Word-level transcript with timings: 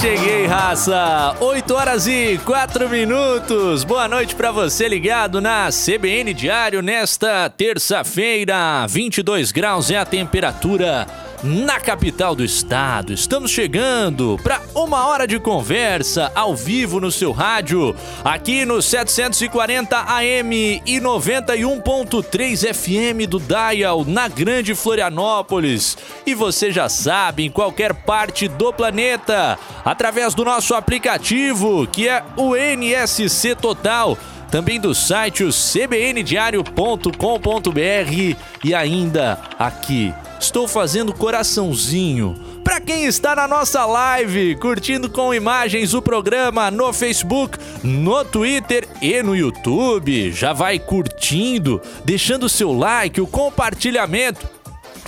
Cheguei, 0.00 0.46
raça! 0.46 1.36
8 1.38 1.74
horas 1.74 2.06
e 2.06 2.38
4 2.46 2.88
minutos. 2.88 3.84
Boa 3.84 4.08
noite 4.08 4.34
para 4.34 4.50
você 4.50 4.88
ligado 4.88 5.42
na 5.42 5.68
CBN 5.68 6.32
Diário 6.32 6.80
nesta 6.80 7.50
terça-feira. 7.50 8.86
22 8.88 9.52
graus 9.52 9.90
é 9.90 9.98
a 9.98 10.06
temperatura 10.06 11.06
na 11.42 11.80
capital 11.80 12.34
do 12.34 12.44
estado. 12.44 13.12
Estamos 13.12 13.50
chegando 13.50 14.38
para 14.42 14.60
uma 14.74 15.06
hora 15.06 15.26
de 15.26 15.38
conversa 15.38 16.30
ao 16.34 16.54
vivo 16.54 17.00
no 17.00 17.10
seu 17.10 17.32
rádio, 17.32 17.94
aqui 18.24 18.64
no 18.64 18.82
740 18.82 19.96
AM 19.96 20.82
e 20.84 21.00
91.3 21.00 22.74
FM 22.74 23.28
do 23.28 23.40
Dial, 23.40 24.04
na 24.04 24.28
Grande 24.28 24.74
Florianópolis. 24.74 25.96
E 26.26 26.34
você 26.34 26.70
já 26.70 26.88
sabe, 26.88 27.44
em 27.44 27.50
qualquer 27.50 27.94
parte 27.94 28.46
do 28.46 28.72
planeta, 28.72 29.58
através 29.84 30.34
do 30.34 30.44
nosso 30.44 30.74
aplicativo, 30.74 31.86
que 31.86 32.08
é 32.08 32.22
o 32.36 32.54
NSC 32.54 33.54
Total 33.54 34.16
também 34.50 34.80
do 34.80 34.94
site 34.94 35.44
cbndiario.com.br 35.52 38.36
e 38.64 38.74
ainda 38.74 39.38
aqui 39.58 40.14
estou 40.40 40.66
fazendo 40.66 41.12
coraçãozinho. 41.12 42.34
Para 42.64 42.80
quem 42.80 43.04
está 43.04 43.34
na 43.34 43.48
nossa 43.48 43.84
live, 43.84 44.56
curtindo 44.56 45.10
com 45.10 45.34
imagens 45.34 45.94
o 45.94 46.02
programa 46.02 46.70
no 46.70 46.92
Facebook, 46.92 47.58
no 47.82 48.24
Twitter 48.24 48.88
e 49.00 49.22
no 49.22 49.34
YouTube, 49.34 50.30
já 50.32 50.52
vai 50.52 50.78
curtindo, 50.78 51.80
deixando 52.04 52.44
o 52.44 52.48
seu 52.48 52.72
like, 52.72 53.20
o 53.20 53.26
compartilhamento 53.26 54.59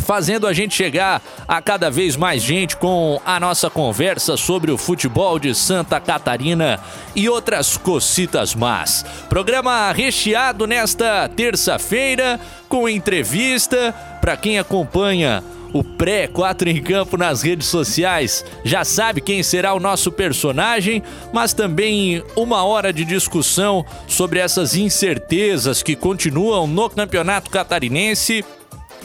fazendo 0.03 0.47
a 0.47 0.53
gente 0.53 0.75
chegar 0.75 1.23
a 1.47 1.63
cada 1.63 1.91
vez 1.91 2.17
mais 2.17 2.43
gente 2.43 2.77
com 2.77 3.21
a 3.25 3.39
nossa 3.39 3.71
conversa 3.71 4.37
sobre 4.37 4.71
o 4.71 4.79
futebol 4.79 5.39
de 5.39 5.55
Santa 5.55 6.01
Catarina 6.01 6.81
e 7.15 7.29
outras 7.29 7.77
cocitas 7.77 8.55
más. 8.55 9.05
Programa 9.29 9.93
recheado 9.93 10.67
nesta 10.67 11.29
terça-feira 11.29 12.39
com 12.69 12.89
entrevista 12.89 13.95
para 14.21 14.37
quem 14.37 14.59
acompanha 14.59 15.43
o 15.73 15.83
pré 15.83 16.27
4 16.27 16.69
em 16.69 16.83
campo 16.83 17.17
nas 17.17 17.43
redes 17.43 17.67
sociais 17.67 18.45
já 18.63 18.85
sabe 18.85 19.21
quem 19.21 19.43
será 19.43 19.73
o 19.73 19.81
nosso 19.81 20.13
personagem, 20.13 21.03
mas 21.33 21.55
também 21.55 22.23
uma 22.37 22.63
hora 22.65 22.93
de 22.93 23.05
discussão 23.05 23.85
sobre 24.07 24.39
essas 24.39 24.77
incertezas 24.77 25.83
que 25.83 25.97
continuam 25.97 26.67
no 26.67 26.91
Campeonato 26.91 27.51
Catarinense 27.51 28.45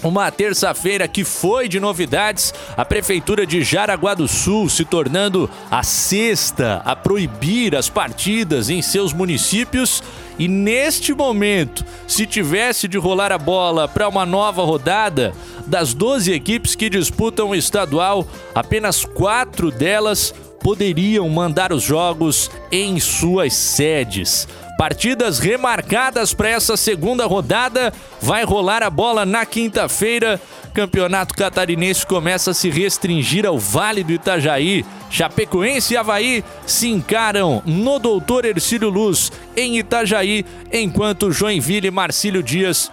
uma 0.04 0.30
terça-feira 0.32 1.08
que 1.08 1.24
foi 1.24 1.68
de 1.68 1.80
novidades, 1.80 2.54
a 2.76 2.86
Prefeitura 2.86 3.46
de 3.46 3.64
Jaraguá 3.64 4.14
do 4.14 4.28
Sul 4.28 4.70
se 4.70 4.86
tornando 4.86 5.50
a 5.70 5.84
sexta 5.84 6.82
a 6.86 6.96
proibir 6.96 7.76
as 7.76 7.90
partidas 7.90 8.70
em 8.70 8.82
seus 8.82 9.14
municípios. 9.14 10.04
E 10.40 10.48
neste 10.48 11.14
momento, 11.14 11.84
se 12.08 12.28
tivesse 12.28 12.88
de 12.88 12.98
rolar 12.98 13.32
a 13.32 13.38
bola 13.38 13.88
para 13.88 14.08
uma 14.08 14.26
nova 14.26 14.64
rodada, 14.64 15.34
das 15.66 15.94
12 15.94 16.32
equipes 16.32 16.76
que 16.76 16.90
disputam 16.90 17.50
o 17.50 17.56
estadual, 17.56 18.28
apenas 18.54 19.04
quatro 19.04 19.72
delas 19.72 20.34
poderiam 20.60 21.28
mandar 21.30 21.72
os 21.72 21.84
jogos 21.84 22.52
em 22.72 23.00
suas 23.00 23.54
sedes. 23.54 24.48
Partidas 24.78 25.40
remarcadas 25.40 26.36
para 26.36 26.50
essa 26.50 26.78
segunda 26.78 27.26
rodada. 27.26 27.92
Vai 28.22 28.44
rolar 28.44 28.84
a 28.84 28.90
bola 28.90 29.26
na 29.26 29.44
quinta-feira. 29.44 30.40
Campeonato 30.72 31.34
Catarinense 31.34 32.06
começa 32.06 32.52
a 32.52 32.54
se 32.54 32.70
restringir 32.70 33.48
ao 33.48 33.58
Vale 33.58 34.04
do 34.04 34.14
Itajaí. 34.14 34.86
Chapecoense 35.10 35.96
e 35.96 35.98
Havaí 35.98 36.44
se 36.68 36.90
encaram 36.90 37.64
no 37.66 37.98
Doutor 37.98 38.46
Ercílio 38.46 38.90
Luz 38.90 39.32
em 39.56 39.80
Itajaí, 39.80 40.46
enquanto 40.72 41.32
Joinville 41.32 41.88
e 41.88 41.92
Marcílio 41.92 42.44
Dias 42.44 42.92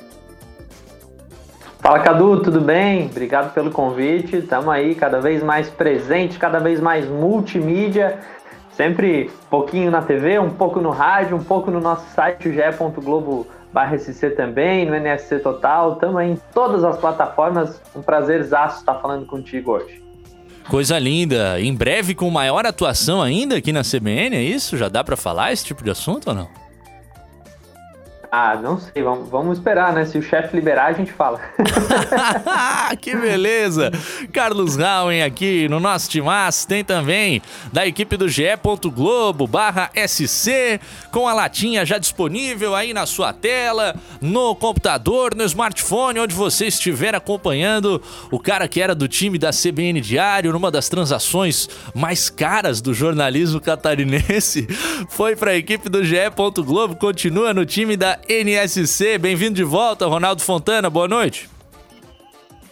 Fala, 1.79 1.99
Cadu, 1.99 2.41
tudo 2.41 2.61
bem? 2.61 3.07
Obrigado 3.07 3.53
pelo 3.53 3.71
convite. 3.71 4.37
Estamos 4.37 4.69
aí 4.69 4.93
cada 4.93 5.19
vez 5.19 5.41
mais 5.41 5.69
presente, 5.69 6.37
cada 6.37 6.59
vez 6.59 6.79
mais 6.79 7.07
multimídia. 7.07 8.19
Sempre 8.73 9.31
um 9.45 9.49
pouquinho 9.49 9.89
na 9.89 10.01
TV, 10.01 10.37
um 10.37 10.49
pouco 10.49 10.79
no 10.79 10.89
rádio, 10.89 11.35
um 11.35 11.43
pouco 11.43 11.71
no 11.71 11.79
nosso 11.79 12.05
site, 12.13 12.51
ge.globo 12.51 13.47
barra 13.75 13.97
SC 13.97 14.29
também, 14.29 14.85
no 14.85 14.95
NSC 14.95 15.39
Total, 15.39 15.91
estamos 15.91 16.21
em 16.21 16.37
todas 16.53 16.81
as 16.85 16.97
plataformas. 16.97 17.81
Um 17.93 18.01
prazerzaço 18.01 18.79
estar 18.79 18.95
falando 19.01 19.25
contigo 19.25 19.73
hoje. 19.73 20.01
Coisa 20.69 20.97
linda. 20.97 21.59
Em 21.59 21.75
breve 21.75 22.15
com 22.15 22.29
maior 22.31 22.65
atuação 22.65 23.21
ainda 23.21 23.57
aqui 23.57 23.73
na 23.73 23.81
CBN, 23.81 24.37
é 24.37 24.41
isso? 24.41 24.77
Já 24.77 24.87
dá 24.87 25.03
para 25.03 25.17
falar 25.17 25.51
esse 25.51 25.65
tipo 25.65 25.83
de 25.83 25.89
assunto 25.89 26.29
ou 26.29 26.33
não? 26.33 26.64
Ah, 28.37 28.59
não 28.61 28.77
sei, 28.77 29.01
vamos, 29.01 29.29
vamos 29.29 29.57
esperar, 29.57 29.93
né? 29.93 30.03
Se 30.03 30.17
o 30.17 30.21
chefe 30.21 30.53
liberar, 30.53 30.87
a 30.87 30.91
gente 30.91 31.09
fala. 31.09 31.39
que 32.99 33.15
beleza! 33.15 33.89
Carlos 34.33 34.75
Rauen 34.75 35.23
aqui 35.23 35.69
no 35.69 35.79
nosso 35.79 36.09
timaço, 36.09 36.67
tem 36.67 36.83
também 36.83 37.41
da 37.71 37.87
equipe 37.87 38.17
do 38.17 38.27
GE. 38.27 38.43
Globo 38.93 39.47
barra 39.47 39.89
SC, 39.95 40.81
com 41.13 41.29
a 41.29 41.33
latinha 41.33 41.85
já 41.85 41.97
disponível 41.97 42.75
aí 42.75 42.93
na 42.93 43.05
sua 43.05 43.31
tela, 43.31 43.95
no 44.19 44.53
computador, 44.53 45.33
no 45.33 45.45
smartphone, 45.45 46.19
onde 46.19 46.35
você 46.35 46.65
estiver 46.65 47.15
acompanhando 47.15 48.01
o 48.29 48.37
cara 48.37 48.67
que 48.67 48.81
era 48.81 48.93
do 48.93 49.07
time 49.07 49.37
da 49.37 49.51
CBN 49.51 50.01
Diário, 50.01 50.51
numa 50.51 50.69
das 50.69 50.89
transações 50.89 51.69
mais 51.93 52.29
caras 52.29 52.81
do 52.81 52.93
jornalismo 52.93 53.61
catarinense, 53.61 54.67
foi 55.07 55.37
para 55.37 55.51
a 55.51 55.55
equipe 55.55 55.87
do 55.87 56.03
GE. 56.03 56.17
Globo, 56.65 56.97
continua 56.97 57.53
no 57.53 57.65
time 57.65 57.95
da 57.95 58.19
NSC. 58.27 59.17
Bem-vindo 59.17 59.55
de 59.55 59.63
volta, 59.63 60.05
Ronaldo 60.05 60.41
Fontana. 60.41 60.89
Boa 60.89 61.07
noite. 61.07 61.49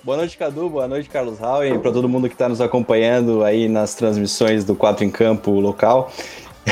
Boa 0.04 0.18
noite, 0.18 0.38
Cadu. 0.38 0.70
Boa 0.70 0.88
noite, 0.88 1.10
Carlos 1.10 1.40
Howen. 1.40 1.80
Para 1.80 1.92
todo 1.92 2.10
mundo 2.10 2.28
que 2.28 2.36
está 2.36 2.50
nos 2.50 2.60
acompanhando 2.60 3.44
aí 3.44 3.70
nas 3.70 3.96
transmissões 3.96 4.66
do 4.66 4.76
4 4.76 5.06
em 5.06 5.10
Campo 5.10 5.52
local. 5.60 6.12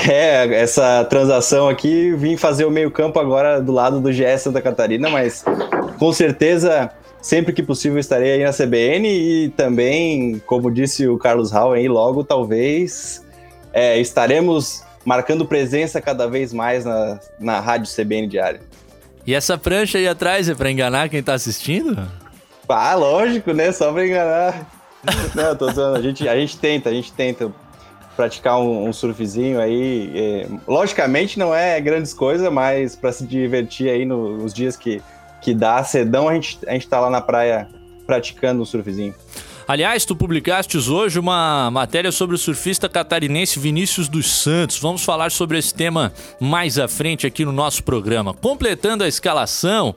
É, 0.09 0.61
essa 0.61 1.03
transação 1.05 1.67
aqui, 1.67 2.13
vim 2.15 2.37
fazer 2.37 2.63
o 2.65 2.71
meio-campo 2.71 3.19
agora 3.19 3.61
do 3.61 3.73
lado 3.73 3.99
do 3.99 4.09
GS 4.09 4.41
Santa 4.41 4.61
Catarina, 4.61 5.09
mas 5.09 5.43
com 5.99 6.13
certeza, 6.13 6.89
sempre 7.21 7.51
que 7.51 7.61
possível 7.61 7.99
estarei 7.99 8.33
aí 8.33 8.43
na 8.43 8.53
CBN 8.53 9.07
e 9.07 9.49
também, 9.49 10.41
como 10.45 10.71
disse 10.71 11.07
o 11.07 11.17
Carlos 11.17 11.51
Hall 11.51 11.73
aí, 11.73 11.89
logo 11.89 12.23
talvez 12.23 13.21
é, 13.73 13.99
estaremos 13.99 14.83
marcando 15.03 15.45
presença 15.45 15.99
cada 15.99 16.27
vez 16.27 16.53
mais 16.53 16.85
na, 16.85 17.19
na 17.39 17.59
Rádio 17.59 17.93
CBN 17.93 18.27
Diário. 18.27 18.61
E 19.25 19.33
essa 19.33 19.57
prancha 19.57 19.97
aí 19.97 20.07
atrás 20.07 20.49
é 20.49 20.55
para 20.55 20.71
enganar 20.71 21.09
quem 21.09 21.21
tá 21.21 21.33
assistindo? 21.33 21.97
Ah, 22.67 22.95
lógico, 22.95 23.51
né? 23.51 23.71
Só 23.71 23.91
pra 23.91 24.05
enganar. 24.05 24.67
Não, 25.35 25.55
tô 25.55 25.71
zoando. 25.71 25.97
A 25.97 26.01
gente, 26.01 26.27
a 26.27 26.35
gente 26.35 26.57
tenta, 26.57 26.89
a 26.89 26.93
gente 26.93 27.11
tenta 27.11 27.51
praticar 28.15 28.59
um, 28.59 28.87
um 28.87 28.93
surfzinho 28.93 29.59
aí. 29.59 30.11
É, 30.15 30.47
logicamente 30.67 31.39
não 31.39 31.53
é 31.53 31.79
grandes 31.81 32.13
coisas, 32.13 32.51
mas 32.51 32.95
para 32.95 33.11
se 33.11 33.25
divertir 33.25 33.89
aí 33.89 34.05
no, 34.05 34.37
nos 34.37 34.53
dias 34.53 34.75
que, 34.75 35.01
que 35.41 35.53
dá 35.53 35.83
cedão, 35.83 36.29
a 36.29 36.33
gente, 36.33 36.59
a 36.67 36.73
gente 36.73 36.87
tá 36.87 36.99
lá 36.99 37.09
na 37.09 37.21
praia 37.21 37.67
praticando 38.05 38.61
um 38.61 38.65
surfzinho. 38.65 39.15
Aliás, 39.71 40.03
tu 40.03 40.17
publicaste 40.17 40.77
hoje 40.77 41.17
uma 41.17 41.71
matéria 41.71 42.11
sobre 42.11 42.35
o 42.35 42.37
surfista 42.37 42.89
catarinense 42.89 43.57
Vinícius 43.57 44.09
dos 44.09 44.29
Santos. 44.29 44.77
Vamos 44.77 45.01
falar 45.01 45.31
sobre 45.31 45.57
esse 45.57 45.73
tema 45.73 46.11
mais 46.41 46.77
à 46.77 46.89
frente 46.89 47.25
aqui 47.25 47.45
no 47.45 47.53
nosso 47.53 47.81
programa. 47.81 48.33
Completando 48.33 49.05
a 49.05 49.07
escalação, 49.07 49.95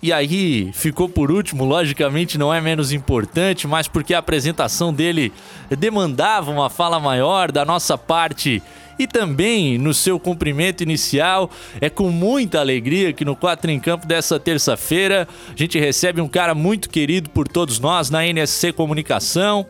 e 0.00 0.12
aí 0.12 0.70
ficou 0.72 1.08
por 1.08 1.32
último, 1.32 1.64
logicamente 1.64 2.38
não 2.38 2.54
é 2.54 2.60
menos 2.60 2.92
importante, 2.92 3.66
mas 3.66 3.88
porque 3.88 4.14
a 4.14 4.20
apresentação 4.20 4.94
dele 4.94 5.32
demandava 5.76 6.52
uma 6.52 6.70
fala 6.70 7.00
maior 7.00 7.50
da 7.50 7.64
nossa 7.64 7.98
parte 7.98 8.62
e 8.98 9.06
também 9.06 9.78
no 9.78 9.92
seu 9.92 10.18
cumprimento 10.18 10.82
inicial. 10.82 11.50
É 11.80 11.88
com 11.88 12.10
muita 12.10 12.60
alegria 12.60 13.12
que 13.12 13.24
no 13.24 13.36
4 13.36 13.70
em 13.70 13.80
Campo 13.80 14.06
dessa 14.06 14.38
terça-feira 14.38 15.28
a 15.48 15.56
gente 15.56 15.78
recebe 15.78 16.20
um 16.20 16.28
cara 16.28 16.54
muito 16.54 16.88
querido 16.88 17.30
por 17.30 17.46
todos 17.48 17.78
nós 17.78 18.10
na 18.10 18.26
NSC 18.26 18.72
Comunicação. 18.72 19.66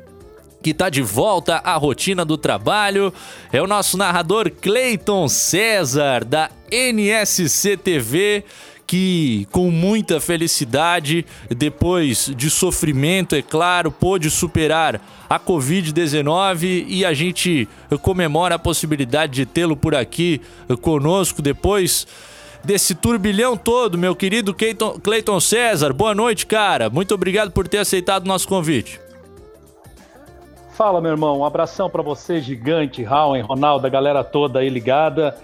Que 0.63 0.71
está 0.71 0.89
de 0.89 1.03
volta 1.03 1.57
à 1.59 1.77
rotina 1.77 2.25
do 2.25 2.37
trabalho 2.37 3.13
é 3.53 3.63
o 3.63 3.67
nosso 3.67 3.97
narrador 3.97 4.51
Cleiton 4.51 5.29
César, 5.29 6.25
da 6.25 6.51
NSC 6.71 7.77
TV 7.77 8.45
que 8.87 9.47
com 9.51 9.71
muita 9.71 10.21
felicidade, 10.21 11.27
depois 11.49 12.33
de 12.37 12.49
sofrimento, 12.49 13.35
é 13.35 13.43
claro, 13.43 13.91
pôde 13.91 14.31
superar 14.31 15.01
a 15.29 15.41
Covid-19 15.41 16.85
e 16.87 17.05
a 17.05 17.13
gente 17.13 17.69
comemora 18.03 18.55
a 18.55 18.59
possibilidade 18.59 19.33
de 19.33 19.47
tê-lo 19.47 19.77
por 19.77 19.95
aqui 19.95 20.41
conosco 20.81 21.43
depois 21.43 22.07
desse 22.63 22.95
turbilhão 22.95 23.57
todo, 23.57 23.97
meu 23.97 24.15
querido 24.15 24.55
Cleiton 25.03 25.41
César. 25.41 25.93
Boa 25.93 26.15
noite, 26.15 26.47
cara. 26.47 26.91
Muito 26.91 27.15
obrigado 27.15 27.51
por 27.51 27.67
ter 27.69 27.79
aceitado 27.79 28.25
o 28.25 28.29
nosso 28.29 28.47
convite. 28.49 29.01
Fala, 30.73 31.01
meu 31.01 31.13
irmão. 31.13 31.39
Um 31.39 31.45
abração 31.45 31.89
para 31.89 32.03
você, 32.03 32.41
gigante, 32.41 33.03
Raul, 33.03 33.41
Ronaldo, 33.41 33.87
a 33.87 33.91
galera 33.91 34.23
toda 34.23 34.59
aí 34.59 34.69
ligada. 34.69 35.35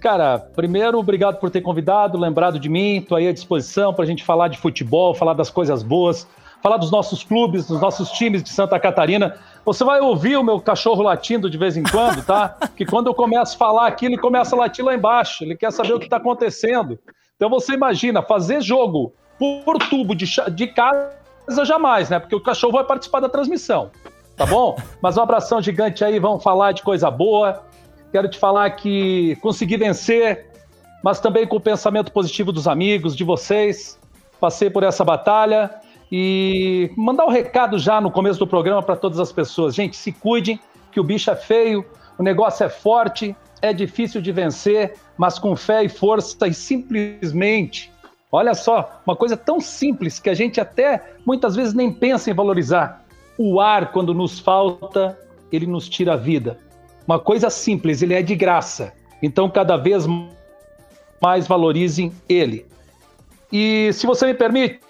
Cara, 0.00 0.38
primeiro, 0.38 0.98
obrigado 0.98 1.38
por 1.38 1.50
ter 1.50 1.60
convidado, 1.60 2.18
lembrado 2.18 2.58
de 2.58 2.68
mim, 2.68 2.96
estou 2.96 3.16
aí 3.16 3.28
à 3.28 3.32
disposição 3.32 3.92
para 3.92 4.04
a 4.04 4.06
gente 4.06 4.24
falar 4.24 4.48
de 4.48 4.58
futebol, 4.58 5.14
falar 5.14 5.34
das 5.34 5.50
coisas 5.50 5.82
boas, 5.82 6.26
falar 6.62 6.76
dos 6.76 6.90
nossos 6.90 7.22
clubes, 7.22 7.66
dos 7.66 7.80
nossos 7.80 8.10
times 8.10 8.42
de 8.42 8.50
Santa 8.50 8.78
Catarina. 8.78 9.36
Você 9.64 9.84
vai 9.84 10.00
ouvir 10.00 10.36
o 10.36 10.44
meu 10.44 10.60
cachorro 10.60 11.02
latindo 11.02 11.48
de 11.50 11.58
vez 11.58 11.76
em 11.76 11.82
quando, 11.82 12.24
tá? 12.24 12.56
que 12.76 12.84
quando 12.84 13.08
eu 13.08 13.14
começo 13.14 13.54
a 13.54 13.58
falar 13.58 13.86
aqui, 13.86 14.06
ele 14.06 14.18
começa 14.18 14.54
a 14.54 14.58
latir 14.58 14.84
lá 14.84 14.94
embaixo, 14.94 15.44
ele 15.44 15.56
quer 15.56 15.72
saber 15.72 15.94
o 15.94 15.98
que 15.98 16.06
está 16.06 16.18
acontecendo. 16.18 16.98
Então 17.36 17.50
você 17.50 17.74
imagina, 17.74 18.22
fazer 18.22 18.60
jogo 18.60 19.12
por 19.38 19.78
tubo 19.90 20.14
de, 20.14 20.26
de 20.52 20.66
casa 20.68 21.64
jamais, 21.64 22.10
né? 22.10 22.18
Porque 22.18 22.34
o 22.34 22.40
cachorro 22.40 22.72
vai 22.72 22.84
participar 22.84 23.20
da 23.20 23.28
transmissão, 23.28 23.90
tá 24.36 24.46
bom? 24.46 24.76
Mas 25.00 25.16
um 25.16 25.22
abração 25.22 25.60
gigante 25.60 26.04
aí, 26.04 26.18
vamos 26.18 26.42
falar 26.42 26.72
de 26.72 26.82
coisa 26.82 27.10
boa. 27.10 27.62
Quero 28.16 28.28
te 28.28 28.38
falar 28.38 28.70
que 28.70 29.36
consegui 29.42 29.76
vencer, 29.76 30.46
mas 31.04 31.20
também 31.20 31.46
com 31.46 31.56
o 31.56 31.60
pensamento 31.60 32.10
positivo 32.10 32.50
dos 32.50 32.66
amigos, 32.66 33.14
de 33.14 33.22
vocês. 33.22 34.00
Passei 34.40 34.70
por 34.70 34.82
essa 34.82 35.04
batalha 35.04 35.70
e 36.10 36.90
mandar 36.96 37.26
um 37.26 37.28
recado 37.28 37.78
já 37.78 38.00
no 38.00 38.10
começo 38.10 38.38
do 38.38 38.46
programa 38.46 38.82
para 38.82 38.96
todas 38.96 39.20
as 39.20 39.30
pessoas. 39.30 39.74
Gente, 39.74 39.98
se 39.98 40.12
cuidem, 40.12 40.58
que 40.90 40.98
o 40.98 41.04
bicho 41.04 41.30
é 41.30 41.36
feio, 41.36 41.84
o 42.16 42.22
negócio 42.22 42.64
é 42.64 42.70
forte, 42.70 43.36
é 43.60 43.70
difícil 43.70 44.22
de 44.22 44.32
vencer, 44.32 44.94
mas 45.18 45.38
com 45.38 45.54
fé 45.54 45.84
e 45.84 45.88
força 45.90 46.48
e 46.48 46.54
simplesmente, 46.54 47.92
olha 48.32 48.54
só, 48.54 49.02
uma 49.06 49.14
coisa 49.14 49.36
tão 49.36 49.60
simples 49.60 50.18
que 50.18 50.30
a 50.30 50.34
gente 50.34 50.58
até 50.58 51.04
muitas 51.26 51.54
vezes 51.54 51.74
nem 51.74 51.92
pensa 51.92 52.30
em 52.30 52.34
valorizar. 52.34 53.04
O 53.36 53.60
ar, 53.60 53.92
quando 53.92 54.14
nos 54.14 54.40
falta, 54.40 55.18
ele 55.52 55.66
nos 55.66 55.86
tira 55.86 56.14
a 56.14 56.16
vida 56.16 56.64
uma 57.06 57.18
coisa 57.18 57.50
simples, 57.50 58.02
ele 58.02 58.14
é 58.14 58.22
de 58.22 58.34
graça. 58.34 58.92
Então, 59.22 59.48
cada 59.48 59.76
vez 59.76 60.06
mais 61.20 61.46
valorizem 61.46 62.12
ele. 62.28 62.66
E 63.52 63.90
se 63.92 64.06
você 64.06 64.26
me 64.26 64.34
permite, 64.34 64.80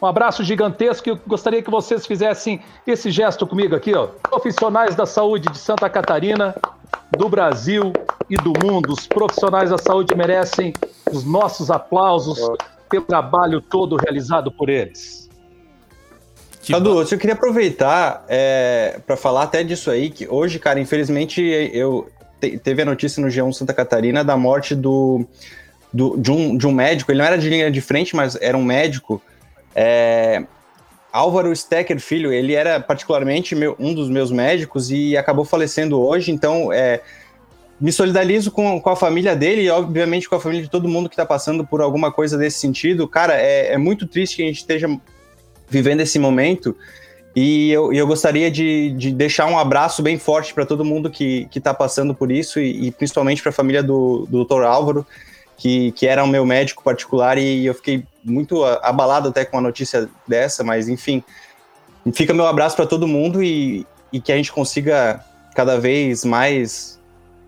um 0.00 0.06
abraço 0.06 0.42
gigantesco. 0.42 1.08
Eu 1.08 1.20
gostaria 1.26 1.62
que 1.62 1.70
vocês 1.70 2.06
fizessem 2.06 2.60
esse 2.86 3.10
gesto 3.10 3.46
comigo 3.46 3.76
aqui, 3.76 3.94
ó. 3.94 4.06
Profissionais 4.06 4.96
da 4.96 5.06
saúde 5.06 5.48
de 5.48 5.58
Santa 5.58 5.88
Catarina, 5.88 6.54
do 7.16 7.28
Brasil 7.28 7.92
e 8.28 8.36
do 8.36 8.52
mundo. 8.64 8.92
Os 8.92 9.06
profissionais 9.06 9.70
da 9.70 9.78
saúde 9.78 10.16
merecem 10.16 10.72
os 11.12 11.24
nossos 11.24 11.70
aplausos 11.70 12.40
pelo 12.88 13.04
trabalho 13.04 13.60
todo 13.60 13.96
realizado 13.96 14.50
por 14.50 14.68
eles. 14.68 15.30
Tipo... 16.62 16.78
Cadu, 16.78 17.00
eu 17.02 17.18
queria 17.18 17.34
aproveitar 17.34 18.24
é, 18.28 19.00
para 19.04 19.16
falar 19.16 19.42
até 19.42 19.64
disso 19.64 19.90
aí, 19.90 20.10
que 20.10 20.28
hoje, 20.28 20.60
cara, 20.60 20.78
infelizmente, 20.78 21.42
eu 21.72 22.08
te, 22.40 22.56
teve 22.56 22.82
a 22.82 22.84
notícia 22.84 23.20
no 23.20 23.26
G1 23.26 23.52
Santa 23.52 23.74
Catarina 23.74 24.22
da 24.22 24.36
morte 24.36 24.72
do, 24.76 25.26
do, 25.92 26.16
de, 26.16 26.30
um, 26.30 26.56
de 26.56 26.64
um 26.64 26.70
médico, 26.70 27.10
ele 27.10 27.18
não 27.18 27.26
era 27.26 27.36
de 27.36 27.48
linha 27.48 27.68
de 27.68 27.80
frente, 27.80 28.14
mas 28.14 28.36
era 28.40 28.56
um 28.56 28.62
médico, 28.62 29.20
é, 29.74 30.44
Álvaro 31.12 31.54
Stecker 31.54 31.98
Filho, 31.98 32.32
ele 32.32 32.54
era 32.54 32.78
particularmente 32.78 33.56
meu, 33.56 33.74
um 33.76 33.92
dos 33.92 34.08
meus 34.08 34.30
médicos 34.30 34.88
e 34.92 35.16
acabou 35.16 35.44
falecendo 35.44 36.00
hoje, 36.00 36.30
então 36.30 36.72
é, 36.72 37.00
me 37.80 37.90
solidarizo 37.90 38.52
com, 38.52 38.80
com 38.80 38.90
a 38.90 38.94
família 38.94 39.34
dele 39.34 39.62
e, 39.62 39.68
obviamente, 39.68 40.28
com 40.28 40.36
a 40.36 40.40
família 40.40 40.62
de 40.62 40.70
todo 40.70 40.88
mundo 40.88 41.08
que 41.08 41.14
está 41.14 41.26
passando 41.26 41.66
por 41.66 41.80
alguma 41.80 42.12
coisa 42.12 42.38
desse 42.38 42.60
sentido. 42.60 43.08
Cara, 43.08 43.34
é, 43.34 43.72
é 43.72 43.78
muito 43.78 44.06
triste 44.06 44.36
que 44.36 44.42
a 44.44 44.46
gente 44.46 44.58
esteja 44.58 44.88
vivendo 45.72 46.02
esse 46.02 46.18
momento. 46.18 46.76
E 47.34 47.72
eu, 47.72 47.90
eu 47.94 48.06
gostaria 48.06 48.50
de, 48.50 48.90
de 48.90 49.10
deixar 49.10 49.46
um 49.46 49.58
abraço 49.58 50.02
bem 50.02 50.18
forte 50.18 50.52
para 50.52 50.66
todo 50.66 50.84
mundo 50.84 51.10
que 51.10 51.48
está 51.54 51.72
passando 51.72 52.14
por 52.14 52.30
isso, 52.30 52.60
e, 52.60 52.88
e 52.88 52.90
principalmente 52.90 53.40
para 53.40 53.48
a 53.48 53.54
família 53.54 53.82
do, 53.82 54.26
do 54.28 54.44
Dr. 54.44 54.64
Álvaro, 54.64 55.06
que, 55.56 55.92
que 55.92 56.06
era 56.06 56.22
o 56.22 56.26
meu 56.28 56.44
médico 56.44 56.84
particular, 56.84 57.38
e 57.38 57.64
eu 57.64 57.72
fiquei 57.72 58.04
muito 58.22 58.62
abalado 58.64 59.30
até 59.30 59.46
com 59.46 59.56
a 59.56 59.62
notícia 59.62 60.08
dessa, 60.28 60.62
mas 60.62 60.88
enfim, 60.90 61.24
fica 62.12 62.34
meu 62.34 62.46
abraço 62.46 62.76
para 62.76 62.86
todo 62.86 63.08
mundo 63.08 63.42
e, 63.42 63.86
e 64.12 64.20
que 64.20 64.30
a 64.30 64.36
gente 64.36 64.52
consiga 64.52 65.24
cada 65.54 65.80
vez 65.80 66.24
mais 66.26 67.00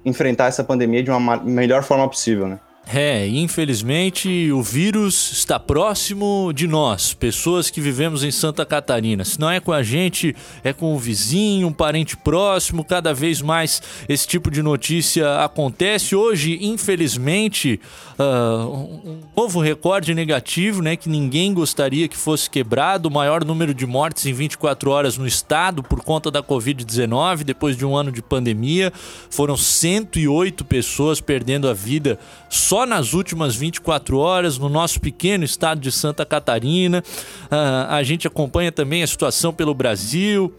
enfrentar 0.02 0.47
essa 0.47 0.64
pandemia 0.64 1.02
de 1.02 1.11
uma 1.11 1.37
melhor 1.37 1.83
forma 1.83 2.09
possível, 2.09 2.47
né? 2.47 2.59
É, 2.87 3.26
infelizmente 3.26 4.53
o 4.53 4.62
vírus 4.62 5.33
está 5.33 5.59
próximo 5.59 6.53
de 6.55 6.67
nós, 6.67 7.14
pessoas 7.14 7.71
que 7.71 7.81
vivemos 7.81 8.23
em 8.23 8.31
Santa 8.31 8.64
Catarina. 8.67 9.25
Se 9.25 9.41
não 9.41 9.50
é 9.50 9.59
com 9.59 9.73
a 9.73 9.83
gente, 9.83 10.37
é 10.62 10.71
com 10.73 10.95
o 10.95 10.99
vizinho, 10.99 11.69
um 11.69 11.73
parente 11.73 12.14
próximo. 12.14 12.85
Cada 12.85 13.14
vez 13.14 13.41
mais 13.41 13.83
esse 14.07 14.29
tipo 14.29 14.50
de 14.50 14.62
notícia 14.62 15.43
acontece. 15.43 16.14
Hoje, 16.14 16.59
infelizmente, 16.61 17.81
uh, 18.19 18.69
um 18.69 19.21
novo 19.35 19.61
recorde 19.61 20.14
negativo, 20.14 20.83
né, 20.83 20.95
que 20.95 21.09
ninguém 21.09 21.55
gostaria 21.55 22.07
que 22.07 22.17
fosse 22.17 22.50
quebrado. 22.50 23.09
O 23.09 23.12
maior 23.12 23.45
número 23.45 23.73
de 23.73 23.87
mortes 23.87 24.26
em 24.26 24.33
24 24.35 24.91
horas 24.91 25.17
no 25.17 25.26
estado 25.26 25.83
por 25.83 26.03
conta 26.03 26.31
da 26.31 26.43
Covid-19, 26.43 27.45
depois 27.45 27.79
de 27.79 27.87
um 27.87 27.97
ano 27.97 28.12
de 28.12 28.21
pandemia. 28.21 28.93
Foram 29.31 29.57
108 29.57 30.64
pessoas 30.67 31.19
perdendo 31.19 31.67
a 31.67 31.73
vida 31.73 32.19
só 32.50 32.74
só 32.75 32.85
nas 32.85 33.14
últimas 33.14 33.54
24 33.54 34.19
horas 34.19 34.59
no 34.59 34.69
nosso 34.69 35.00
pequeno 35.00 35.45
estado 35.45 35.81
de 35.81 35.93
Santa 35.93 36.26
Catarina. 36.26 37.04
Uh, 37.45 37.87
a 37.88 38.02
gente 38.02 38.26
acompanha 38.26 38.73
também 38.73 39.00
a 39.00 39.07
situação 39.07 39.52
pelo 39.52 39.73
Brasil. 39.73 40.52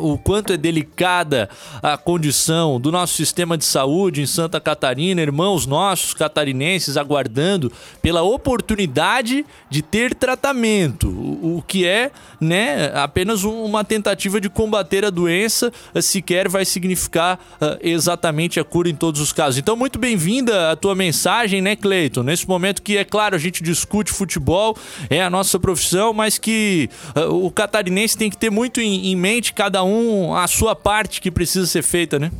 O 0.00 0.18
quanto 0.18 0.52
é 0.52 0.56
delicada 0.56 1.48
a 1.82 1.96
condição 1.96 2.80
do 2.80 2.90
nosso 2.90 3.14
sistema 3.14 3.56
de 3.56 3.64
saúde 3.64 4.20
em 4.20 4.26
Santa 4.26 4.60
Catarina, 4.60 5.20
irmãos 5.20 5.66
nossos 5.66 6.12
catarinenses 6.14 6.96
aguardando 6.96 7.72
pela 8.02 8.22
oportunidade 8.22 9.46
de 9.70 9.82
ter 9.82 10.14
tratamento. 10.14 11.08
o 11.08 11.62
que 11.66 11.86
é 11.86 12.10
né, 12.40 12.92
apenas 12.94 13.44
uma 13.44 13.84
tentativa 13.84 14.40
de 14.40 14.48
combater 14.48 15.04
a 15.04 15.10
doença, 15.10 15.72
sequer 16.00 16.48
vai 16.48 16.64
significar 16.64 17.38
uh, 17.60 17.78
exatamente 17.80 18.60
a 18.60 18.64
cura 18.64 18.88
em 18.88 18.94
todos 18.94 19.20
os 19.20 19.32
casos. 19.32 19.58
Então, 19.58 19.76
muito 19.76 19.98
bem-vinda 19.98 20.70
a 20.70 20.76
tua 20.76 20.94
mensagem, 20.94 21.60
né, 21.60 21.74
Cleiton? 21.74 22.22
Nesse 22.22 22.48
momento 22.48 22.82
que, 22.82 22.96
é 22.96 23.04
claro, 23.04 23.34
a 23.34 23.38
gente 23.38 23.62
discute 23.62 24.12
futebol, 24.12 24.76
é 25.10 25.22
a 25.22 25.30
nossa 25.30 25.58
profissão, 25.58 26.12
mas 26.12 26.38
que 26.38 26.88
uh, 27.16 27.46
o 27.46 27.50
catarinense 27.50 28.16
tem 28.16 28.30
que 28.30 28.36
ter 28.36 28.50
muito 28.50 28.80
em, 28.80 29.12
em 29.12 29.16
cada 29.52 29.82
um, 29.82 30.34
a 30.34 30.46
sua 30.46 30.74
parte 30.74 31.20
que 31.20 31.30
precisa 31.30 31.66
ser 31.66 31.82
feita, 31.82 32.18
né? 32.18 32.30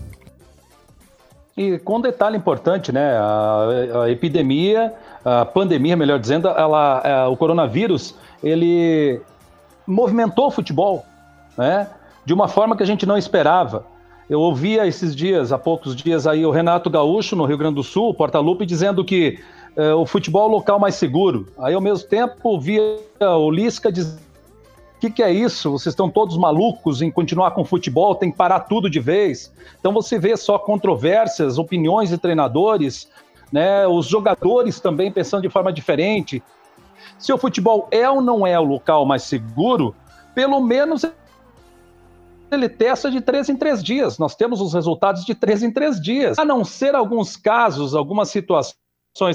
E 1.56 1.78
com 1.78 1.96
um 1.96 2.00
detalhe 2.00 2.36
importante, 2.36 2.92
né? 2.92 3.16
A, 3.16 4.02
a 4.04 4.10
epidemia, 4.10 4.94
a 5.24 5.44
pandemia, 5.44 5.96
melhor 5.96 6.18
dizendo, 6.18 6.46
ela, 6.48 7.00
a, 7.04 7.08
é, 7.08 7.26
o 7.26 7.36
coronavírus, 7.36 8.14
ele 8.42 9.20
movimentou 9.86 10.46
o 10.46 10.50
futebol, 10.50 11.04
né? 11.56 11.88
De 12.24 12.32
uma 12.32 12.46
forma 12.46 12.76
que 12.76 12.82
a 12.82 12.86
gente 12.86 13.04
não 13.04 13.18
esperava. 13.18 13.84
Eu 14.30 14.40
ouvia 14.40 14.86
esses 14.86 15.16
dias, 15.16 15.52
há 15.52 15.58
poucos 15.58 15.96
dias 15.96 16.26
aí, 16.26 16.46
o 16.46 16.50
Renato 16.50 16.88
Gaúcho, 16.88 17.34
no 17.34 17.44
Rio 17.44 17.58
Grande 17.58 17.76
do 17.76 17.82
Sul, 17.82 18.14
Porta-Lupe, 18.14 18.64
dizendo 18.64 19.04
que 19.04 19.40
é, 19.74 19.92
o 19.94 20.06
futebol 20.06 20.42
é 20.42 20.46
o 20.46 20.52
local 20.52 20.78
mais 20.78 20.94
seguro. 20.94 21.48
Aí, 21.58 21.74
ao 21.74 21.80
mesmo 21.80 22.08
tempo, 22.08 22.60
via 22.60 22.98
o 23.20 23.50
Lisca 23.50 23.90
dizendo 23.90 24.27
o 24.98 25.00
que, 25.00 25.10
que, 25.10 25.22
é 25.22 25.30
isso? 25.30 25.70
Vocês 25.70 25.92
estão 25.92 26.10
todos 26.10 26.36
malucos 26.36 27.00
em 27.00 27.08
continuar 27.08 27.52
com 27.52 27.64
futebol, 27.64 28.16
tem 28.16 28.32
que 28.32 28.36
parar 28.36 28.58
tudo 28.58 28.90
de 28.90 28.98
vez. 28.98 29.54
Então 29.78 29.92
você 29.92 30.18
vê 30.18 30.36
só 30.36 30.58
controvérsias, 30.58 31.56
opiniões 31.56 32.08
de 32.08 32.18
treinadores, 32.18 33.08
né? 33.52 33.86
os 33.86 34.06
jogadores 34.06 34.80
também 34.80 35.12
pensando 35.12 35.42
de 35.42 35.48
forma 35.48 35.72
diferente. 35.72 36.42
Se 37.16 37.32
o 37.32 37.38
futebol 37.38 37.86
é 37.92 38.10
ou 38.10 38.20
não 38.20 38.44
é 38.44 38.58
o 38.58 38.64
local 38.64 39.06
mais 39.06 39.22
seguro, 39.22 39.94
pelo 40.34 40.60
menos 40.60 41.04
ele 42.50 42.68
testa 42.68 43.08
de 43.08 43.20
três 43.20 43.48
em 43.48 43.54
três 43.54 43.84
dias. 43.84 44.18
Nós 44.18 44.34
temos 44.34 44.60
os 44.60 44.74
resultados 44.74 45.24
de 45.24 45.32
três 45.32 45.62
em 45.62 45.70
três 45.70 46.00
dias. 46.00 46.36
A 46.40 46.44
não 46.44 46.64
ser 46.64 46.96
alguns 46.96 47.36
casos, 47.36 47.94
algumas 47.94 48.30
situações 48.30 48.87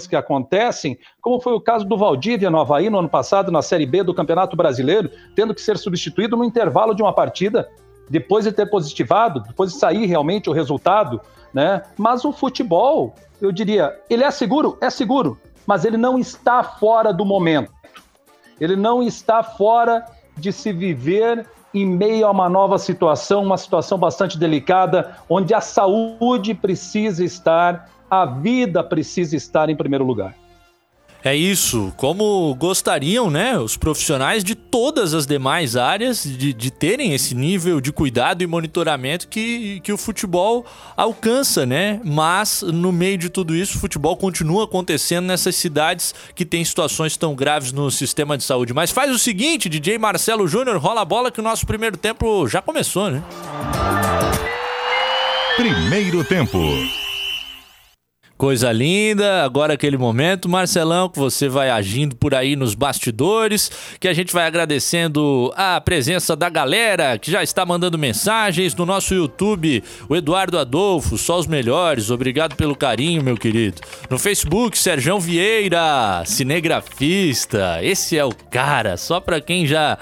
que 0.08 0.16
acontecem, 0.16 0.98
como 1.22 1.40
foi 1.42 1.54
o 1.54 1.62
caso 1.62 1.86
do 1.86 1.98
Valdívia 1.98 2.50
no 2.50 2.60
Havaí 2.60 2.90
no 2.90 3.00
ano 3.00 3.10
passado, 3.10 3.52
na 3.52 3.62
Série 3.62 3.86
B 3.86 4.04
do 4.04 4.14
Campeonato 4.14 4.56
Brasileiro, 4.56 5.10
tendo 5.36 5.54
que 5.54 5.62
ser 5.62 5.78
substituído 5.78 6.38
no 6.38 6.44
intervalo 6.44 6.96
de 6.96 7.02
uma 7.02 7.14
partida, 7.14 7.70
depois 8.10 8.46
de 8.46 8.52
ter 8.52 8.70
positivado, 8.70 9.42
depois 9.42 9.74
de 9.74 9.80
sair 9.80 10.06
realmente 10.06 10.50
o 10.50 10.54
resultado, 10.54 11.20
né? 11.54 11.82
Mas 11.98 12.24
o 12.26 12.32
futebol, 12.32 13.14
eu 13.42 13.52
diria, 13.52 13.98
ele 14.10 14.24
é 14.24 14.32
seguro? 14.32 14.78
É 14.82 14.90
seguro, 14.90 15.38
mas 15.68 15.86
ele 15.86 15.98
não 15.98 16.18
está 16.18 16.64
fora 16.64 17.14
do 17.14 17.26
momento. 17.26 17.72
Ele 18.60 18.76
não 18.76 19.04
está 19.04 19.44
fora 19.44 20.06
de 20.38 20.52
se 20.52 20.72
viver 20.72 21.46
em 21.74 21.86
meio 21.86 22.28
a 22.28 22.32
uma 22.32 22.48
nova 22.48 22.78
situação, 22.78 23.44
uma 23.44 23.58
situação 23.58 23.98
bastante 23.98 24.38
delicada, 24.38 25.18
onde 25.28 25.54
a 25.54 25.62
saúde 25.62 26.54
precisa 26.54 27.24
estar 27.24 27.90
a 28.22 28.26
vida 28.26 28.84
precisa 28.84 29.36
estar 29.36 29.70
em 29.70 29.76
primeiro 29.76 30.06
lugar. 30.06 30.36
É 31.26 31.34
isso, 31.34 31.94
como 31.96 32.54
gostariam, 32.56 33.30
né, 33.30 33.58
os 33.58 33.78
profissionais 33.78 34.44
de 34.44 34.56
todas 34.56 35.14
as 35.14 35.26
demais 35.26 35.78
áreas 35.78 36.22
de, 36.22 36.52
de 36.52 36.70
terem 36.70 37.14
esse 37.14 37.34
nível 37.34 37.80
de 37.80 37.94
cuidado 37.94 38.44
e 38.44 38.48
monitoramento 38.48 39.30
que, 39.30 39.80
que 39.80 39.94
o 39.94 39.98
futebol 39.98 40.66
alcança, 40.98 41.66
né? 41.66 42.02
Mas 42.04 42.62
no 42.62 42.92
meio 42.92 43.18
de 43.18 43.30
tudo 43.30 43.56
isso, 43.56 43.78
o 43.78 43.80
futebol 43.80 44.18
continua 44.18 44.66
acontecendo 44.66 45.26
nessas 45.26 45.56
cidades 45.56 46.14
que 46.36 46.44
têm 46.44 46.66
situações 46.66 47.16
tão 47.16 47.34
graves 47.34 47.72
no 47.72 47.90
sistema 47.90 48.38
de 48.38 48.44
saúde. 48.44 48.74
Mas 48.74 48.92
faz 48.92 49.10
o 49.10 49.18
seguinte, 49.18 49.70
DJ 49.70 49.98
Marcelo 49.98 50.46
Júnior, 50.46 50.76
rola 50.76 51.04
a 51.04 51.06
bola 51.06 51.32
que 51.32 51.40
o 51.40 51.44
nosso 51.44 51.66
primeiro 51.66 51.96
tempo 51.96 52.50
já 52.50 52.62
começou, 52.62 53.10
né? 53.10 53.24
Primeiro 55.56 56.22
tempo. 56.26 56.60
Coisa 58.36 58.72
linda, 58.72 59.44
agora 59.44 59.76
aquele 59.76 59.96
momento, 59.96 60.50
Marcelão, 60.50 61.08
que 61.08 61.20
você 61.20 61.48
vai 61.48 61.70
agindo 61.70 62.16
por 62.16 62.34
aí 62.34 62.56
nos 62.56 62.74
bastidores, 62.74 63.72
que 64.00 64.08
a 64.08 64.14
gente 64.14 64.34
vai 64.34 64.48
agradecendo 64.48 65.54
a 65.56 65.80
presença 65.80 66.36
da 66.36 66.50
galera 66.50 67.18
que 67.20 67.32
já 67.32 67.44
está 67.44 67.64
mandando 67.64 67.98
mensagens 67.98 68.74
no 68.74 68.88
nosso 68.88 69.14
YouTube, 69.14 69.84
o 70.10 70.16
Eduardo 70.16 70.58
Adolfo, 70.58 71.16
só 71.16 71.38
os 71.38 71.46
melhores, 71.46 72.10
obrigado 72.10 72.56
pelo 72.56 72.76
carinho, 72.76 73.24
meu 73.24 73.38
querido. 73.38 73.80
No 74.10 74.18
Facebook, 74.18 74.80
Serjão 74.80 75.20
Vieira, 75.20 76.24
cinegrafista, 76.26 77.80
esse 77.84 78.18
é 78.18 78.26
o 78.26 78.34
cara, 78.34 78.98
só 78.98 79.20
para 79.20 79.40
quem 79.40 79.68
já 79.68 79.98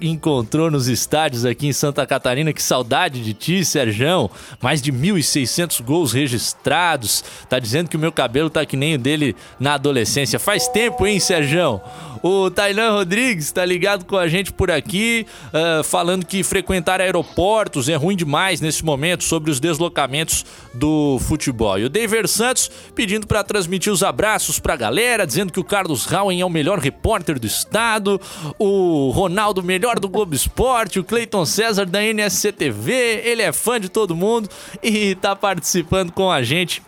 encontrou 0.00 0.70
nos 0.70 0.86
estádios 0.86 1.44
aqui 1.44 1.66
em 1.66 1.72
Santa 1.72 2.06
Catarina, 2.06 2.52
que 2.52 2.62
saudade 2.62 3.22
de 3.22 3.34
ti, 3.34 3.64
Serjão, 3.64 4.30
mais 4.62 4.80
de 4.80 4.92
1.600 4.92 5.82
gols 5.82 6.12
registrados, 6.12 7.24
tá 7.48 7.58
dizendo 7.58 7.71
dizendo 7.72 7.88
que 7.88 7.96
o 7.96 8.00
meu 8.00 8.12
cabelo 8.12 8.50
tá 8.50 8.66
que 8.66 8.76
nem 8.76 8.96
o 8.96 8.98
dele 8.98 9.34
na 9.58 9.74
adolescência. 9.74 10.38
Faz 10.38 10.68
tempo, 10.68 11.06
hein, 11.06 11.18
Serjão? 11.18 11.80
O 12.22 12.50
Tailan 12.50 12.92
Rodrigues 12.92 13.50
tá 13.50 13.64
ligado 13.64 14.04
com 14.04 14.16
a 14.16 14.28
gente 14.28 14.52
por 14.52 14.70
aqui, 14.70 15.26
uh, 15.48 15.82
falando 15.82 16.24
que 16.24 16.44
frequentar 16.44 17.00
aeroportos 17.00 17.88
é 17.88 17.96
ruim 17.96 18.14
demais 18.14 18.60
nesse 18.60 18.84
momento 18.84 19.24
sobre 19.24 19.50
os 19.50 19.58
deslocamentos 19.58 20.44
do 20.72 21.18
futebol. 21.20 21.80
E 21.80 21.84
o 21.84 21.88
David 21.88 22.28
Santos 22.28 22.70
pedindo 22.94 23.26
para 23.26 23.42
transmitir 23.42 23.92
os 23.92 24.04
abraços 24.04 24.60
pra 24.60 24.76
galera, 24.76 25.26
dizendo 25.26 25.52
que 25.52 25.58
o 25.58 25.64
Carlos 25.64 26.04
Rauen 26.04 26.40
é 26.40 26.44
o 26.44 26.50
melhor 26.50 26.78
repórter 26.78 27.40
do 27.40 27.46
estado, 27.46 28.20
o 28.56 29.10
Ronaldo 29.10 29.60
melhor 29.62 29.98
do 29.98 30.08
Globo 30.08 30.34
Esporte, 30.34 31.00
o 31.00 31.04
Cleiton 31.04 31.44
César 31.44 31.86
da 31.86 32.00
NSCTV, 32.04 33.22
ele 33.24 33.42
é 33.42 33.50
fã 33.50 33.80
de 33.80 33.88
todo 33.88 34.14
mundo 34.14 34.48
e 34.80 35.16
tá 35.16 35.34
participando 35.34 36.12
com 36.12 36.30
a 36.30 36.40
gente 36.42 36.82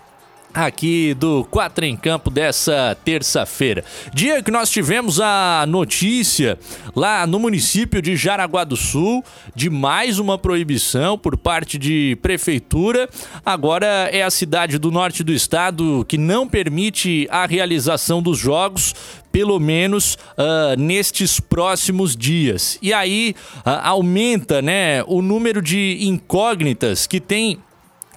aqui 0.55 1.15
do 1.15 1.45
Quatro 1.51 1.85
em 1.85 1.97
Campo 1.97 2.31
dessa 2.31 2.97
terça-feira. 3.05 3.85
Dia 4.13 4.43
que 4.43 4.51
nós 4.51 4.71
tivemos 4.71 5.21
a 5.21 5.65
notícia 5.69 6.57
lá 6.95 7.27
no 7.27 7.41
município 7.41 8.01
de 8.01 8.17
Jaraguá 8.17 8.63
do 8.63 8.77
Sul 8.77 9.25
de 9.55 9.69
mais 9.69 10.21
uma 10.21 10.39
proibição 10.39 11.19
por 11.19 11.37
parte 11.37 11.77
de 11.77 12.17
prefeitura. 12.23 13.09
Agora 13.45 14.09
é 14.13 14.23
a 14.23 14.31
cidade 14.31 14.79
do 14.79 14.93
norte 14.93 15.25
do 15.25 15.33
estado 15.33 16.05
que 16.09 16.17
não 16.17 16.47
permite 16.47 17.27
a 17.31 17.45
realização 17.47 18.23
dos 18.23 18.39
jogos 18.39 18.95
pelo 19.33 19.59
menos 19.59 20.15
uh, 20.15 20.79
nestes 20.79 21.41
próximos 21.41 22.15
dias. 22.15 22.79
E 22.81 22.93
aí 22.93 23.35
uh, 23.67 23.71
aumenta 23.83 24.63
né, 24.63 25.03
o 25.09 25.21
número 25.21 25.61
de 25.61 25.99
incógnitas 26.03 27.05
que 27.09 27.19
tem 27.19 27.59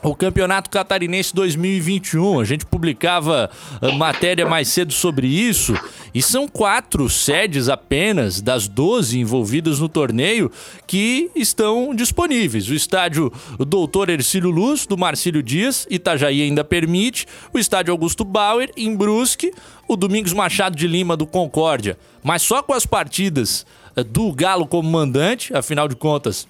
o 0.03 0.15
Campeonato 0.15 0.69
Catarinense 0.69 1.33
2021. 1.33 2.39
A 2.39 2.45
gente 2.45 2.65
publicava 2.65 3.49
uh, 3.81 3.93
matéria 3.93 4.45
mais 4.45 4.67
cedo 4.67 4.93
sobre 4.93 5.27
isso. 5.27 5.73
E 6.13 6.21
são 6.21 6.47
quatro 6.47 7.09
sedes 7.09 7.69
apenas 7.69 8.41
das 8.41 8.67
12 8.67 9.19
envolvidas 9.19 9.79
no 9.79 9.89
torneio 9.89 10.51
que 10.85 11.29
estão 11.35 11.93
disponíveis. 11.93 12.69
O 12.69 12.73
estádio 12.73 13.31
Doutor 13.59 14.09
Ercílio 14.09 14.49
Luz, 14.49 14.85
do 14.85 14.97
Marcílio 14.97 15.43
Dias, 15.43 15.87
Itajaí 15.89 16.41
ainda 16.41 16.63
permite. 16.63 17.25
O 17.53 17.59
estádio 17.59 17.91
Augusto 17.91 18.23
Bauer, 18.23 18.71
em 18.77 18.95
Brusque. 18.95 19.51
O 19.87 19.95
Domingos 19.95 20.33
Machado 20.33 20.75
de 20.75 20.87
Lima, 20.87 21.15
do 21.15 21.25
Concórdia. 21.25 21.97
Mas 22.23 22.41
só 22.41 22.61
com 22.61 22.73
as 22.73 22.85
partidas 22.85 23.65
uh, 23.95 24.03
do 24.03 24.31
Galo 24.31 24.67
como 24.67 24.89
mandante, 24.89 25.55
afinal 25.55 25.87
de 25.87 25.95
contas 25.95 26.47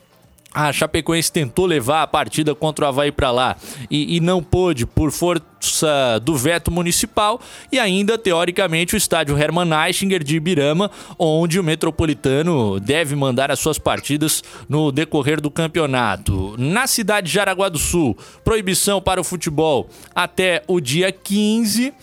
a 0.58 0.74
Chapecoense 0.74 1.32
tentou 1.32 1.68
levar 1.68 2.02
a 2.02 2.08
partida 2.08 2.56
contra 2.56 2.86
o 2.86 2.88
Havaí 2.88 3.12
para 3.12 3.30
lá 3.30 3.56
e, 3.92 4.16
e, 4.16 4.20
não 4.20 4.42
pôde 4.42 4.88
por 4.88 5.12
força 5.12 6.20
do 6.24 6.36
veto 6.36 6.72
municipal 6.72 7.40
e 7.72 7.78
ainda, 7.78 8.18
teoricamente, 8.18 8.96
o 8.96 8.98
estádio 8.98 9.38
Hermann 9.38 9.70
Eichinger 9.86 10.24
de 10.24 10.36
Ibirama, 10.36 10.90
onde 11.20 11.60
o 11.60 11.64
Metropolitano 11.64 12.80
deve 12.80 13.16
mandar 13.16 13.52
as 13.52 13.60
suas 13.60 13.78
partidas 13.78 14.44
no 14.68 14.92
decorrer 14.92 15.40
do 15.40 15.52
campeonato. 15.52 16.56
Na 16.58 16.88
cidade 16.88 17.28
de 17.28 17.34
Jaraguá 17.34 17.70
do 17.70 17.78
Sul, 17.78 18.18
proibição 18.44 19.00
para 19.00 19.22
o 19.22 19.24
futebol 19.24 19.88
até 20.16 20.64
o 20.68 20.80
dia 20.80 21.12
15 21.12 21.94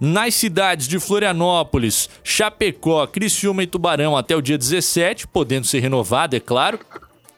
nas 0.00 0.34
cidades 0.34 0.86
de 0.86 1.00
Florianópolis, 1.00 2.08
Chapecó, 2.22 3.06
Criciúma 3.08 3.64
e 3.64 3.66
Tubarão 3.66 4.16
até 4.16 4.36
o 4.36 4.42
dia 4.42 4.58
17, 4.58 5.26
podendo 5.26 5.66
ser 5.66 5.80
renovado, 5.80 6.36
é 6.36 6.40
claro. 6.40 6.78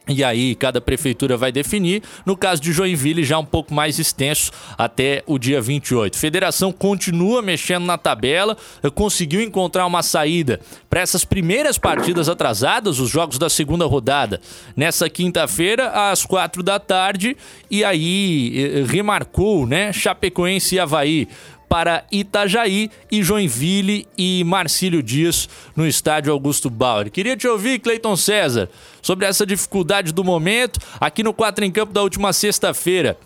E 0.09 0.23
aí, 0.23 0.55
cada 0.55 0.81
prefeitura 0.81 1.37
vai 1.37 1.51
definir. 1.51 2.01
No 2.25 2.37
caso 2.37 2.63
de 2.63 2.73
Joinville, 2.73 3.25
já 3.25 3.41
um 3.41 3.45
pouco 3.45 3.75
mais 3.75 3.99
extenso, 3.99 4.53
até 4.79 5.25
o 5.27 5.37
dia 5.37 5.61
28. 5.61 6.17
Federação 6.17 6.71
continua 6.71 7.43
mexendo 7.43 7.85
na 7.85 7.99
tabela, 7.99 8.57
conseguiu 8.95 9.41
encontrar 9.41 9.85
uma 9.85 10.05
saída 10.05 10.61
para 10.89 11.01
essas 11.01 11.25
primeiras 11.25 11.77
partidas 11.77 12.29
atrasadas, 12.29 13.01
os 13.01 13.11
jogos 13.11 13.37
da 13.37 13.51
segunda 13.51 13.85
rodada, 13.85 14.41
nessa 14.77 15.11
quinta-feira, 15.11 16.11
às 16.11 16.25
quatro 16.25 16.63
da 16.63 16.79
tarde. 16.79 17.37
E 17.69 17.83
aí, 17.83 18.85
remarcou, 18.87 19.67
né? 19.67 19.93
Chapecoense 19.93 20.77
e 20.77 20.79
Havaí 20.79 21.29
para 21.69 22.05
Itajaí 22.11 22.91
e 23.11 23.23
Joinville 23.23 24.07
e 24.17 24.43
Marcílio 24.45 25.03
Dias 25.03 25.49
no 25.75 25.87
estádio 25.87 26.33
Augusto 26.33 26.71
Bauer. 26.71 27.11
Queria 27.11 27.37
te 27.37 27.47
ouvir, 27.47 27.79
Cleiton 27.79 28.17
César, 28.17 28.69
sobre 29.03 29.27
essa 29.27 29.47
dificuldade 29.47 30.13
do 30.13 30.25
momento 30.25 30.81
aqui 31.01 31.23
no 31.23 31.33
4 31.33 31.65
em 31.65 31.71
Campo 31.71 31.93
da 31.93 32.03
última 32.03 32.33
sexta-feira. 32.33 33.19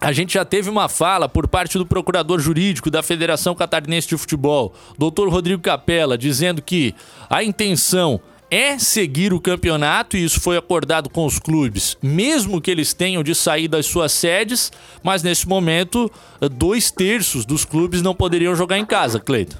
A 0.00 0.12
gente 0.12 0.34
já 0.34 0.44
teve 0.44 0.70
uma 0.70 0.88
fala 0.88 1.28
por 1.28 1.48
parte 1.48 1.76
do 1.76 1.84
procurador 1.84 2.38
jurídico 2.38 2.90
da 2.90 3.02
Federação 3.02 3.54
Catarinense 3.54 4.06
de 4.06 4.16
Futebol, 4.16 4.72
doutor 4.96 5.28
Rodrigo 5.28 5.60
Capella, 5.60 6.16
dizendo 6.16 6.62
que 6.62 6.94
a 7.28 7.42
intenção 7.42 8.20
é 8.50 8.78
seguir 8.78 9.32
o 9.32 9.40
campeonato 9.40 10.16
e 10.16 10.24
isso 10.24 10.40
foi 10.40 10.56
acordado 10.56 11.10
com 11.10 11.26
os 11.26 11.38
clubes, 11.38 11.96
mesmo 12.02 12.60
que 12.60 12.70
eles 12.70 12.92
tenham 12.94 13.22
de 13.22 13.34
sair 13.34 13.68
das 13.68 13.86
suas 13.86 14.12
sedes, 14.12 14.72
mas 15.02 15.22
nesse 15.22 15.46
momento 15.46 16.10
dois 16.52 16.90
terços 16.90 17.44
dos 17.44 17.64
clubes 17.64 18.02
não 18.02 18.14
poderiam 18.14 18.54
jogar 18.54 18.78
em 18.78 18.86
casa, 18.86 19.20
Cleiton. 19.20 19.58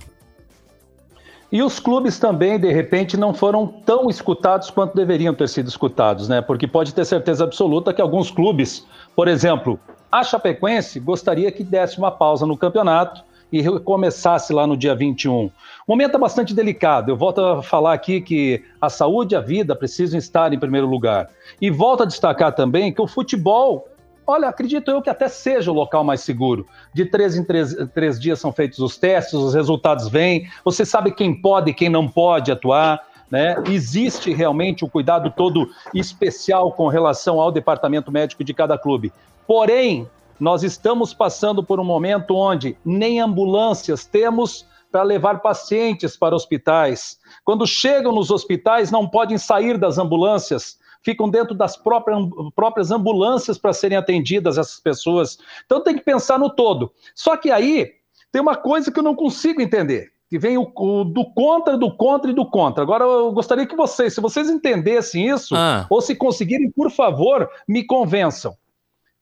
E 1.50 1.62
os 1.62 1.80
clubes 1.80 2.18
também, 2.18 2.60
de 2.60 2.70
repente, 2.70 3.16
não 3.16 3.32
foram 3.32 3.66
tão 3.66 4.10
escutados 4.10 4.68
quanto 4.68 4.94
deveriam 4.94 5.34
ter 5.34 5.48
sido 5.48 5.66
escutados, 5.68 6.28
né? 6.28 6.42
Porque 6.42 6.66
pode 6.66 6.92
ter 6.92 7.06
certeza 7.06 7.44
absoluta 7.44 7.94
que 7.94 8.02
alguns 8.02 8.30
clubes, 8.30 8.86
por 9.16 9.28
exemplo, 9.28 9.80
a 10.12 10.22
Chapecoense 10.22 11.00
gostaria 11.00 11.50
que 11.50 11.64
desse 11.64 11.98
uma 11.98 12.10
pausa 12.10 12.44
no 12.44 12.56
campeonato 12.56 13.22
e 13.50 13.60
recomeçasse 13.60 14.52
lá 14.52 14.66
no 14.66 14.76
dia 14.76 14.94
21. 14.94 15.46
O 15.46 15.52
momento 15.88 16.16
é 16.16 16.18
bastante 16.18 16.54
delicado. 16.54 17.10
Eu 17.10 17.16
volto 17.16 17.40
a 17.40 17.62
falar 17.62 17.94
aqui 17.94 18.20
que 18.20 18.62
a 18.80 18.90
saúde 18.90 19.34
e 19.34 19.36
a 19.36 19.40
vida 19.40 19.74
precisam 19.74 20.18
estar 20.18 20.52
em 20.52 20.58
primeiro 20.58 20.86
lugar. 20.86 21.28
E 21.60 21.70
volto 21.70 22.02
a 22.02 22.06
destacar 22.06 22.54
também 22.54 22.92
que 22.92 23.00
o 23.00 23.06
futebol, 23.06 23.88
olha, 24.26 24.48
acredito 24.48 24.90
eu 24.90 25.00
que 25.00 25.08
até 25.08 25.28
seja 25.28 25.70
o 25.70 25.74
local 25.74 26.04
mais 26.04 26.20
seguro. 26.20 26.66
De 26.92 27.06
três 27.06 27.36
em 27.36 27.44
três, 27.44 27.74
três 27.94 28.20
dias 28.20 28.38
são 28.38 28.52
feitos 28.52 28.78
os 28.80 28.98
testes, 28.98 29.34
os 29.34 29.54
resultados 29.54 30.08
vêm, 30.08 30.48
você 30.64 30.84
sabe 30.84 31.10
quem 31.10 31.34
pode 31.34 31.70
e 31.70 31.74
quem 31.74 31.88
não 31.88 32.06
pode 32.06 32.52
atuar. 32.52 33.00
Né? 33.30 33.56
Existe 33.68 34.32
realmente 34.32 34.84
um 34.84 34.88
cuidado 34.88 35.30
todo 35.30 35.68
especial 35.94 36.72
com 36.72 36.88
relação 36.88 37.40
ao 37.40 37.52
departamento 37.52 38.10
médico 38.10 38.42
de 38.42 38.54
cada 38.54 38.76
clube. 38.78 39.12
Porém, 39.46 40.06
nós 40.38 40.62
estamos 40.62 41.12
passando 41.12 41.62
por 41.62 41.80
um 41.80 41.84
momento 41.84 42.34
onde 42.34 42.76
nem 42.84 43.20
ambulâncias 43.20 44.04
temos 44.04 44.66
para 44.90 45.02
levar 45.02 45.40
pacientes 45.40 46.16
para 46.16 46.34
hospitais. 46.34 47.18
Quando 47.44 47.66
chegam 47.66 48.12
nos 48.12 48.30
hospitais, 48.30 48.90
não 48.90 49.08
podem 49.08 49.36
sair 49.36 49.78
das 49.78 49.98
ambulâncias, 49.98 50.78
ficam 51.02 51.28
dentro 51.28 51.54
das 51.54 51.76
próprias, 51.76 52.18
próprias 52.54 52.90
ambulâncias 52.90 53.58
para 53.58 53.72
serem 53.72 53.98
atendidas 53.98 54.58
essas 54.58 54.80
pessoas. 54.80 55.38
Então 55.66 55.82
tem 55.82 55.94
que 55.94 56.02
pensar 56.02 56.38
no 56.38 56.50
todo. 56.50 56.92
Só 57.14 57.36
que 57.36 57.50
aí 57.50 57.92
tem 58.32 58.40
uma 58.40 58.56
coisa 58.56 58.90
que 58.90 58.98
eu 58.98 59.04
não 59.04 59.14
consigo 59.14 59.60
entender. 59.60 60.12
Que 60.30 60.38
vem 60.38 60.58
o, 60.58 60.70
o 60.76 61.04
do 61.04 61.24
contra, 61.32 61.76
do 61.78 61.90
contra 61.90 62.30
e 62.30 62.34
do 62.34 62.44
contra. 62.44 62.82
Agora 62.82 63.04
eu 63.04 63.32
gostaria 63.32 63.66
que 63.66 63.76
vocês, 63.76 64.14
se 64.14 64.20
vocês 64.20 64.50
entendessem 64.50 65.26
isso, 65.26 65.54
ah. 65.56 65.86
ou 65.88 66.02
se 66.02 66.14
conseguirem, 66.14 66.70
por 66.70 66.90
favor, 66.90 67.48
me 67.66 67.82
convençam. 67.84 68.54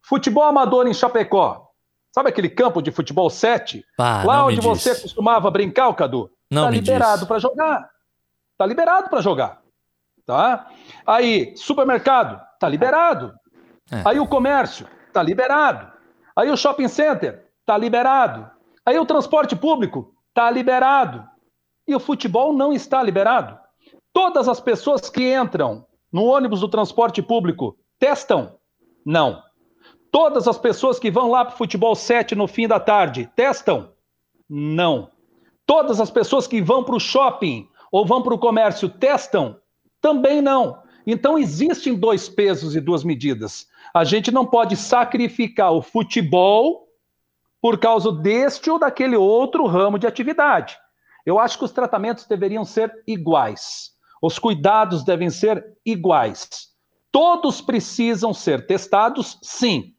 Futebol 0.07 0.45
amador 0.45 0.87
em 0.87 0.95
Chapecó. 0.95 1.67
Sabe 2.15 2.29
aquele 2.29 2.49
campo 2.49 2.81
de 2.81 2.93
futebol 2.93 3.29
7? 3.29 3.85
Ah, 3.99 4.23
Lá 4.25 4.47
onde 4.47 4.61
você 4.61 4.95
costumava 4.95 5.51
brincar, 5.51 5.93
Cadu? 5.95 6.31
Não 6.51 6.65
tá 6.65 6.71
liberado 6.71 7.27
para 7.27 7.39
jogar. 7.39 7.91
Tá 8.57 8.65
liberado 8.65 9.11
para 9.11 9.21
jogar. 9.21 9.61
Tá? 10.25 10.69
Aí, 11.07 11.55
supermercado, 11.57 12.41
tá 12.59 12.69
liberado. 12.69 13.35
É. 13.91 14.03
Aí 14.05 14.21
o 14.21 14.27
comércio, 14.27 14.87
tá 15.13 15.23
liberado. 15.23 15.93
Aí 16.35 16.51
o 16.51 16.57
shopping 16.57 16.89
center, 16.89 17.45
tá 17.65 17.77
liberado. 17.77 18.49
Aí 18.85 18.99
o 18.99 19.07
transporte 19.07 19.57
público, 19.57 20.15
tá 20.33 20.51
liberado. 20.51 21.25
E 21.87 21.95
o 21.95 22.01
futebol 22.01 22.53
não 22.53 22.73
está 22.73 23.03
liberado. 23.03 23.59
Todas 24.13 24.49
as 24.49 24.61
pessoas 24.61 25.11
que 25.11 25.35
entram 25.35 25.85
no 26.13 26.25
ônibus 26.25 26.61
do 26.61 26.69
transporte 26.69 27.21
público 27.21 27.77
testam? 27.99 28.57
Não. 29.05 29.43
Todas 30.19 30.49
as 30.49 30.57
pessoas 30.57 30.99
que 30.99 31.11
vão 31.11 31.31
lá 31.31 31.45
para 31.45 31.53
o 31.53 31.59
futebol 31.59 31.95
7 31.95 32.35
no 32.35 32.47
fim 32.47 32.67
da 32.67 32.81
tarde 32.81 33.31
testam? 33.37 33.93
Não. 34.49 35.11
Todas 35.67 36.01
as 36.01 36.11
pessoas 36.11 36.47
que 36.47 36.63
vão 36.63 36.83
para 36.83 36.97
o 36.97 36.99
shopping 36.99 37.69
ou 37.93 38.07
vão 38.07 38.23
para 38.23 38.33
o 38.33 38.39
comércio 38.39 38.89
testam? 38.89 39.61
Também 40.01 40.41
não. 40.41 40.83
Então 41.07 41.39
existem 41.39 41.95
dois 41.95 42.31
pesos 42.31 42.75
e 42.75 42.81
duas 42.81 43.05
medidas. 43.05 43.67
A 43.93 44.05
gente 44.05 44.31
não 44.31 44.47
pode 44.47 44.75
sacrificar 44.75 45.73
o 45.73 45.83
futebol 45.83 46.89
por 47.61 47.79
causa 47.79 48.11
deste 48.11 48.71
ou 48.71 48.79
daquele 48.79 49.19
outro 49.19 49.67
ramo 49.67 49.99
de 49.99 50.07
atividade. 50.07 50.79
Eu 51.27 51.39
acho 51.39 51.59
que 51.59 51.65
os 51.67 51.73
tratamentos 51.73 52.25
deveriam 52.25 52.65
ser 52.65 52.91
iguais. 53.07 53.91
Os 54.23 54.39
cuidados 54.39 55.05
devem 55.05 55.29
ser 55.29 55.77
iguais. 55.85 56.69
Todos 57.13 57.61
precisam 57.61 58.33
ser 58.33 58.67
testados, 58.67 59.39
sim 59.43 59.95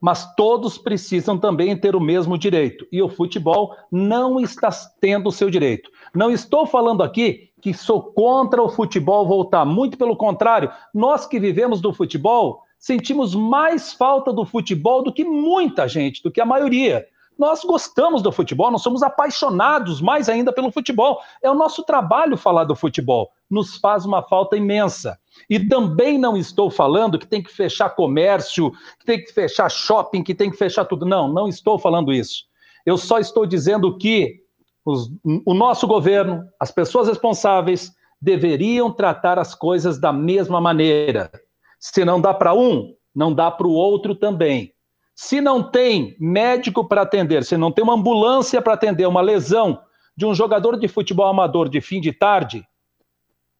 mas 0.00 0.34
todos 0.34 0.78
precisam 0.78 1.38
também 1.38 1.76
ter 1.76 1.94
o 1.94 2.00
mesmo 2.00 2.38
direito. 2.38 2.86
E 2.90 3.02
o 3.02 3.08
futebol 3.08 3.76
não 3.92 4.40
está 4.40 4.70
tendo 5.00 5.28
o 5.28 5.32
seu 5.32 5.50
direito. 5.50 5.90
Não 6.14 6.30
estou 6.30 6.66
falando 6.66 7.02
aqui 7.02 7.50
que 7.60 7.74
sou 7.74 8.02
contra 8.02 8.62
o 8.62 8.70
futebol 8.70 9.26
voltar, 9.26 9.66
muito 9.66 9.98
pelo 9.98 10.16
contrário, 10.16 10.72
nós 10.94 11.26
que 11.26 11.38
vivemos 11.38 11.80
do 11.80 11.92
futebol 11.92 12.62
sentimos 12.78 13.34
mais 13.34 13.92
falta 13.92 14.32
do 14.32 14.46
futebol 14.46 15.02
do 15.02 15.12
que 15.12 15.22
muita 15.22 15.86
gente, 15.86 16.22
do 16.22 16.30
que 16.30 16.40
a 16.40 16.46
maioria. 16.46 17.06
Nós 17.38 17.62
gostamos 17.62 18.22
do 18.22 18.32
futebol, 18.32 18.70
nós 18.70 18.82
somos 18.82 19.02
apaixonados 19.02 20.00
mais 20.00 20.28
ainda 20.28 20.52
pelo 20.52 20.72
futebol. 20.72 21.20
É 21.42 21.50
o 21.50 21.54
nosso 21.54 21.82
trabalho 21.82 22.36
falar 22.38 22.64
do 22.64 22.74
futebol. 22.74 23.30
Nos 23.50 23.76
faz 23.76 24.06
uma 24.06 24.22
falta 24.22 24.56
imensa. 24.56 25.18
E 25.48 25.60
também 25.60 26.18
não 26.18 26.36
estou 26.36 26.70
falando 26.70 27.18
que 27.18 27.26
tem 27.26 27.42
que 27.42 27.52
fechar 27.52 27.90
comércio, 27.90 28.70
que 28.98 29.06
tem 29.06 29.22
que 29.22 29.32
fechar 29.32 29.68
shopping, 29.70 30.22
que 30.22 30.34
tem 30.34 30.50
que 30.50 30.56
fechar 30.56 30.84
tudo. 30.84 31.06
Não, 31.06 31.28
não 31.28 31.48
estou 31.48 31.78
falando 31.78 32.12
isso. 32.12 32.44
Eu 32.84 32.96
só 32.96 33.18
estou 33.18 33.46
dizendo 33.46 33.96
que 33.96 34.40
os, 34.84 35.10
o 35.44 35.54
nosso 35.54 35.86
governo, 35.86 36.44
as 36.58 36.70
pessoas 36.70 37.08
responsáveis, 37.08 37.92
deveriam 38.20 38.92
tratar 38.92 39.38
as 39.38 39.54
coisas 39.54 39.98
da 39.98 40.12
mesma 40.12 40.60
maneira. 40.60 41.30
Se 41.78 42.04
não 42.04 42.20
dá 42.20 42.34
para 42.34 42.52
um, 42.54 42.94
não 43.14 43.32
dá 43.32 43.50
para 43.50 43.66
o 43.66 43.72
outro 43.72 44.14
também. 44.14 44.72
Se 45.14 45.40
não 45.40 45.62
tem 45.62 46.16
médico 46.18 46.86
para 46.86 47.02
atender, 47.02 47.44
se 47.44 47.56
não 47.56 47.72
tem 47.72 47.84
uma 47.84 47.94
ambulância 47.94 48.60
para 48.62 48.74
atender 48.74 49.06
uma 49.06 49.20
lesão 49.20 49.80
de 50.16 50.26
um 50.26 50.34
jogador 50.34 50.78
de 50.78 50.88
futebol 50.88 51.26
amador 51.26 51.68
de 51.68 51.80
fim 51.80 52.00
de 52.00 52.12
tarde, 52.12 52.66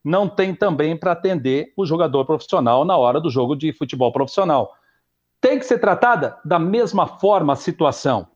não 0.04 0.28
tem 0.28 0.54
também 0.54 0.96
para 0.96 1.12
atender 1.12 1.72
o 1.76 1.84
jogador 1.84 2.24
profissional 2.24 2.84
na 2.84 2.96
hora 2.96 3.20
do 3.20 3.30
jogo 3.30 3.54
de 3.54 3.72
futebol 3.72 4.12
profissional. 4.12 4.74
Tem 5.40 5.58
que 5.58 5.64
ser 5.64 5.78
tratada 5.78 6.38
da 6.44 6.58
mesma 6.58 7.06
forma 7.06 7.52
a 7.52 7.56
situação. 7.56 8.28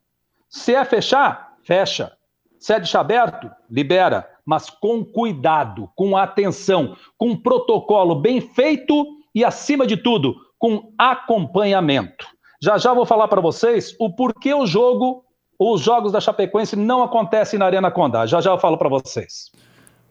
Se 0.48 0.74
é 0.74 0.84
fechar, 0.84 1.54
fecha. 1.62 2.12
Se 2.58 2.72
é 2.72 2.78
deixar 2.78 3.00
aberto, 3.00 3.50
libera. 3.70 4.28
Mas 4.44 4.70
com 4.70 5.04
cuidado, 5.04 5.90
com 5.94 6.16
atenção, 6.16 6.96
com 7.18 7.30
um 7.30 7.36
protocolo 7.36 8.14
bem 8.14 8.40
feito 8.40 9.06
e, 9.34 9.44
acima 9.44 9.86
de 9.86 9.96
tudo, 9.96 10.34
com 10.58 10.92
acompanhamento. 10.98 12.26
Já 12.62 12.78
já 12.78 12.94
vou 12.94 13.04
falar 13.04 13.28
para 13.28 13.40
vocês 13.40 13.94
o 13.98 14.14
porquê 14.14 14.54
o 14.54 14.66
jogo, 14.66 15.24
os 15.58 15.80
jogos 15.80 16.12
da 16.12 16.20
Chapecoense 16.20 16.76
não 16.76 17.02
acontecem 17.02 17.58
na 17.58 17.66
Arena 17.66 17.90
Condá. 17.90 18.26
Já 18.26 18.40
já 18.40 18.50
eu 18.50 18.58
falo 18.58 18.78
para 18.78 18.88
vocês. 18.88 19.50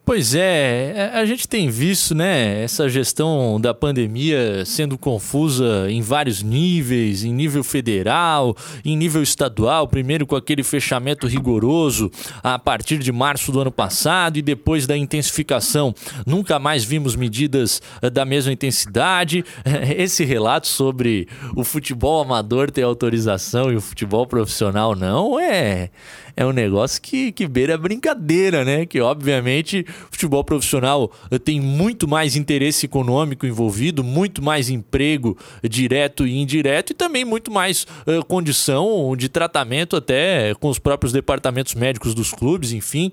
Pois 0.06 0.34
é, 0.34 1.10
a 1.14 1.24
gente 1.24 1.48
tem 1.48 1.70
visto, 1.70 2.14
né, 2.14 2.62
essa 2.62 2.90
gestão 2.90 3.58
da 3.58 3.72
pandemia 3.72 4.62
sendo 4.66 4.98
confusa 4.98 5.86
em 5.88 6.02
vários 6.02 6.42
níveis, 6.42 7.24
em 7.24 7.32
nível 7.32 7.64
federal, 7.64 8.54
em 8.84 8.98
nível 8.98 9.22
estadual, 9.22 9.88
primeiro 9.88 10.26
com 10.26 10.36
aquele 10.36 10.62
fechamento 10.62 11.26
rigoroso 11.26 12.10
a 12.42 12.58
partir 12.58 12.98
de 12.98 13.10
março 13.10 13.50
do 13.50 13.60
ano 13.60 13.72
passado 13.72 14.36
e 14.36 14.42
depois 14.42 14.86
da 14.86 14.94
intensificação, 14.94 15.94
nunca 16.26 16.58
mais 16.58 16.84
vimos 16.84 17.16
medidas 17.16 17.80
eh, 18.02 18.10
da 18.10 18.26
mesma 18.26 18.52
intensidade. 18.52 19.42
Esse 19.96 20.22
relato 20.22 20.66
sobre 20.66 21.26
o 21.56 21.64
futebol 21.64 22.20
amador 22.20 22.70
ter 22.70 22.82
autorização 22.82 23.72
e 23.72 23.76
o 23.76 23.80
futebol 23.80 24.26
profissional 24.26 24.94
não 24.94 25.40
é 25.40 25.88
é 26.36 26.44
um 26.44 26.52
negócio 26.52 27.00
que, 27.00 27.32
que 27.32 27.46
beira 27.46 27.76
brincadeira, 27.78 28.64
né? 28.64 28.86
Que 28.86 29.00
obviamente 29.00 29.86
futebol 30.10 30.42
profissional 30.42 31.10
eh, 31.30 31.38
tem 31.38 31.60
muito 31.60 32.08
mais 32.08 32.36
interesse 32.36 32.86
econômico 32.86 33.46
envolvido, 33.46 34.02
muito 34.02 34.42
mais 34.42 34.68
emprego 34.68 35.36
direto 35.62 36.26
e 36.26 36.36
indireto 36.36 36.90
e 36.90 36.94
também 36.94 37.24
muito 37.24 37.50
mais 37.50 37.86
uh, 38.06 38.24
condição 38.26 39.14
de 39.16 39.28
tratamento 39.28 39.96
até 39.96 40.54
com 40.54 40.68
os 40.68 40.78
próprios 40.78 41.12
departamentos 41.12 41.74
médicos 41.74 42.14
dos 42.14 42.32
clubes, 42.32 42.72
enfim 42.72 43.12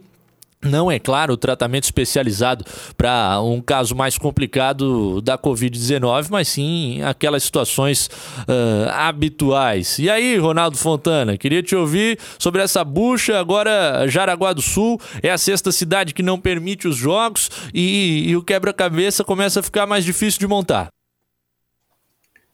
não 0.63 0.91
é 0.91 1.00
claro 1.00 1.34
o 1.34 1.38
tratamento 1.38 1.86
especializado 1.86 2.63
para 2.95 3.41
um 3.41 3.62
caso 3.62 3.95
mais 3.95 4.17
complicado 4.17 5.21
da 5.21 5.38
Covid-19, 5.38 6.28
mas 6.30 6.47
sim 6.47 7.02
aquelas 7.02 7.43
situações 7.43 8.08
uh, 8.08 8.89
habituais. 8.93 9.97
E 10.00 10.10
aí, 10.10 10.38
Ronaldo 10.38 10.78
Fontana, 10.78 11.38
queria 11.38 11.63
te 11.63 11.76
ouvir 11.76 12.19
sobre 12.38 12.62
essa 12.62 12.84
bucha. 12.84 13.39
Agora, 13.39 14.08
Jaraguá 14.08 14.54
do 14.54 14.62
Sul 14.62 15.00
é 15.21 15.32
a 15.32 15.38
sexta 15.38 15.71
cidade 15.71 16.13
que 16.13 16.24
não 16.24 16.39
permite 16.39 16.88
os 16.88 16.95
jogos 16.95 17.50
e, 17.74 18.30
e 18.30 18.36
o 18.36 18.43
quebra-cabeça 18.43 19.24
começa 19.24 19.60
a 19.60 19.63
ficar 19.63 19.88
mais 19.88 20.06
difícil 20.06 20.39
de 20.39 20.47
montar. 20.47 20.89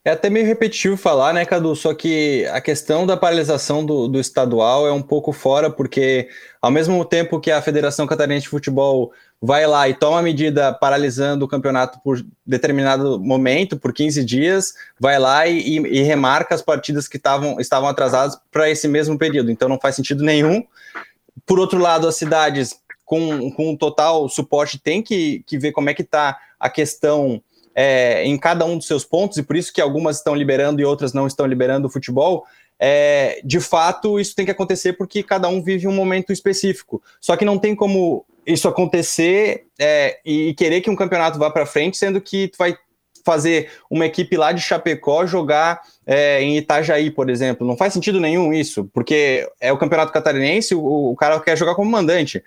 É 0.07 0.11
até 0.11 0.29
meio 0.29 0.45
repetitivo 0.45 0.95
falar, 0.95 1.33
né, 1.33 1.43
Cadu? 1.43 1.75
Só 1.75 1.93
que 1.93 2.45
a 2.53 2.61
questão 2.61 3.05
da 3.05 3.17
paralisação 3.17 3.85
do, 3.85 4.07
do 4.07 4.21
estadual 4.21 4.87
é 4.87 4.91
um 4.93 5.01
pouco 5.01 5.33
fora, 5.33 5.69
porque 5.69 6.29
ao 6.61 6.71
mesmo 6.71 7.03
tempo 7.03 7.41
que 7.41 7.51
a 7.51 7.61
Federação 7.61 8.07
Catarinense 8.07 8.43
de 8.43 8.49
Futebol 8.49 9.11
vai 9.41 9.67
lá 9.67 9.89
e 9.89 9.93
toma 9.93 10.21
medida 10.21 10.71
paralisando 10.71 11.43
o 11.43 11.47
campeonato 11.47 11.99
por 12.05 12.25
determinado 12.45 13.19
momento, 13.19 13.75
por 13.75 13.91
15 13.91 14.23
dias, 14.23 14.73
vai 14.97 15.19
lá 15.19 15.45
e, 15.45 15.75
e 15.75 16.01
remarca 16.03 16.55
as 16.55 16.61
partidas 16.61 17.05
que 17.05 17.19
tavam, 17.19 17.59
estavam 17.59 17.89
atrasadas 17.89 18.39
para 18.49 18.69
esse 18.69 18.87
mesmo 18.87 19.17
período. 19.17 19.51
Então 19.51 19.67
não 19.67 19.77
faz 19.77 19.97
sentido 19.97 20.23
nenhum. 20.23 20.63
Por 21.45 21.59
outro 21.59 21.79
lado, 21.79 22.07
as 22.07 22.15
cidades 22.15 22.79
com, 23.03 23.51
com 23.51 23.75
total 23.75 24.29
suporte 24.29 24.79
têm 24.79 25.03
que, 25.03 25.43
que 25.45 25.57
ver 25.57 25.73
como 25.73 25.89
é 25.89 25.93
que 25.93 26.01
está 26.01 26.39
a 26.57 26.69
questão 26.69 27.41
é, 27.79 28.25
em 28.25 28.35
cada 28.39 28.65
um 28.65 28.75
dos 28.75 28.87
seus 28.87 29.05
pontos, 29.05 29.37
e 29.37 29.43
por 29.43 29.55
isso 29.55 29.71
que 29.71 29.79
algumas 29.79 30.17
estão 30.17 30.33
liberando 30.33 30.81
e 30.81 30.85
outras 30.85 31.13
não 31.13 31.27
estão 31.27 31.45
liberando 31.45 31.87
o 31.87 31.91
futebol, 31.91 32.43
é, 32.79 33.39
de 33.45 33.59
fato 33.59 34.19
isso 34.19 34.35
tem 34.35 34.45
que 34.45 34.51
acontecer 34.51 34.93
porque 34.93 35.21
cada 35.21 35.47
um 35.47 35.61
vive 35.61 35.87
um 35.87 35.93
momento 35.93 36.33
específico. 36.33 37.03
Só 37.21 37.37
que 37.37 37.45
não 37.45 37.59
tem 37.59 37.75
como 37.75 38.25
isso 38.47 38.67
acontecer 38.67 39.67
é, 39.79 40.19
e 40.25 40.55
querer 40.55 40.81
que 40.81 40.89
um 40.89 40.95
campeonato 40.95 41.37
vá 41.37 41.51
para 41.51 41.67
frente, 41.67 41.97
sendo 41.97 42.19
que 42.19 42.47
tu 42.47 42.57
vai 42.57 42.75
fazer 43.23 43.69
uma 43.91 44.05
equipe 44.07 44.35
lá 44.35 44.51
de 44.51 44.61
Chapecó 44.61 45.27
jogar 45.27 45.81
é, 46.05 46.41
em 46.41 46.57
Itajaí, 46.57 47.11
por 47.11 47.29
exemplo. 47.29 47.67
Não 47.67 47.77
faz 47.77 47.93
sentido 47.93 48.19
nenhum 48.19 48.53
isso, 48.53 48.89
porque 48.91 49.47
é 49.61 49.71
o 49.71 49.77
campeonato 49.77 50.11
catarinense, 50.11 50.73
o, 50.73 51.11
o 51.11 51.15
cara 51.15 51.39
quer 51.39 51.55
jogar 51.55 51.75
como 51.75 51.91
mandante 51.91 52.41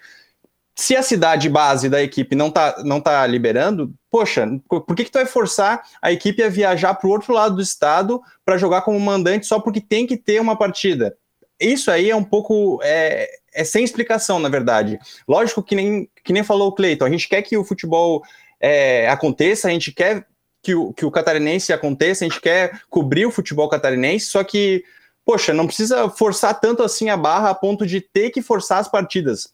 se 0.80 0.96
a 0.96 1.02
cidade 1.02 1.46
base 1.50 1.90
da 1.90 2.02
equipe 2.02 2.34
não 2.34 2.50
tá, 2.50 2.82
não 2.82 3.02
tá 3.02 3.26
liberando, 3.26 3.92
poxa, 4.10 4.48
por 4.66 4.96
que, 4.96 5.04
que 5.04 5.10
tu 5.10 5.18
vai 5.18 5.26
forçar 5.26 5.82
a 6.00 6.10
equipe 6.10 6.42
a 6.42 6.48
viajar 6.48 6.94
para 6.94 7.06
o 7.06 7.10
outro 7.10 7.34
lado 7.34 7.56
do 7.56 7.60
estado 7.60 8.18
para 8.46 8.56
jogar 8.56 8.80
como 8.80 8.98
mandante 8.98 9.44
só 9.44 9.60
porque 9.60 9.78
tem 9.78 10.06
que 10.06 10.16
ter 10.16 10.40
uma 10.40 10.56
partida? 10.56 11.14
Isso 11.60 11.90
aí 11.90 12.08
é 12.08 12.16
um 12.16 12.24
pouco. 12.24 12.80
É, 12.82 13.28
é 13.52 13.62
sem 13.62 13.84
explicação, 13.84 14.38
na 14.38 14.48
verdade. 14.48 14.98
Lógico 15.28 15.62
que 15.62 15.74
nem, 15.74 16.08
que 16.24 16.32
nem 16.32 16.42
falou 16.42 16.68
o 16.68 16.72
Cleiton, 16.72 17.04
a 17.04 17.10
gente 17.10 17.28
quer 17.28 17.42
que 17.42 17.58
o 17.58 17.64
futebol 17.64 18.22
é, 18.58 19.06
aconteça, 19.10 19.68
a 19.68 19.70
gente 19.70 19.92
quer 19.92 20.26
que 20.62 20.74
o, 20.74 20.94
que 20.94 21.04
o 21.04 21.10
catarinense 21.10 21.74
aconteça, 21.74 22.24
a 22.24 22.28
gente 22.28 22.40
quer 22.40 22.80
cobrir 22.88 23.26
o 23.26 23.30
futebol 23.30 23.68
catarinense, 23.68 24.26
só 24.26 24.42
que, 24.42 24.82
poxa, 25.26 25.52
não 25.52 25.66
precisa 25.66 26.08
forçar 26.08 26.58
tanto 26.58 26.82
assim 26.82 27.10
a 27.10 27.18
barra 27.18 27.50
a 27.50 27.54
ponto 27.54 27.86
de 27.86 28.00
ter 28.00 28.30
que 28.30 28.40
forçar 28.40 28.78
as 28.78 28.88
partidas 28.88 29.52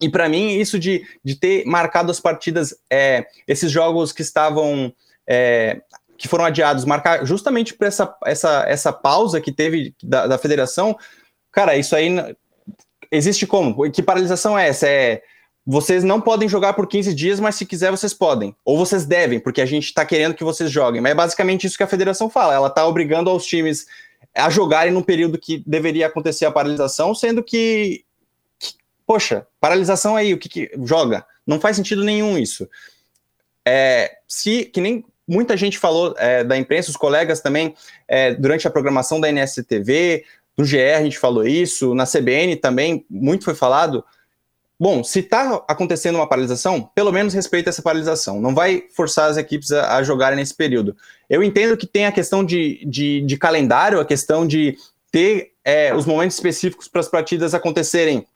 e 0.00 0.08
para 0.08 0.28
mim, 0.28 0.56
isso 0.56 0.78
de, 0.78 1.04
de 1.24 1.34
ter 1.36 1.64
marcado 1.64 2.10
as 2.10 2.20
partidas, 2.20 2.74
é, 2.90 3.26
esses 3.46 3.70
jogos 3.70 4.12
que 4.12 4.22
estavam. 4.22 4.92
É, 5.26 5.80
que 6.16 6.28
foram 6.28 6.44
adiados, 6.44 6.84
marcar 6.84 7.26
justamente 7.26 7.74
por 7.74 7.88
essa, 7.88 8.14
essa, 8.24 8.64
essa 8.68 8.92
pausa 8.92 9.40
que 9.40 9.50
teve 9.50 9.92
da, 10.00 10.28
da 10.28 10.38
federação, 10.38 10.96
cara, 11.50 11.76
isso 11.76 11.96
aí 11.96 12.08
existe 13.10 13.48
como? 13.48 13.90
Que 13.90 14.00
paralisação 14.00 14.56
é 14.56 14.68
essa? 14.68 14.88
É 14.88 15.22
vocês 15.66 16.04
não 16.04 16.20
podem 16.20 16.48
jogar 16.48 16.74
por 16.74 16.86
15 16.86 17.14
dias, 17.14 17.40
mas 17.40 17.54
se 17.54 17.64
quiser 17.64 17.90
vocês 17.90 18.12
podem. 18.12 18.54
Ou 18.64 18.76
vocês 18.76 19.06
devem, 19.06 19.40
porque 19.40 19.62
a 19.62 19.66
gente 19.66 19.84
está 19.84 20.04
querendo 20.04 20.34
que 20.34 20.44
vocês 20.44 20.70
joguem. 20.70 21.00
Mas 21.00 21.12
é 21.12 21.14
basicamente 21.14 21.66
isso 21.66 21.76
que 21.76 21.82
a 21.82 21.88
federação 21.88 22.28
fala. 22.28 22.54
Ela 22.54 22.68
está 22.68 22.86
obrigando 22.86 23.30
aos 23.30 23.46
times 23.46 23.86
a 24.36 24.50
jogarem 24.50 24.92
no 24.92 25.02
período 25.02 25.38
que 25.38 25.62
deveria 25.66 26.06
acontecer 26.06 26.44
a 26.44 26.50
paralisação, 26.50 27.14
sendo 27.14 27.42
que 27.42 28.04
Poxa, 29.06 29.46
paralisação 29.60 30.16
aí, 30.16 30.32
o 30.32 30.38
que, 30.38 30.48
que 30.48 30.70
joga? 30.84 31.26
Não 31.46 31.60
faz 31.60 31.76
sentido 31.76 32.02
nenhum 32.02 32.38
isso. 32.38 32.68
É, 33.66 34.18
se, 34.26 34.64
que 34.66 34.80
nem 34.80 35.04
muita 35.26 35.56
gente 35.56 35.78
falou 35.78 36.14
é, 36.18 36.44
da 36.44 36.56
imprensa, 36.56 36.90
os 36.90 36.96
colegas 36.96 37.40
também, 37.40 37.74
é, 38.06 38.34
durante 38.34 38.66
a 38.66 38.70
programação 38.70 39.20
da 39.20 39.28
NSTV, 39.28 40.24
do 40.56 40.64
GE 40.64 40.80
a 40.80 41.02
gente 41.02 41.18
falou 41.18 41.46
isso, 41.46 41.94
na 41.94 42.04
CBN 42.06 42.56
também, 42.56 43.04
muito 43.10 43.44
foi 43.44 43.54
falado. 43.54 44.04
Bom, 44.78 45.04
se 45.04 45.20
está 45.20 45.64
acontecendo 45.68 46.16
uma 46.16 46.28
paralisação, 46.28 46.90
pelo 46.94 47.12
menos 47.12 47.32
respeita 47.32 47.70
essa 47.70 47.82
paralisação. 47.82 48.40
Não 48.40 48.54
vai 48.54 48.84
forçar 48.94 49.30
as 49.30 49.36
equipes 49.36 49.70
a, 49.72 49.96
a 49.96 50.02
jogarem 50.02 50.36
nesse 50.36 50.54
período. 50.54 50.96
Eu 51.28 51.42
entendo 51.42 51.76
que 51.76 51.86
tem 51.86 52.06
a 52.06 52.12
questão 52.12 52.44
de, 52.44 52.84
de, 52.86 53.20
de 53.22 53.36
calendário, 53.36 54.00
a 54.00 54.04
questão 54.04 54.46
de 54.46 54.76
ter 55.10 55.52
é, 55.64 55.94
os 55.94 56.06
momentos 56.06 56.36
específicos 56.36 56.88
para 56.88 57.00
as 57.00 57.08
partidas 57.08 57.54
acontecerem 57.54 58.26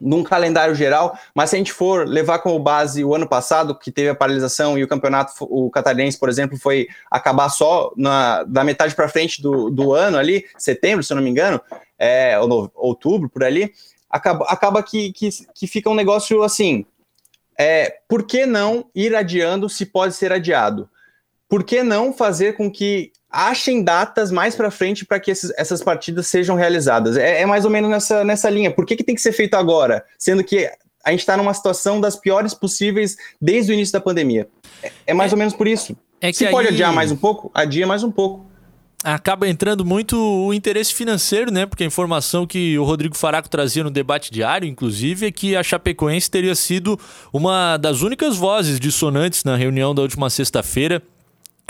num 0.00 0.22
calendário 0.22 0.74
geral, 0.74 1.18
mas 1.34 1.50
se 1.50 1.56
a 1.56 1.58
gente 1.58 1.72
for 1.72 2.06
levar 2.06 2.40
como 2.40 2.58
base 2.58 3.02
o 3.02 3.14
ano 3.14 3.26
passado, 3.26 3.78
que 3.78 3.90
teve 3.90 4.10
a 4.10 4.14
paralisação 4.14 4.78
e 4.78 4.84
o 4.84 4.88
campeonato, 4.88 5.32
o 5.40 5.70
catarinense, 5.70 6.18
por 6.18 6.28
exemplo, 6.28 6.58
foi 6.58 6.86
acabar 7.10 7.48
só 7.48 7.92
na, 7.96 8.42
da 8.44 8.62
metade 8.62 8.94
para 8.94 9.08
frente 9.08 9.40
do, 9.40 9.70
do 9.70 9.94
ano 9.94 10.18
ali, 10.18 10.44
setembro, 10.58 11.02
se 11.02 11.12
eu 11.12 11.16
não 11.16 11.22
me 11.22 11.30
engano, 11.30 11.60
é, 11.98 12.38
ou 12.38 12.46
no, 12.46 12.70
outubro, 12.74 13.28
por 13.28 13.42
ali, 13.42 13.72
acaba, 14.10 14.44
acaba 14.46 14.82
que, 14.82 15.12
que, 15.12 15.30
que 15.54 15.66
fica 15.66 15.88
um 15.88 15.94
negócio 15.94 16.42
assim, 16.42 16.84
é, 17.58 17.98
por 18.06 18.24
que 18.24 18.44
não 18.44 18.90
ir 18.94 19.14
adiando 19.14 19.68
se 19.68 19.86
pode 19.86 20.14
ser 20.14 20.30
adiado? 20.30 20.90
Por 21.48 21.64
que 21.64 21.82
não 21.82 22.12
fazer 22.12 22.54
com 22.54 22.70
que 22.70 23.12
achem 23.30 23.82
datas 23.82 24.30
mais 24.30 24.54
para 24.54 24.70
frente 24.70 25.04
para 25.04 25.20
que 25.20 25.30
esses, 25.30 25.52
essas 25.56 25.82
partidas 25.82 26.26
sejam 26.26 26.56
realizadas. 26.56 27.16
É, 27.16 27.42
é, 27.42 27.46
mais 27.46 27.64
ou 27.64 27.70
menos 27.70 27.90
nessa, 27.90 28.24
nessa 28.24 28.48
linha. 28.48 28.70
Por 28.70 28.86
que, 28.86 28.96
que 28.96 29.04
tem 29.04 29.14
que 29.14 29.20
ser 29.20 29.32
feito 29.32 29.54
agora? 29.54 30.04
Sendo 30.18 30.42
que 30.42 30.70
a 31.04 31.10
gente 31.10 31.20
está 31.20 31.36
numa 31.36 31.54
situação 31.54 32.00
das 32.00 32.16
piores 32.16 32.54
possíveis 32.54 33.16
desde 33.40 33.72
o 33.72 33.74
início 33.74 33.92
da 33.92 34.00
pandemia. 34.00 34.48
É, 34.82 34.92
é 35.08 35.14
mais 35.14 35.32
é, 35.32 35.34
ou 35.34 35.38
menos 35.38 35.54
por 35.54 35.68
isso. 35.68 35.96
É 36.20 36.32
Se 36.32 36.48
pode 36.48 36.68
aí... 36.68 36.74
adiar 36.74 36.92
mais 36.92 37.12
um 37.12 37.16
pouco, 37.16 37.50
adia 37.54 37.86
mais 37.86 38.02
um 38.02 38.10
pouco. 38.10 38.46
Acaba 39.04 39.46
entrando 39.46 39.84
muito 39.84 40.16
o 40.18 40.52
interesse 40.52 40.92
financeiro, 40.92 41.52
né? 41.52 41.64
Porque 41.64 41.84
a 41.84 41.86
informação 41.86 42.44
que 42.44 42.76
o 42.76 42.82
Rodrigo 42.82 43.16
Faraco 43.16 43.48
trazia 43.48 43.84
no 43.84 43.90
debate 43.90 44.32
diário, 44.32 44.66
inclusive, 44.66 45.26
é 45.26 45.30
que 45.30 45.54
a 45.54 45.62
Chapecoense 45.62 46.28
teria 46.28 46.56
sido 46.56 46.98
uma 47.32 47.76
das 47.76 48.00
únicas 48.00 48.36
vozes 48.36 48.80
dissonantes 48.80 49.44
na 49.44 49.54
reunião 49.54 49.94
da 49.94 50.02
última 50.02 50.28
sexta-feira 50.28 51.02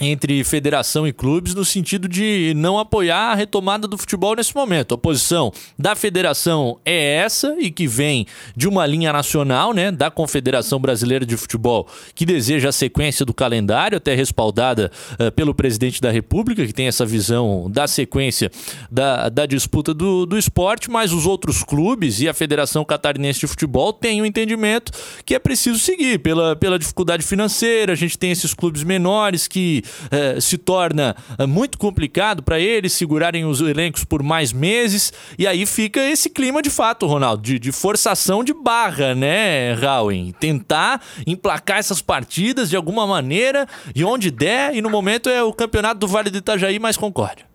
entre 0.01 0.45
federação 0.45 1.07
e 1.07 1.13
clubes 1.13 1.55
no 1.55 1.65
sentido 1.65 2.07
de 2.07 2.53
não 2.55 2.79
apoiar 2.79 3.33
a 3.33 3.35
retomada 3.35 3.89
do 3.89 3.97
futebol 3.97 4.37
nesse 4.37 4.55
momento. 4.55 4.95
A 4.95 4.99
posição 4.99 5.51
da 5.79 5.95
federação 5.95 6.79
é 6.85 7.15
essa 7.17 7.57
e 7.59 7.71
que 7.71 7.87
vem 7.87 8.27
de 8.55 8.69
uma 8.69 8.85
linha 8.85 9.11
nacional, 9.11 9.73
né, 9.73 9.91
da 9.91 10.11
Confederação 10.11 10.79
Brasileira 10.79 11.25
de 11.25 11.35
Futebol, 11.37 11.89
que 12.15 12.27
deseja 12.27 12.69
a 12.69 12.73
sequência 12.73 13.25
do 13.25 13.33
calendário, 13.33 13.97
até 13.97 14.15
respaldada 14.15 14.91
uh, 15.13 15.33
pelo 15.33 15.55
presidente 15.55 16.01
da 16.01 16.11
República, 16.11 16.67
que 16.67 16.75
tem 16.75 16.89
essa 16.89 17.07
visão 17.07 17.71
da 17.71 17.87
sequência 17.87 18.51
da, 18.91 19.31
da 19.31 19.47
disputa 19.47 19.95
do, 19.95 20.27
do 20.27 20.37
esporte, 20.37 20.91
mas 20.91 21.11
os 21.11 21.25
outros 21.25 21.65
clubes 21.65 22.21
e 22.21 22.29
a 22.29 22.35
Federação 22.35 22.85
Catarinense 22.85 23.41
de 23.41 23.47
Futebol 23.47 23.95
têm 23.95 24.21
o 24.21 24.25
um 24.25 24.27
entendimento 24.27 24.93
que 25.25 25.35
é 25.35 25.39
preciso 25.39 25.79
seguir 25.79 26.19
pela, 26.19 26.55
pela 26.55 26.79
dificuldade 26.79 27.23
financeira. 27.23 27.95
A 27.95 27.97
gente 27.97 28.19
tem 28.19 28.31
esses 28.31 28.53
clubes 28.53 28.83
menores 28.83 29.49
que 29.49 29.83
eh, 30.11 30.40
se 30.40 30.59
torna 30.59 31.16
eh, 31.38 31.46
muito 31.46 31.79
complicado 31.79 32.42
para 32.42 32.59
eles 32.59 32.92
segurarem 32.92 33.44
os 33.44 33.61
elencos 33.61 34.05
por 34.05 34.22
mais 34.22 34.53
meses. 34.53 35.12
E 35.38 35.46
aí 35.46 35.66
fica 35.66 36.01
esse 36.01 36.31
clima 36.31 36.62
de 36.62 36.70
fato, 36.70 37.07
Ronaldo, 37.07 37.42
de, 37.42 37.59
de 37.59 37.72
forçação 37.72 38.42
de 38.42 38.53
barra, 38.53 39.14
né, 39.14 39.72
Raul? 39.75 40.33
Tentar 40.38 41.03
emplacar 41.27 41.79
essas 41.79 42.01
partidas 42.01 42.70
de 42.70 42.77
alguma 42.77 43.07
maneira 43.07 43.66
e 43.94 44.05
onde 44.05 44.31
der. 44.31 44.75
E 44.75 44.81
no 44.81 44.90
momento 44.90 45.29
é 45.29 45.42
o 45.42 45.53
campeonato 45.53 46.01
do 46.01 46.09
Vale 46.09 46.31
do 46.31 46.38
Itajaí 46.38 46.79
mais 46.79 46.96
Concórdia. 46.96 47.46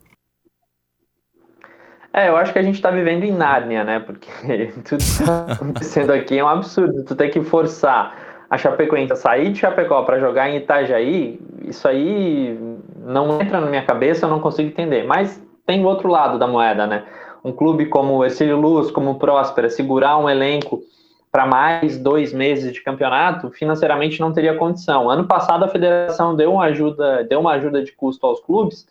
É, 2.14 2.28
eu 2.28 2.36
acho 2.36 2.52
que 2.52 2.58
a 2.58 2.62
gente 2.62 2.74
está 2.74 2.90
vivendo 2.90 3.24
em 3.24 3.32
Nárnia, 3.32 3.84
né? 3.84 3.98
Porque 3.98 4.28
tudo 4.84 4.98
que 4.98 5.04
está 5.04 5.46
acontecendo 5.52 6.12
aqui 6.12 6.38
é 6.38 6.44
um 6.44 6.48
absurdo. 6.48 7.04
Tu 7.04 7.14
tem 7.14 7.30
que 7.30 7.40
forçar 7.42 8.31
a 8.52 8.58
Chapecoense 8.58 9.16
sair 9.16 9.50
de 9.50 9.60
Chapecó 9.60 10.02
para 10.02 10.20
jogar 10.20 10.50
em 10.50 10.58
Itajaí, 10.58 11.40
isso 11.64 11.88
aí 11.88 12.54
não 12.98 13.40
entra 13.40 13.58
na 13.58 13.66
minha 13.66 13.82
cabeça, 13.82 14.26
eu 14.26 14.30
não 14.30 14.40
consigo 14.40 14.68
entender. 14.68 15.04
Mas 15.04 15.42
tem 15.64 15.82
o 15.82 15.88
outro 15.88 16.10
lado 16.10 16.38
da 16.38 16.46
moeda, 16.46 16.86
né? 16.86 17.02
Um 17.42 17.50
clube 17.50 17.86
como 17.86 18.14
o 18.14 18.22
Ercílio 18.22 18.60
Luz, 18.60 18.90
como 18.90 19.12
o 19.12 19.14
Próspera, 19.14 19.70
segurar 19.70 20.18
um 20.18 20.28
elenco 20.28 20.82
para 21.30 21.46
mais 21.46 21.96
dois 21.96 22.30
meses 22.34 22.74
de 22.74 22.82
campeonato, 22.82 23.50
financeiramente 23.52 24.20
não 24.20 24.34
teria 24.34 24.54
condição. 24.58 25.08
Ano 25.08 25.26
passado 25.26 25.64
a 25.64 25.68
federação 25.68 26.36
deu 26.36 26.52
uma 26.52 26.64
ajuda, 26.64 27.24
deu 27.24 27.40
uma 27.40 27.52
ajuda 27.52 27.82
de 27.82 27.92
custo 27.92 28.26
aos 28.26 28.38
clubes 28.40 28.86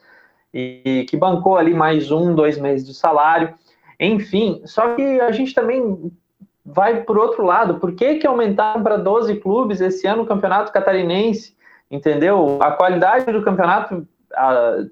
e 0.51 1.05
que 1.07 1.15
bancou 1.15 1.55
ali 1.55 1.75
mais 1.75 2.09
um, 2.09 2.33
dois 2.33 2.57
meses 2.57 2.83
de 2.83 2.95
salário. 2.95 3.53
Enfim, 3.99 4.63
só 4.65 4.95
que 4.95 5.21
a 5.21 5.31
gente 5.31 5.53
também 5.53 6.11
vai 6.65 7.01
por 7.01 7.17
outro 7.17 7.43
lado. 7.43 7.79
Por 7.79 7.93
que, 7.93 8.15
que 8.15 8.27
aumentaram 8.27 8.83
para 8.83 8.97
12 8.97 9.35
clubes 9.37 9.81
esse 9.81 10.07
ano 10.07 10.23
o 10.23 10.27
campeonato 10.27 10.71
catarinense? 10.71 11.55
Entendeu? 11.89 12.59
A 12.61 12.71
qualidade 12.71 13.29
do 13.31 13.43
campeonato, 13.43 14.07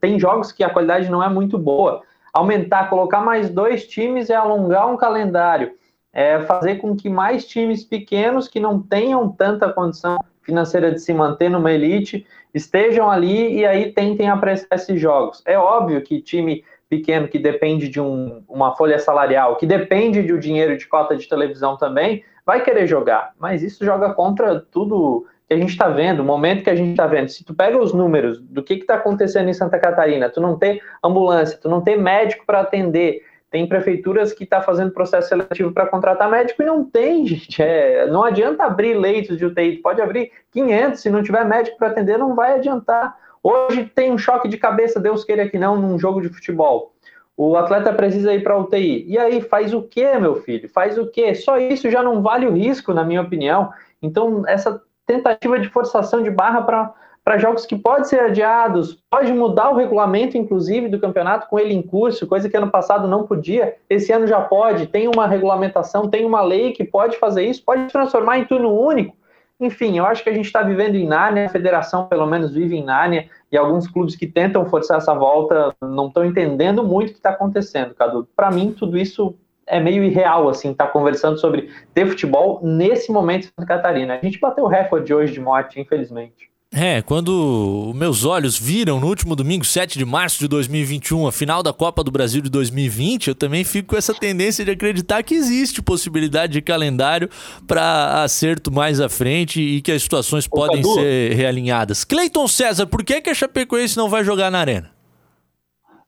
tem 0.02 0.20
jogos 0.20 0.52
que 0.52 0.64
a 0.64 0.70
qualidade 0.70 1.10
não 1.10 1.24
é 1.24 1.30
muito 1.30 1.58
boa. 1.58 2.02
Aumentar, 2.34 2.90
colocar 2.90 3.22
mais 3.22 3.50
dois 3.50 3.88
times 3.88 4.30
é 4.30 4.36
alongar 4.36 4.88
um 4.88 4.98
calendário, 4.98 5.72
é 6.14 6.40
fazer 6.42 6.76
com 6.76 6.96
que 6.96 7.10
mais 7.10 7.46
times 7.46 7.84
pequenos 7.84 8.48
que 8.48 8.60
não 8.60 8.82
tenham 8.82 9.30
tanta 9.30 9.72
condição 9.72 10.20
financeira 10.42 10.92
de 10.92 11.00
se 11.00 11.14
manter 11.14 11.50
numa 11.50 11.72
elite 11.72 12.26
estejam 12.54 13.10
ali 13.10 13.60
e 13.60 13.66
aí 13.66 13.92
tentem 13.92 14.30
apreciar 14.30 14.76
esses 14.76 15.00
jogos. 15.00 15.42
É 15.46 15.58
óbvio 15.58 16.02
que 16.02 16.22
time 16.22 16.64
pequeno 16.90 17.28
que 17.28 17.38
depende 17.38 17.88
de 17.88 18.02
um, 18.02 18.44
uma 18.50 18.76
folha 18.76 18.98
salarial, 18.98 19.56
que 19.58 19.66
depende 19.66 20.22
do 20.24 20.40
dinheiro 20.40 20.76
de 20.76 20.88
cota 20.88 21.16
de 21.16 21.30
televisão 21.30 21.78
também, 21.78 22.24
vai 22.46 22.64
querer 22.64 22.88
jogar. 22.88 23.34
Mas 23.40 23.62
isso 23.62 23.86
joga 23.86 24.14
contra 24.14 24.60
tudo 24.60 25.28
que 25.48 25.54
a 25.54 25.58
gente 25.58 25.70
está 25.70 25.88
vendo, 25.88 26.22
o 26.22 26.26
momento 26.26 26.64
que 26.64 26.70
a 26.70 26.76
gente 26.76 26.92
está 26.92 27.06
vendo. 27.06 27.30
Se 27.30 27.44
tu 27.44 27.54
pega 27.54 27.78
os 27.78 27.94
números 27.94 28.40
do 28.40 28.64
que 28.64 28.74
está 28.74 28.96
acontecendo 28.96 29.50
em 29.50 29.54
Santa 29.54 29.80
Catarina, 29.80 30.30
tu 30.30 30.42
não 30.42 30.58
tem 30.58 30.82
ambulância, 31.04 31.60
tu 31.62 31.70
não 31.70 31.82
tem 31.82 31.98
médico 32.00 32.46
para 32.46 32.62
atender, 32.62 33.22
tem 33.52 33.68
prefeituras 33.68 34.32
que 34.32 34.44
está 34.44 34.62
fazendo 34.62 34.92
processo 34.92 35.30
seletivo 35.30 35.72
para 35.72 35.88
contratar 35.88 36.30
médico 36.30 36.62
e 36.62 36.66
não 36.66 36.84
tem, 36.84 37.26
gente. 37.28 37.62
É, 37.62 38.06
não 38.08 38.24
adianta 38.24 38.64
abrir 38.64 38.96
leitos 38.96 39.38
de 39.38 39.46
UTI, 39.46 39.78
pode 39.78 40.02
abrir 40.02 40.32
500, 40.52 41.00
se 41.00 41.10
não 41.10 41.24
tiver 41.24 41.46
médico 41.46 41.78
para 41.78 41.90
atender, 41.90 42.18
não 42.18 42.36
vai 42.36 42.54
adiantar. 42.54 43.16
Hoje 43.44 43.86
tem 43.94 44.12
um 44.12 44.18
choque 44.18 44.48
de 44.48 44.58
cabeça, 44.58 45.00
Deus 45.00 45.24
queira 45.24 45.48
que 45.48 45.58
não, 45.58 45.78
num 45.78 45.98
jogo 45.98 46.22
de 46.22 46.30
futebol. 46.30 46.94
O 47.38 47.56
atleta 47.56 47.94
precisa 47.94 48.34
ir 48.34 48.44
para 48.44 48.58
UTI. 48.58 49.06
E 49.08 49.18
aí, 49.18 49.40
faz 49.40 49.74
o 49.74 49.82
quê, 49.82 50.18
meu 50.20 50.36
filho? 50.36 50.68
Faz 50.70 50.98
o 50.98 51.08
quê? 51.08 51.34
Só 51.34 51.58
isso 51.58 51.90
já 51.90 52.04
não 52.04 52.22
vale 52.22 52.46
o 52.46 52.52
risco, 52.52 52.94
na 52.94 53.04
minha 53.04 53.22
opinião. 53.22 53.72
Então, 54.02 54.44
essa 54.46 54.82
tentativa 55.06 55.58
de 55.58 55.70
forçação 55.70 56.22
de 56.22 56.30
barra 56.30 56.62
para 56.62 57.38
jogos 57.38 57.66
que 57.66 57.78
podem 57.78 58.04
ser 58.04 58.20
adiados, 58.20 59.02
pode 59.10 59.32
mudar 59.32 59.70
o 59.70 59.76
regulamento, 59.76 60.38
inclusive, 60.38 60.90
do 60.90 61.00
campeonato 61.00 61.48
com 61.48 61.58
ele 61.58 61.74
em 61.74 61.82
curso, 61.82 62.28
coisa 62.28 62.50
que 62.50 62.58
ano 62.58 62.70
passado 62.70 63.08
não 63.08 63.26
podia, 63.26 63.78
esse 63.90 64.12
ano 64.12 64.28
já 64.28 64.42
pode, 64.42 64.88
tem 64.88 65.08
uma 65.08 65.26
regulamentação, 65.26 66.10
tem 66.10 66.26
uma 66.26 66.42
lei 66.42 66.74
que 66.74 66.84
pode 66.84 67.18
fazer 67.18 67.46
isso, 67.46 67.64
pode 67.64 67.88
transformar 67.88 68.38
em 68.38 68.46
turno 68.46 68.78
único. 68.78 69.16
Enfim, 69.60 69.98
eu 69.98 70.06
acho 70.06 70.24
que 70.24 70.30
a 70.30 70.34
gente 70.34 70.46
está 70.46 70.64
vivendo 70.64 70.96
em 70.96 71.06
Nárnia, 71.06 71.46
a 71.46 71.50
federação 71.50 72.08
pelo 72.08 72.26
menos 72.26 72.54
vive 72.54 72.78
em 72.78 72.84
Nárnia, 72.84 73.30
e 73.52 73.58
alguns 73.58 73.88
clubes 73.88 74.16
que 74.16 74.26
tentam 74.26 74.66
forçar 74.66 74.98
essa 74.98 75.14
volta 75.14 75.76
não 75.82 76.08
estão 76.08 76.24
entendendo 76.24 76.82
muito 76.84 77.10
o 77.10 77.12
que 77.12 77.20
está 77.20 77.32
acontecendo, 77.32 77.94
Cadu. 77.94 78.28
Para 78.36 78.52
mim, 78.52 78.72
tudo 78.72 78.98
isso 78.98 79.36
é 79.68 79.80
meio 79.80 80.04
irreal, 80.04 80.48
assim, 80.48 80.72
estar 80.72 80.88
tá 80.88 80.92
conversando 80.92 81.38
sobre 81.38 81.70
ter 81.94 82.08
futebol 82.08 82.62
nesse 82.64 83.12
momento 83.12 83.44
em 83.44 83.48
Santa 83.48 83.66
Catarina. 83.66 84.16
A 84.16 84.26
gente 84.26 84.40
bateu 84.40 84.64
o 84.64 84.68
recorde 84.68 85.14
hoje 85.14 85.34
de 85.34 85.42
morte, 85.42 85.80
infelizmente. 85.80 86.49
É, 86.72 87.02
quando 87.02 87.92
meus 87.96 88.26
olhos 88.26 88.58
viram 88.58 89.00
no 89.00 89.08
último 89.08 89.36
domingo, 89.36 89.66
7 89.66 89.98
de 89.98 90.06
março 90.06 90.38
de 90.38 90.48
2021, 90.48 91.26
a 91.26 91.32
final 91.32 91.64
da 91.64 91.74
Copa 91.74 92.04
do 92.04 92.12
Brasil 92.12 92.44
de 92.44 92.50
2020, 92.50 93.30
eu 93.30 93.36
também 93.36 93.64
fico 93.64 93.90
com 93.90 93.96
essa 93.96 94.14
tendência 94.14 94.64
de 94.64 94.70
acreditar 94.70 95.24
que 95.24 95.34
existe 95.34 95.82
possibilidade 95.82 96.54
de 96.54 96.62
calendário 96.62 97.28
para 97.68 98.22
acerto 98.24 98.72
mais 98.72 99.02
à 99.02 99.10
frente 99.10 99.60
e 99.60 99.82
que 99.82 99.92
as 99.92 100.04
situações 100.04 100.46
Ô, 100.46 100.52
podem 100.52 100.84
Cadu. 100.84 100.94
ser 100.94 101.34
realinhadas. 101.34 102.04
Cleiton 102.04 102.48
César, 102.48 102.86
por 102.86 103.04
que, 103.04 103.20
que 103.20 103.32
a 103.32 103.34
Chapecoense 103.34 103.98
não 103.98 104.08
vai 104.08 104.24
jogar 104.24 104.52
na 104.52 104.60
Arena? 104.60 104.92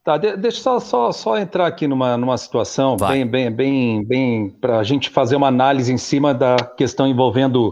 Tá, 0.04 0.18
deixa 0.18 0.62
só, 0.62 0.80
só, 0.80 1.12
só 1.12 1.38
entrar 1.40 1.66
aqui 1.66 1.88
numa, 1.88 2.16
numa 2.18 2.38
situação 2.38 2.98
vai. 2.98 3.18
bem, 3.18 3.28
bem, 3.28 3.52
bem, 3.52 4.06
bem 4.06 4.50
para 4.50 4.78
a 4.78 4.84
gente 4.84 5.10
fazer 5.10 5.36
uma 5.36 5.48
análise 5.48 5.92
em 5.92 5.98
cima 5.98 6.36
da 6.36 6.56
questão 6.78 7.08
envolvendo 7.08 7.70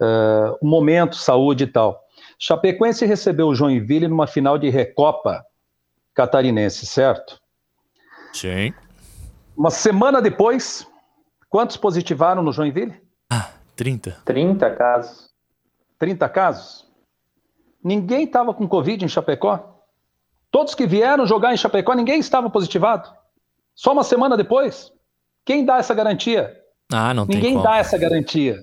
uh, 0.00 0.56
o 0.60 0.66
momento, 0.66 1.14
saúde 1.16 1.64
e 1.64 1.66
tal. 1.68 2.03
Chapecoense 2.46 3.06
recebeu 3.06 3.46
o 3.48 3.54
Joinville 3.54 4.06
numa 4.06 4.26
final 4.26 4.58
de 4.58 4.68
Recopa 4.68 5.42
catarinense, 6.12 6.84
certo? 6.84 7.40
Sim. 8.34 8.74
Uma 9.56 9.70
semana 9.70 10.20
depois, 10.20 10.86
quantos 11.48 11.78
positivaram 11.78 12.42
no 12.42 12.52
Joinville? 12.52 13.00
Ah, 13.30 13.48
30. 13.74 14.18
30 14.26 14.70
casos. 14.76 15.30
30 15.98 16.28
casos? 16.28 16.86
Ninguém 17.82 18.24
estava 18.24 18.52
com 18.52 18.68
Covid 18.68 19.02
em 19.02 19.08
Chapecó? 19.08 19.82
Todos 20.50 20.74
que 20.74 20.86
vieram 20.86 21.26
jogar 21.26 21.54
em 21.54 21.56
Chapecó, 21.56 21.94
ninguém 21.94 22.20
estava 22.20 22.50
positivado? 22.50 23.10
Só 23.74 23.94
uma 23.94 24.04
semana 24.04 24.36
depois? 24.36 24.92
Quem 25.46 25.64
dá 25.64 25.78
essa 25.78 25.94
garantia? 25.94 26.54
Ah, 26.92 27.14
não 27.14 27.24
Ninguém 27.24 27.54
tem 27.54 27.62
dá 27.62 27.62
como. 27.62 27.74
essa 27.76 27.96
garantia. 27.96 28.58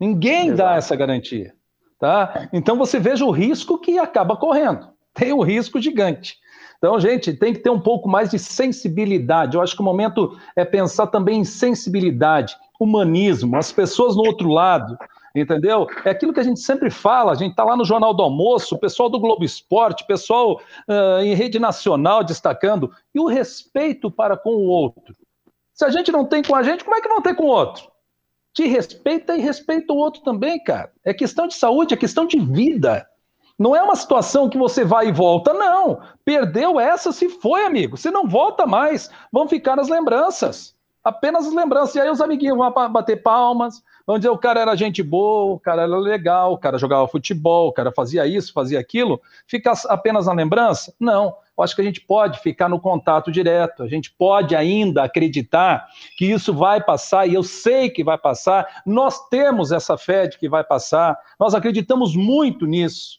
Ninguém 0.00 0.46
Exato. 0.46 0.56
dá 0.56 0.76
essa 0.76 0.96
garantia. 0.96 1.55
Tá? 1.98 2.48
Então 2.52 2.76
você 2.76 2.98
veja 2.98 3.24
o 3.24 3.30
risco 3.30 3.78
que 3.78 3.98
acaba 3.98 4.36
correndo. 4.36 4.88
Tem 5.14 5.32
um 5.32 5.42
risco 5.42 5.80
gigante. 5.80 6.36
Então, 6.78 7.00
gente, 7.00 7.32
tem 7.32 7.54
que 7.54 7.60
ter 7.60 7.70
um 7.70 7.80
pouco 7.80 8.08
mais 8.08 8.30
de 8.30 8.38
sensibilidade. 8.38 9.56
Eu 9.56 9.62
acho 9.62 9.74
que 9.74 9.80
o 9.80 9.84
momento 9.84 10.38
é 10.54 10.64
pensar 10.64 11.06
também 11.06 11.40
em 11.40 11.44
sensibilidade, 11.44 12.54
humanismo, 12.78 13.56
as 13.56 13.72
pessoas 13.72 14.14
no 14.14 14.26
outro 14.26 14.48
lado, 14.48 14.96
entendeu? 15.34 15.86
É 16.04 16.10
aquilo 16.10 16.32
que 16.32 16.40
a 16.40 16.44
gente 16.44 16.60
sempre 16.60 16.90
fala, 16.90 17.32
a 17.32 17.34
gente 17.34 17.52
está 17.52 17.64
lá 17.64 17.76
no 17.76 17.84
Jornal 17.84 18.12
do 18.12 18.22
Almoço, 18.22 18.74
o 18.74 18.78
pessoal 18.78 19.08
do 19.08 19.18
Globo 19.18 19.44
Esporte, 19.44 20.04
o 20.04 20.06
pessoal 20.06 20.60
uh, 20.88 21.22
em 21.22 21.34
rede 21.34 21.58
nacional 21.58 22.22
destacando, 22.22 22.92
e 23.14 23.18
o 23.18 23.26
respeito 23.26 24.10
para 24.10 24.36
com 24.36 24.50
o 24.50 24.66
outro. 24.66 25.14
Se 25.72 25.84
a 25.84 25.90
gente 25.90 26.12
não 26.12 26.26
tem 26.26 26.42
com 26.42 26.54
a 26.54 26.62
gente, 26.62 26.84
como 26.84 26.96
é 26.96 27.00
que 27.00 27.08
vão 27.08 27.22
ter 27.22 27.34
com 27.34 27.44
o 27.44 27.48
outro? 27.48 27.95
Te 28.56 28.66
respeita 28.66 29.36
e 29.36 29.40
respeita 29.42 29.92
o 29.92 29.98
outro 29.98 30.22
também, 30.22 30.58
cara. 30.58 30.90
É 31.04 31.12
questão 31.12 31.46
de 31.46 31.54
saúde, 31.54 31.92
é 31.92 31.96
questão 31.96 32.26
de 32.26 32.40
vida. 32.40 33.06
Não 33.58 33.76
é 33.76 33.82
uma 33.82 33.94
situação 33.94 34.48
que 34.48 34.56
você 34.56 34.82
vai 34.82 35.08
e 35.08 35.12
volta, 35.12 35.52
não. 35.52 36.00
Perdeu 36.24 36.80
essa, 36.80 37.12
se 37.12 37.28
foi, 37.28 37.66
amigo. 37.66 37.98
Se 37.98 38.10
não 38.10 38.26
volta 38.26 38.66
mais, 38.66 39.10
vão 39.30 39.46
ficar 39.46 39.76
nas 39.76 39.90
lembranças. 39.90 40.74
Apenas 41.04 41.46
as 41.46 41.52
lembranças. 41.52 41.96
E 41.96 42.00
aí 42.00 42.08
os 42.08 42.22
amiguinhos 42.22 42.56
vão 42.56 42.72
bater 42.90 43.22
palmas, 43.22 43.82
vão 44.06 44.16
dizer 44.16 44.30
o 44.30 44.38
cara 44.38 44.60
era 44.60 44.74
gente 44.74 45.02
boa, 45.02 45.56
o 45.56 45.60
cara 45.60 45.82
era 45.82 45.98
legal, 45.98 46.54
o 46.54 46.58
cara 46.58 46.78
jogava 46.78 47.06
futebol, 47.06 47.68
o 47.68 47.72
cara 47.72 47.92
fazia 47.92 48.26
isso, 48.26 48.54
fazia 48.54 48.80
aquilo. 48.80 49.20
Fica 49.46 49.74
apenas 49.86 50.24
na 50.26 50.32
lembrança? 50.32 50.94
Não 50.98 51.36
eu 51.56 51.64
acho 51.64 51.74
que 51.74 51.80
a 51.80 51.84
gente 51.84 52.00
pode 52.00 52.40
ficar 52.40 52.68
no 52.68 52.78
contato 52.78 53.32
direto, 53.32 53.82
a 53.82 53.88
gente 53.88 54.10
pode 54.10 54.54
ainda 54.54 55.04
acreditar 55.04 55.86
que 56.16 56.26
isso 56.26 56.52
vai 56.52 56.82
passar, 56.82 57.26
e 57.26 57.34
eu 57.34 57.42
sei 57.42 57.88
que 57.88 58.04
vai 58.04 58.18
passar, 58.18 58.82
nós 58.84 59.28
temos 59.28 59.72
essa 59.72 59.96
fé 59.96 60.26
de 60.26 60.38
que 60.38 60.48
vai 60.48 60.62
passar, 60.62 61.18
nós 61.40 61.54
acreditamos 61.54 62.14
muito 62.14 62.66
nisso. 62.66 63.18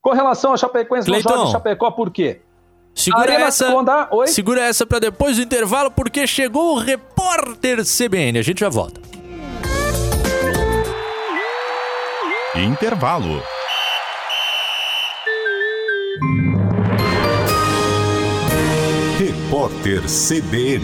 Com 0.00 0.10
relação 0.10 0.52
a 0.52 0.56
Chapecoense, 0.56 1.10
não 1.10 1.20
joga 1.20 1.46
Chapecó 1.46 1.90
por 1.90 2.10
quê? 2.10 2.42
Segura 2.94 3.32
essa, 3.32 3.66
segura 4.26 4.60
essa 4.60 4.84
para 4.84 4.98
depois 4.98 5.36
do 5.36 5.42
intervalo, 5.42 5.90
porque 5.90 6.26
chegou 6.26 6.74
o 6.74 6.78
repórter 6.78 7.78
CBN. 7.84 8.38
A 8.38 8.42
gente 8.42 8.60
já 8.60 8.68
volta. 8.68 9.00
Intervalo. 12.54 13.42
Repórter 19.62 20.08
CBN. 20.08 20.82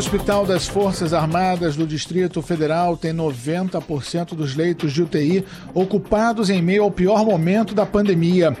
Hospital 0.00 0.46
das 0.46 0.66
Forças 0.66 1.12
Armadas 1.12 1.76
do 1.76 1.86
Distrito 1.86 2.40
Federal 2.40 2.96
tem 2.96 3.12
90% 3.12 4.34
dos 4.34 4.56
leitos 4.56 4.94
de 4.94 5.02
UTI 5.02 5.44
ocupados 5.74 6.48
em 6.48 6.62
meio 6.62 6.84
ao 6.84 6.90
pior 6.90 7.22
momento 7.22 7.74
da 7.74 7.84
pandemia. 7.84 8.56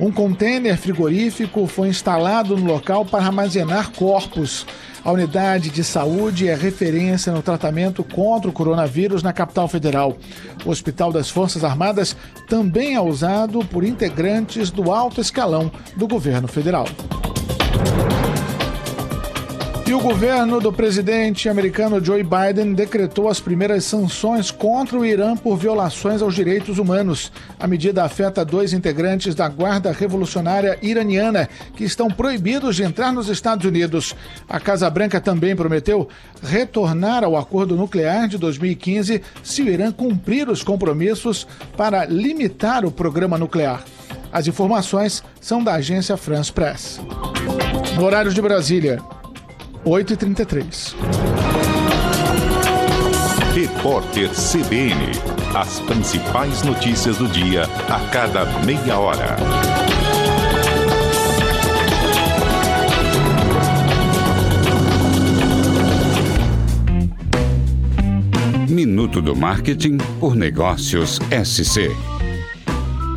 Um 0.00 0.10
contêiner 0.10 0.78
frigorífico 0.78 1.66
foi 1.66 1.88
instalado 1.88 2.56
no 2.56 2.64
local 2.64 3.04
para 3.04 3.22
armazenar 3.22 3.92
corpos. 3.92 4.66
A 5.04 5.12
unidade 5.12 5.68
de 5.68 5.84
saúde 5.84 6.48
é 6.48 6.54
referência 6.54 7.34
no 7.34 7.42
tratamento 7.42 8.02
contra 8.02 8.48
o 8.48 8.52
coronavírus 8.52 9.22
na 9.22 9.34
capital 9.34 9.68
federal. 9.68 10.16
O 10.64 10.70
Hospital 10.70 11.12
das 11.12 11.28
Forças 11.28 11.64
Armadas 11.64 12.16
também 12.48 12.94
é 12.94 13.00
usado 13.00 13.62
por 13.66 13.84
integrantes 13.84 14.70
do 14.70 14.90
alto 14.90 15.20
escalão 15.20 15.70
do 15.96 16.08
governo 16.08 16.48
federal. 16.48 16.86
E 19.88 19.94
o 19.94 20.00
governo 20.00 20.60
do 20.60 20.70
presidente 20.70 21.48
americano 21.48 22.04
Joe 22.04 22.22
Biden 22.22 22.74
decretou 22.74 23.26
as 23.26 23.40
primeiras 23.40 23.84
sanções 23.84 24.50
contra 24.50 24.98
o 24.98 25.04
Irã 25.04 25.34
por 25.34 25.56
violações 25.56 26.20
aos 26.20 26.34
direitos 26.34 26.78
humanos. 26.78 27.32
A 27.58 27.66
medida 27.66 28.04
afeta 28.04 28.44
dois 28.44 28.74
integrantes 28.74 29.34
da 29.34 29.48
Guarda 29.48 29.90
Revolucionária 29.90 30.78
Iraniana 30.82 31.48
que 31.74 31.84
estão 31.84 32.08
proibidos 32.08 32.76
de 32.76 32.82
entrar 32.82 33.14
nos 33.14 33.30
Estados 33.30 33.64
Unidos. 33.64 34.14
A 34.46 34.60
Casa 34.60 34.90
Branca 34.90 35.22
também 35.22 35.56
prometeu 35.56 36.06
retornar 36.42 37.24
ao 37.24 37.34
acordo 37.34 37.74
nuclear 37.74 38.28
de 38.28 38.36
2015 38.36 39.22
se 39.42 39.62
o 39.62 39.68
Irã 39.70 39.90
cumprir 39.90 40.50
os 40.50 40.62
compromissos 40.62 41.46
para 41.78 42.04
limitar 42.04 42.84
o 42.84 42.92
programa 42.92 43.38
nuclear. 43.38 43.82
As 44.30 44.46
informações 44.46 45.24
são 45.40 45.64
da 45.64 45.76
agência 45.76 46.14
France 46.18 46.52
Press. 46.52 47.00
No 47.96 48.04
horário 48.04 48.34
de 48.34 48.42
Brasília, 48.42 48.98
8h33. 49.88 50.94
Repórter 53.54 54.28
CBN. 54.28 55.12
As 55.56 55.80
principais 55.80 56.62
notícias 56.62 57.16
do 57.16 57.26
dia 57.26 57.62
a 57.62 57.98
cada 58.10 58.44
meia 58.66 58.98
hora. 58.98 59.36
Minuto 68.68 69.22
do 69.22 69.34
Marketing 69.34 69.96
por 70.20 70.36
Negócios 70.36 71.18
SC. 71.44 71.90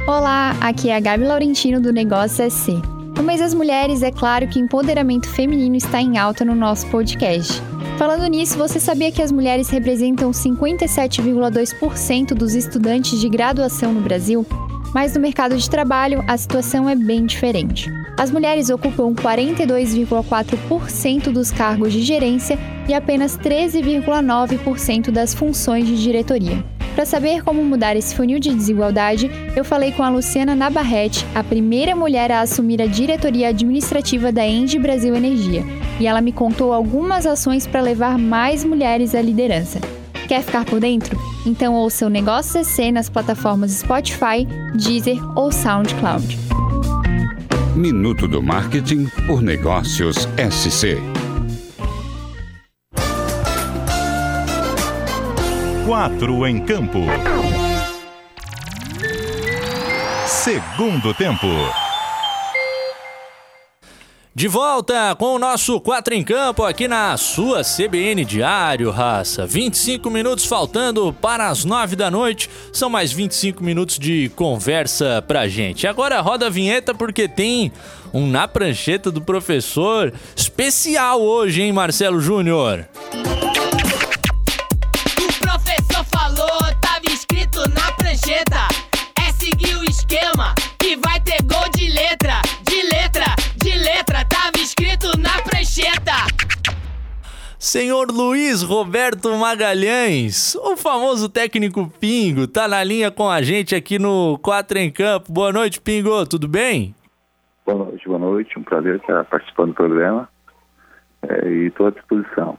Olá, 0.08 0.56
aqui 0.62 0.90
é 0.90 0.96
a 0.96 1.02
Gabi 1.02 1.26
Laurentino 1.26 1.82
do 1.82 1.92
Negócio 1.92 2.50
SC. 2.50 3.01
No 3.22 3.28
mês 3.28 3.40
das 3.40 3.54
mulheres, 3.54 4.02
é 4.02 4.10
claro 4.10 4.48
que 4.48 4.58
empoderamento 4.58 5.30
feminino 5.30 5.76
está 5.76 6.02
em 6.02 6.18
alta 6.18 6.44
no 6.44 6.56
nosso 6.56 6.88
podcast. 6.88 7.62
Falando 7.96 8.26
nisso, 8.26 8.58
você 8.58 8.80
sabia 8.80 9.12
que 9.12 9.22
as 9.22 9.32
mulheres 9.32 9.70
representam 9.70 10.32
57,2% 10.32 12.34
dos 12.34 12.56
estudantes 12.56 13.20
de 13.20 13.30
graduação 13.30 13.94
no 13.94 14.02
Brasil? 14.02 14.44
Mas 14.92 15.14
no 15.14 15.22
mercado 15.22 15.56
de 15.56 15.70
trabalho, 15.70 16.24
a 16.28 16.36
situação 16.36 16.90
é 16.90 16.96
bem 16.96 17.28
diferente. 17.28 17.92
As 18.18 18.32
mulheres 18.32 18.72
ocupam 18.72 19.14
42,4% 19.14 21.32
dos 21.32 21.52
cargos 21.52 21.94
de 21.94 22.02
gerência 22.02 22.58
e 22.90 22.94
apenas 22.96 23.38
13,9% 23.38 25.12
das 25.12 25.36
funções 25.36 25.86
de 25.86 26.02
diretoria. 26.02 26.71
Para 26.96 27.06
saber 27.06 27.42
como 27.44 27.64
mudar 27.64 27.96
esse 27.96 28.14
funil 28.14 28.40
de 28.40 28.54
desigualdade, 28.54 29.32
eu 29.56 29.64
falei 29.64 29.92
com 29.92 30.04
a 30.04 30.10
Luciana 30.10 30.56
Nabarrete, 30.56 31.26
a 31.34 31.44
primeira 31.44 31.96
mulher 31.96 32.32
a 32.32 32.42
assumir 32.42 32.82
a 32.82 32.86
diretoria 32.86 33.50
administrativa 33.50 34.32
da 34.32 34.46
Engie 34.46 34.78
Brasil 34.78 35.16
Energia, 35.16 35.64
e 36.00 36.06
ela 36.06 36.22
me 36.22 36.34
contou 36.34 36.74
algumas 36.74 37.26
ações 37.26 37.66
para 37.66 37.82
levar 37.82 38.18
mais 38.18 38.66
mulheres 38.66 39.16
à 39.16 39.22
liderança. 39.22 39.80
Quer 40.28 40.44
ficar 40.44 40.66
por 40.66 40.80
dentro? 40.80 41.18
Então 41.46 41.74
ouça 41.74 42.06
o 42.06 42.10
Negócio 42.10 42.64
CC 42.64 42.92
nas 42.92 43.10
plataformas 43.10 43.72
Spotify, 43.72 44.46
Deezer 44.76 45.18
ou 45.38 45.52
SoundCloud. 45.52 46.38
Minuto 47.76 48.28
do 48.28 48.44
Marketing 48.44 49.08
por 49.26 49.42
Negócios 49.42 50.28
SC. 50.38 51.21
Quatro 55.92 56.48
em 56.48 56.58
campo. 56.58 57.00
Segundo 60.26 61.14
tempo. 61.14 61.48
De 64.34 64.48
volta 64.48 65.14
com 65.20 65.36
o 65.36 65.38
nosso 65.38 65.82
4 65.82 66.14
em 66.14 66.24
Campo 66.24 66.64
aqui 66.64 66.88
na 66.88 67.18
sua 67.18 67.62
CBN 67.62 68.24
Diário, 68.24 68.90
raça. 68.90 69.46
25 69.46 70.10
minutos 70.10 70.46
faltando 70.46 71.12
para 71.12 71.50
as 71.50 71.66
9 71.66 71.98
da 71.98 72.10
noite. 72.10 72.50
São 72.72 72.90
mais 72.90 73.12
25 73.12 73.62
minutos 73.62 74.00
de 74.00 74.32
conversa 74.34 75.22
pra 75.28 75.50
gente. 75.50 75.86
Agora 75.86 76.22
roda 76.22 76.48
a 76.48 76.50
vinheta 76.50 76.94
porque 76.94 77.28
tem 77.28 77.70
um 78.14 78.28
na 78.28 78.48
prancheta 78.48 79.12
do 79.12 79.20
professor 79.20 80.14
especial 80.34 81.22
hoje, 81.22 81.62
hein, 81.62 81.74
Marcelo 81.74 82.22
Júnior? 82.22 82.88
O 83.14 83.41
que 90.92 90.98
vai 90.98 91.22
ter 91.22 91.42
gol 91.44 91.70
de 91.74 91.90
letra, 91.90 92.42
de 92.64 92.82
letra, 92.84 93.26
de 93.56 93.72
letra. 93.80 94.26
Tava 94.26 94.58
escrito 94.58 95.18
na 95.18 95.42
prancheta. 95.42 96.12
Senhor 97.58 98.12
Luiz 98.12 98.62
Roberto 98.62 99.34
Magalhães, 99.38 100.54
o 100.56 100.76
famoso 100.76 101.30
técnico 101.30 101.90
Pingo, 101.98 102.46
tá 102.46 102.68
na 102.68 102.84
linha 102.84 103.10
com 103.10 103.30
a 103.30 103.42
gente 103.42 103.74
aqui 103.74 103.98
no 103.98 104.38
4 104.40 104.80
em 104.80 104.92
Campo. 104.92 105.32
Boa 105.32 105.54
noite, 105.54 105.80
Pingo, 105.80 106.26
tudo 106.26 106.46
bem? 106.46 106.94
Boa 107.66 107.86
noite, 107.86 108.06
boa 108.06 108.20
noite. 108.20 108.60
Um 108.60 108.64
prazer 108.64 108.96
estar 108.98 109.24
participando 109.24 109.70
do 109.70 109.76
programa 109.76 110.28
é, 111.22 111.48
e 111.48 111.68
estou 111.68 111.88
à 111.88 111.92
disposição. 111.92 112.58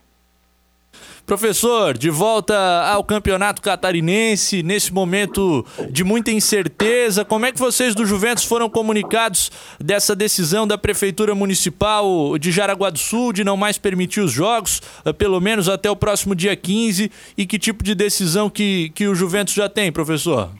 Professor, 1.24 1.96
de 1.96 2.10
volta 2.10 2.54
ao 2.92 3.04
Campeonato 3.04 3.62
Catarinense, 3.62 4.62
nesse 4.62 4.92
momento 4.92 5.64
de 5.88 6.02
muita 6.02 6.32
incerteza, 6.32 7.24
como 7.24 7.46
é 7.46 7.52
que 7.52 7.58
vocês 7.60 7.94
do 7.94 8.04
Juventus 8.04 8.44
foram 8.44 8.68
comunicados 8.68 9.50
dessa 9.78 10.16
decisão 10.16 10.66
da 10.66 10.76
Prefeitura 10.76 11.34
Municipal 11.34 12.36
de 12.38 12.50
Jaraguá 12.50 12.90
do 12.90 12.98
Sul 12.98 13.32
de 13.32 13.44
não 13.44 13.56
mais 13.56 13.78
permitir 13.78 14.20
os 14.20 14.32
jogos, 14.32 14.82
eh, 15.04 15.12
pelo 15.12 15.40
menos 15.40 15.68
até 15.68 15.88
o 15.88 15.96
próximo 15.96 16.34
dia 16.34 16.56
15, 16.56 17.10
e 17.38 17.46
que 17.46 17.58
tipo 17.58 17.84
de 17.84 17.94
decisão 17.94 18.50
que, 18.50 18.90
que 18.90 19.06
o 19.06 19.14
Juventus 19.14 19.54
já 19.54 19.68
tem, 19.68 19.92
professor? 19.92 20.50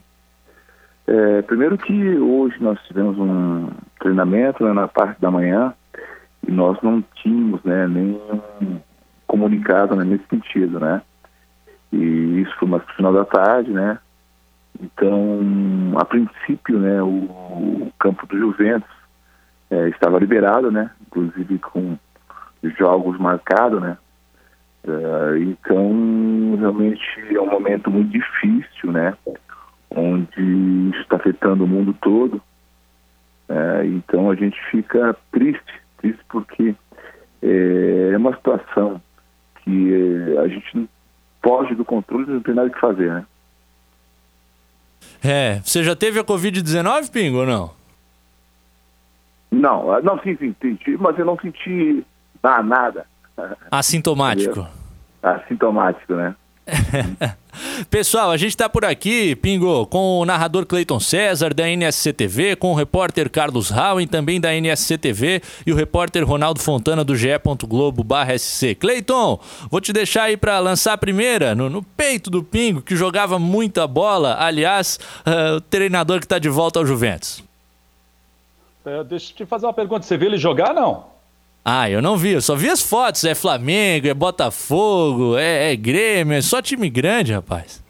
É, 1.05 1.41
primeiro 1.41 1.77
que 1.77 2.17
hoje 2.17 2.55
nós 2.61 2.79
tivemos 2.87 3.17
um 3.19 3.67
treinamento 3.99 4.63
né, 4.63 4.71
na 4.71 4.87
parte 4.87 5.19
da 5.19 5.29
manhã 5.29 5.73
e 6.47 6.51
nós 6.51 6.77
não 6.81 7.03
tínhamos 7.21 7.61
né, 7.63 7.85
nenhum 7.87 8.79
comunicado 9.33 9.95
né, 9.95 10.03
nesse 10.03 10.25
sentido, 10.29 10.79
né? 10.79 11.01
E 11.91 12.41
isso 12.41 12.55
foi 12.59 12.67
mais 12.67 12.85
no 12.85 12.93
final 12.93 13.11
da 13.11 13.25
tarde, 13.25 13.71
né? 13.71 13.97
Então, 14.79 15.39
a 15.97 16.05
princípio, 16.05 16.77
né, 16.77 17.01
o, 17.01 17.07
o 17.07 17.93
campo 17.99 18.27
do 18.27 18.37
Juventus 18.37 18.89
é, 19.71 19.89
estava 19.89 20.19
liberado, 20.19 20.71
né? 20.71 20.91
Inclusive 21.07 21.57
com 21.57 21.97
jogos 22.77 23.17
marcados, 23.17 23.81
né? 23.81 23.97
É, 24.85 25.39
então, 25.39 26.55
realmente 26.59 27.01
é 27.35 27.41
um 27.41 27.49
momento 27.49 27.89
muito 27.89 28.11
difícil, 28.11 28.91
né? 28.91 29.17
Onde 29.89 30.91
está 31.01 31.15
afetando 31.15 31.63
o 31.63 31.67
mundo 31.67 31.95
todo. 31.99 32.39
É, 33.49 33.85
então, 33.87 34.29
a 34.29 34.35
gente 34.35 34.59
fica 34.69 35.15
triste, 35.31 35.81
triste 35.97 36.23
porque 36.29 36.75
é 37.41 38.15
uma 38.15 38.35
situação 38.35 39.01
que 39.63 39.93
eh, 39.93 40.39
a 40.39 40.47
gente 40.47 40.77
não 40.77 40.87
foge 41.41 41.75
do 41.75 41.85
controle, 41.85 42.31
não 42.31 42.41
tem 42.41 42.55
nada 42.55 42.69
que 42.69 42.79
fazer, 42.79 43.11
né? 43.11 43.25
É, 45.23 45.59
você 45.63 45.83
já 45.83 45.95
teve 45.95 46.19
a 46.19 46.23
Covid-19, 46.23 47.11
Pingo, 47.11 47.39
ou 47.39 47.45
não? 47.45 47.71
Não, 49.51 49.91
ah, 49.91 50.01
não, 50.01 50.19
sim, 50.19 50.35
sim, 50.37 50.55
senti, 50.61 50.97
mas 50.97 51.17
eu 51.17 51.25
não 51.25 51.37
senti 51.39 52.03
ah, 52.41 52.63
nada. 52.63 53.05
Assintomático. 53.71 54.67
Assintomático, 55.21 56.13
né? 56.15 56.35
Pessoal, 57.89 58.31
a 58.31 58.37
gente 58.37 58.51
está 58.51 58.69
por 58.69 58.85
aqui, 58.85 59.35
Pingo, 59.35 59.85
com 59.87 60.19
o 60.19 60.25
narrador 60.25 60.65
Cleiton 60.65 60.99
César 60.99 61.53
da 61.53 61.67
NSC-TV, 61.67 62.55
com 62.55 62.71
o 62.71 62.75
repórter 62.75 63.29
Carlos 63.29 63.69
Howen, 63.69 64.07
também 64.07 64.39
da 64.39 64.53
NSC-TV, 64.53 65.41
e 65.65 65.71
o 65.71 65.75
repórter 65.75 66.25
Ronaldo 66.25 66.59
Fontana 66.59 67.03
do 67.03 67.15
ge.globo.sc. 67.15 68.75
Cleiton, 68.75 69.39
vou 69.69 69.81
te 69.81 69.91
deixar 69.91 70.23
aí 70.23 70.37
para 70.37 70.59
lançar 70.59 70.93
a 70.93 70.97
primeira, 70.97 71.53
no, 71.53 71.69
no, 71.69 71.83
peito 71.83 72.29
do 72.29 72.43
Pingo, 72.43 72.81
que 72.81 72.95
jogava 72.95 73.37
muita 73.37 73.85
bola, 73.85 74.37
aliás, 74.39 74.99
uh, 75.27 75.57
o 75.57 75.61
treinador 75.61 76.19
que 76.19 76.25
está 76.25 76.39
de 76.39 76.49
volta 76.49 76.79
ao 76.79 76.85
Juventus. 76.85 77.43
É, 78.85 79.03
deixa 79.03 79.31
eu 79.31 79.37
te 79.37 79.45
fazer 79.45 79.65
uma 79.65 79.73
pergunta, 79.73 80.05
você 80.05 80.17
viu 80.17 80.29
ele 80.29 80.37
jogar, 80.37 80.73
não? 80.73 81.12
Ah, 81.65 81.89
eu 81.89 82.01
não 82.01 82.17
vi, 82.17 82.33
eu 82.33 82.41
só 82.41 82.55
vi 82.55 82.69
as 82.69 82.81
fotos. 82.81 83.23
É 83.23 83.33
Flamengo, 83.33 84.07
é 84.07 84.13
Botafogo, 84.13 85.37
é, 85.37 85.71
é 85.71 85.75
Grêmio, 85.75 86.33
é 86.33 86.41
só 86.41 86.61
time 86.61 86.89
grande, 86.89 87.31
rapaz. 87.31 87.83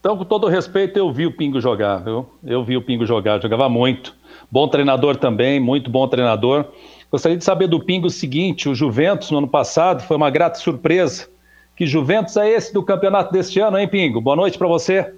Então, 0.00 0.16
com 0.18 0.24
todo 0.24 0.48
respeito, 0.48 0.98
eu 0.98 1.10
vi 1.12 1.24
o 1.24 1.32
Pingo 1.32 1.60
jogar, 1.60 1.98
viu? 1.98 2.28
Eu 2.44 2.64
vi 2.64 2.76
o 2.76 2.82
Pingo 2.82 3.06
jogar, 3.06 3.40
jogava 3.40 3.68
muito. 3.68 4.14
Bom 4.50 4.68
treinador 4.68 5.16
também, 5.16 5.58
muito 5.58 5.88
bom 5.88 6.06
treinador. 6.06 6.66
Gostaria 7.10 7.38
de 7.38 7.44
saber 7.44 7.68
do 7.68 7.80
Pingo 7.80 8.08
o 8.08 8.10
seguinte: 8.10 8.68
o 8.68 8.74
Juventus, 8.74 9.30
no 9.30 9.38
ano 9.38 9.48
passado, 9.48 10.02
foi 10.02 10.16
uma 10.16 10.28
grata 10.28 10.58
surpresa. 10.58 11.28
Que 11.76 11.86
Juventus 11.86 12.36
é 12.36 12.50
esse 12.50 12.74
do 12.74 12.82
campeonato 12.82 13.32
deste 13.32 13.60
ano, 13.60 13.78
hein, 13.78 13.88
Pingo? 13.88 14.20
Boa 14.20 14.36
noite 14.36 14.58
para 14.58 14.68
você. 14.68 15.12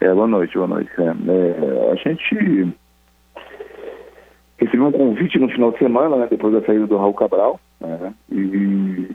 É, 0.00 0.14
boa 0.14 0.26
noite, 0.26 0.54
boa 0.54 0.66
noite. 0.66 0.90
É, 0.98 1.90
a 1.92 1.94
gente 1.96 2.72
Recebi 4.60 4.82
um 4.82 4.92
convite 4.92 5.38
no 5.38 5.48
final 5.48 5.72
de 5.72 5.78
semana, 5.78 6.16
né, 6.16 6.26
depois 6.30 6.52
da 6.52 6.62
saída 6.62 6.86
do 6.86 6.96
Raul 6.96 7.14
Cabral, 7.14 7.58
Né? 7.80 8.14
E 8.30 9.08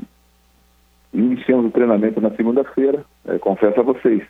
iniciamos 1.14 1.68
o 1.68 1.72
treinamento 1.72 2.20
na 2.20 2.32
segunda-feira. 2.32 3.06
É, 3.26 3.38
confesso 3.38 3.80
a 3.80 3.84
vocês 3.84 4.24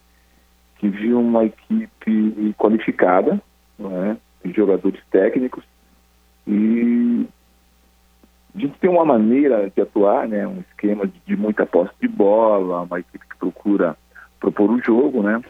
que 0.78 0.89
vi 0.89 1.13
uma 1.13 1.45
equipe 1.45 2.53
qualificada, 2.57 3.41
né? 3.80 4.18
de 4.43 4.51
jogadores 4.51 5.01
técnicos, 5.09 5.63
e 6.45 7.26
gente 8.55 8.78
tem 8.80 8.89
uma 8.89 9.05
maneira 9.05 9.70
de 9.70 9.82
atuar, 9.82 10.28
né? 10.28 10.47
um 10.47 10.59
esquema 10.59 11.05
de, 11.05 11.13
de 11.26 11.36
muita 11.36 11.66
posse 11.66 11.93
de 12.01 12.07
bola, 12.07 12.82
uma 12.82 12.99
equipe 12.99 13.26
que 13.28 13.38
procura 13.38 13.97
propor 14.39 14.72
o 14.72 14.82
jogo, 14.82 15.22
né? 15.22 15.41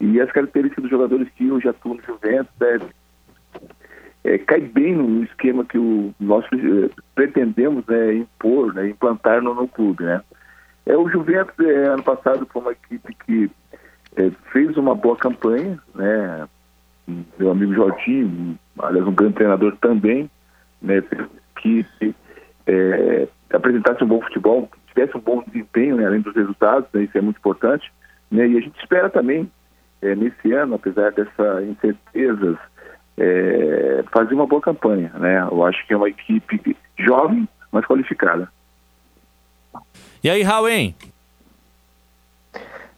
E 0.00 0.20
as 0.20 0.30
características 0.30 0.82
dos 0.82 0.90
jogadores 0.90 1.28
que 1.30 1.50
hoje 1.50 1.68
atuam 1.68 1.96
no 1.96 2.02
Juventus 2.02 2.52
é, 2.60 2.78
é, 4.28 4.38
cai 4.38 4.60
bem 4.60 4.94
no 4.94 5.24
esquema 5.24 5.64
que 5.64 5.78
o, 5.78 6.14
nós 6.20 6.44
eh, 6.52 6.90
pretendemos 7.14 7.86
né, 7.86 8.14
impor, 8.14 8.74
né, 8.74 8.90
implantar 8.90 9.40
no, 9.40 9.54
no, 9.54 9.66
clube, 9.66 10.04
né? 10.04 10.20
É, 10.84 10.96
o 10.96 11.08
Juventus, 11.08 11.54
é, 11.60 11.86
ano 11.86 12.02
passado, 12.02 12.46
foi 12.52 12.62
uma 12.62 12.72
equipe 12.72 13.16
que 13.24 13.50
é, 14.16 14.30
fez 14.52 14.76
uma 14.76 14.94
boa 14.94 15.16
campanha, 15.16 15.78
né? 15.94 16.46
Meu 17.38 17.50
amigo 17.50 17.72
Jorginho, 17.72 18.58
aliás, 18.78 19.06
um 19.06 19.14
grande 19.14 19.34
treinador 19.34 19.74
também, 19.80 20.30
né? 20.82 21.02
Que 21.56 21.86
é, 22.66 23.28
apresentasse 23.50 24.04
um 24.04 24.08
bom 24.08 24.20
futebol, 24.20 24.68
tivesse 24.88 25.16
um 25.16 25.20
bom 25.20 25.42
desempenho, 25.46 25.96
né, 25.96 26.06
além 26.06 26.20
dos 26.20 26.34
resultados, 26.34 26.86
né, 26.92 27.02
isso 27.02 27.16
é 27.16 27.20
muito 27.22 27.38
importante. 27.38 27.90
Né, 28.30 28.46
e 28.46 28.58
a 28.58 28.60
gente 28.60 28.78
espera 28.78 29.08
também, 29.08 29.50
é, 30.02 30.14
nesse 30.14 30.52
ano, 30.52 30.74
apesar 30.74 31.12
dessas 31.12 31.64
incertezas, 31.64 32.58
é, 33.18 34.04
fazer 34.12 34.34
uma 34.34 34.46
boa 34.46 34.60
campanha. 34.60 35.10
Né? 35.14 35.40
Eu 35.50 35.64
acho 35.64 35.86
que 35.86 35.92
é 35.92 35.96
uma 35.96 36.08
equipe 36.08 36.76
jovem, 36.98 37.48
mas 37.70 37.84
qualificada. 37.84 38.50
E 40.22 40.30
aí, 40.30 40.42
Raul? 40.42 40.68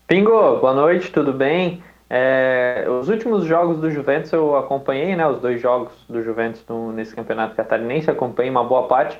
Pingo, 0.07 0.57
boa 0.57 0.73
noite, 0.73 1.11
tudo 1.11 1.31
bem? 1.31 1.83
É, 2.09 2.85
os 2.89 3.07
últimos 3.07 3.45
jogos 3.45 3.79
do 3.79 3.89
Juventus 3.89 4.31
eu 4.33 4.55
acompanhei, 4.57 5.15
né? 5.15 5.25
Os 5.27 5.39
dois 5.39 5.61
jogos 5.61 5.93
do 6.09 6.21
Juventus 6.21 6.65
no, 6.67 6.91
nesse 6.91 7.15
campeonato 7.15 7.55
catarinense, 7.55 8.09
acompanhei 8.09 8.51
uma 8.51 8.63
boa 8.63 8.87
parte. 8.87 9.17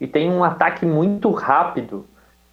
E 0.00 0.06
tem 0.06 0.30
um 0.30 0.44
ataque 0.44 0.86
muito 0.86 1.30
rápido 1.30 2.06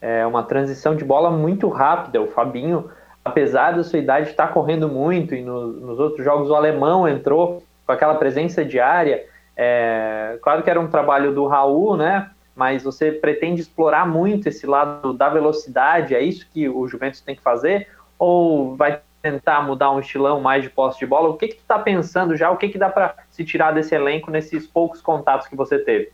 é 0.05 0.23
uma 0.23 0.43
transição 0.43 0.95
de 0.95 1.03
bola 1.03 1.31
muito 1.31 1.67
rápida. 1.67 2.21
O 2.21 2.27
Fabinho, 2.27 2.91
apesar 3.23 3.71
da 3.71 3.83
sua 3.83 3.97
idade, 3.97 4.29
está 4.29 4.47
correndo 4.47 4.87
muito 4.87 5.33
e 5.33 5.41
no, 5.41 5.67
nos 5.67 5.99
outros 5.99 6.23
jogos 6.23 6.49
o 6.51 6.55
alemão 6.55 7.07
entrou 7.07 7.63
com 7.86 7.91
aquela 7.91 8.15
presença 8.15 8.63
diária. 8.63 9.25
É, 9.55 10.38
claro 10.41 10.63
que 10.63 10.69
era 10.69 10.79
um 10.79 10.88
trabalho 10.88 11.33
do 11.33 11.47
Raul, 11.47 11.95
né? 11.95 12.29
Mas 12.55 12.83
você 12.83 13.11
pretende 13.11 13.61
explorar 13.61 14.07
muito 14.07 14.47
esse 14.47 14.65
lado 14.65 15.13
da 15.13 15.29
velocidade, 15.29 16.15
é 16.15 16.21
isso 16.21 16.47
que 16.53 16.69
o 16.69 16.88
Juventus 16.88 17.21
tem 17.21 17.36
que 17.36 17.41
fazer? 17.41 17.88
Ou 18.17 18.75
vai 18.75 19.01
tentar 19.21 19.61
mudar 19.61 19.91
um 19.91 19.99
estilão 19.99 20.39
mais 20.39 20.63
de 20.63 20.69
posse 20.69 20.99
de 20.99 21.05
bola? 21.05 21.29
O 21.29 21.38
que, 21.38 21.49
que 21.49 21.55
tu 21.55 21.61
está 21.61 21.79
pensando 21.79 22.36
já? 22.36 22.49
O 22.51 22.57
que, 22.57 22.69
que 22.69 22.77
dá 22.77 22.89
para 22.89 23.15
se 23.29 23.43
tirar 23.43 23.71
desse 23.71 23.93
elenco 23.93 24.31
nesses 24.31 24.67
poucos 24.67 25.01
contatos 25.01 25.47
que 25.47 25.55
você 25.55 25.79
teve? 25.79 26.11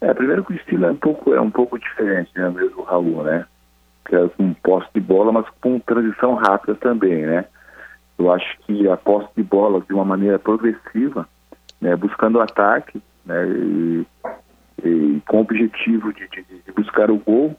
É, 0.00 0.12
primeiro 0.12 0.44
que 0.44 0.52
o 0.52 0.56
estilo 0.56 0.86
é 0.86 0.90
um 0.90 0.96
pouco, 0.96 1.32
é 1.32 1.40
um 1.40 1.50
pouco 1.50 1.78
diferente, 1.78 2.30
né, 2.34 2.50
mesmo 2.50 2.82
o 2.82 2.84
Raul, 2.84 3.22
né? 3.22 3.46
Que 4.04 4.14
é 4.14 4.28
com 4.28 4.52
posse 4.54 4.88
de 4.94 5.00
bola, 5.00 5.32
mas 5.32 5.46
com 5.60 5.78
transição 5.80 6.34
rápida 6.34 6.74
também, 6.74 7.24
né? 7.24 7.46
Eu 8.18 8.32
acho 8.32 8.58
que 8.60 8.88
a 8.88 8.96
posse 8.96 9.28
de 9.36 9.42
bola 9.42 9.80
de 9.80 9.92
uma 9.92 10.04
maneira 10.04 10.38
progressiva, 10.38 11.28
né, 11.80 11.94
buscando 11.96 12.36
o 12.36 12.40
ataque, 12.40 13.02
né, 13.24 13.46
e, 13.46 14.06
e 14.84 15.22
com 15.28 15.38
o 15.38 15.40
objetivo 15.40 16.12
de, 16.12 16.26
de, 16.28 16.42
de, 16.42 16.72
buscar 16.72 17.10
o 17.10 17.18
gol, 17.18 17.54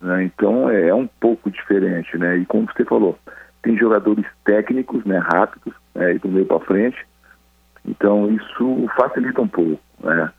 né, 0.00 0.24
então 0.24 0.70
é, 0.70 0.88
é, 0.88 0.94
um 0.94 1.06
pouco 1.06 1.50
diferente, 1.50 2.16
né? 2.16 2.38
E 2.38 2.46
como 2.46 2.66
você 2.66 2.84
falou, 2.84 3.18
tem 3.62 3.76
jogadores 3.76 4.24
técnicos, 4.44 5.04
né, 5.04 5.18
rápidos, 5.18 5.74
né, 5.94 6.14
do 6.14 6.28
meio 6.28 6.46
para 6.46 6.60
frente, 6.60 7.06
então 7.84 8.30
isso 8.30 8.86
facilita 8.96 9.42
um 9.42 9.48
pouco, 9.48 9.80
né? 10.00 10.32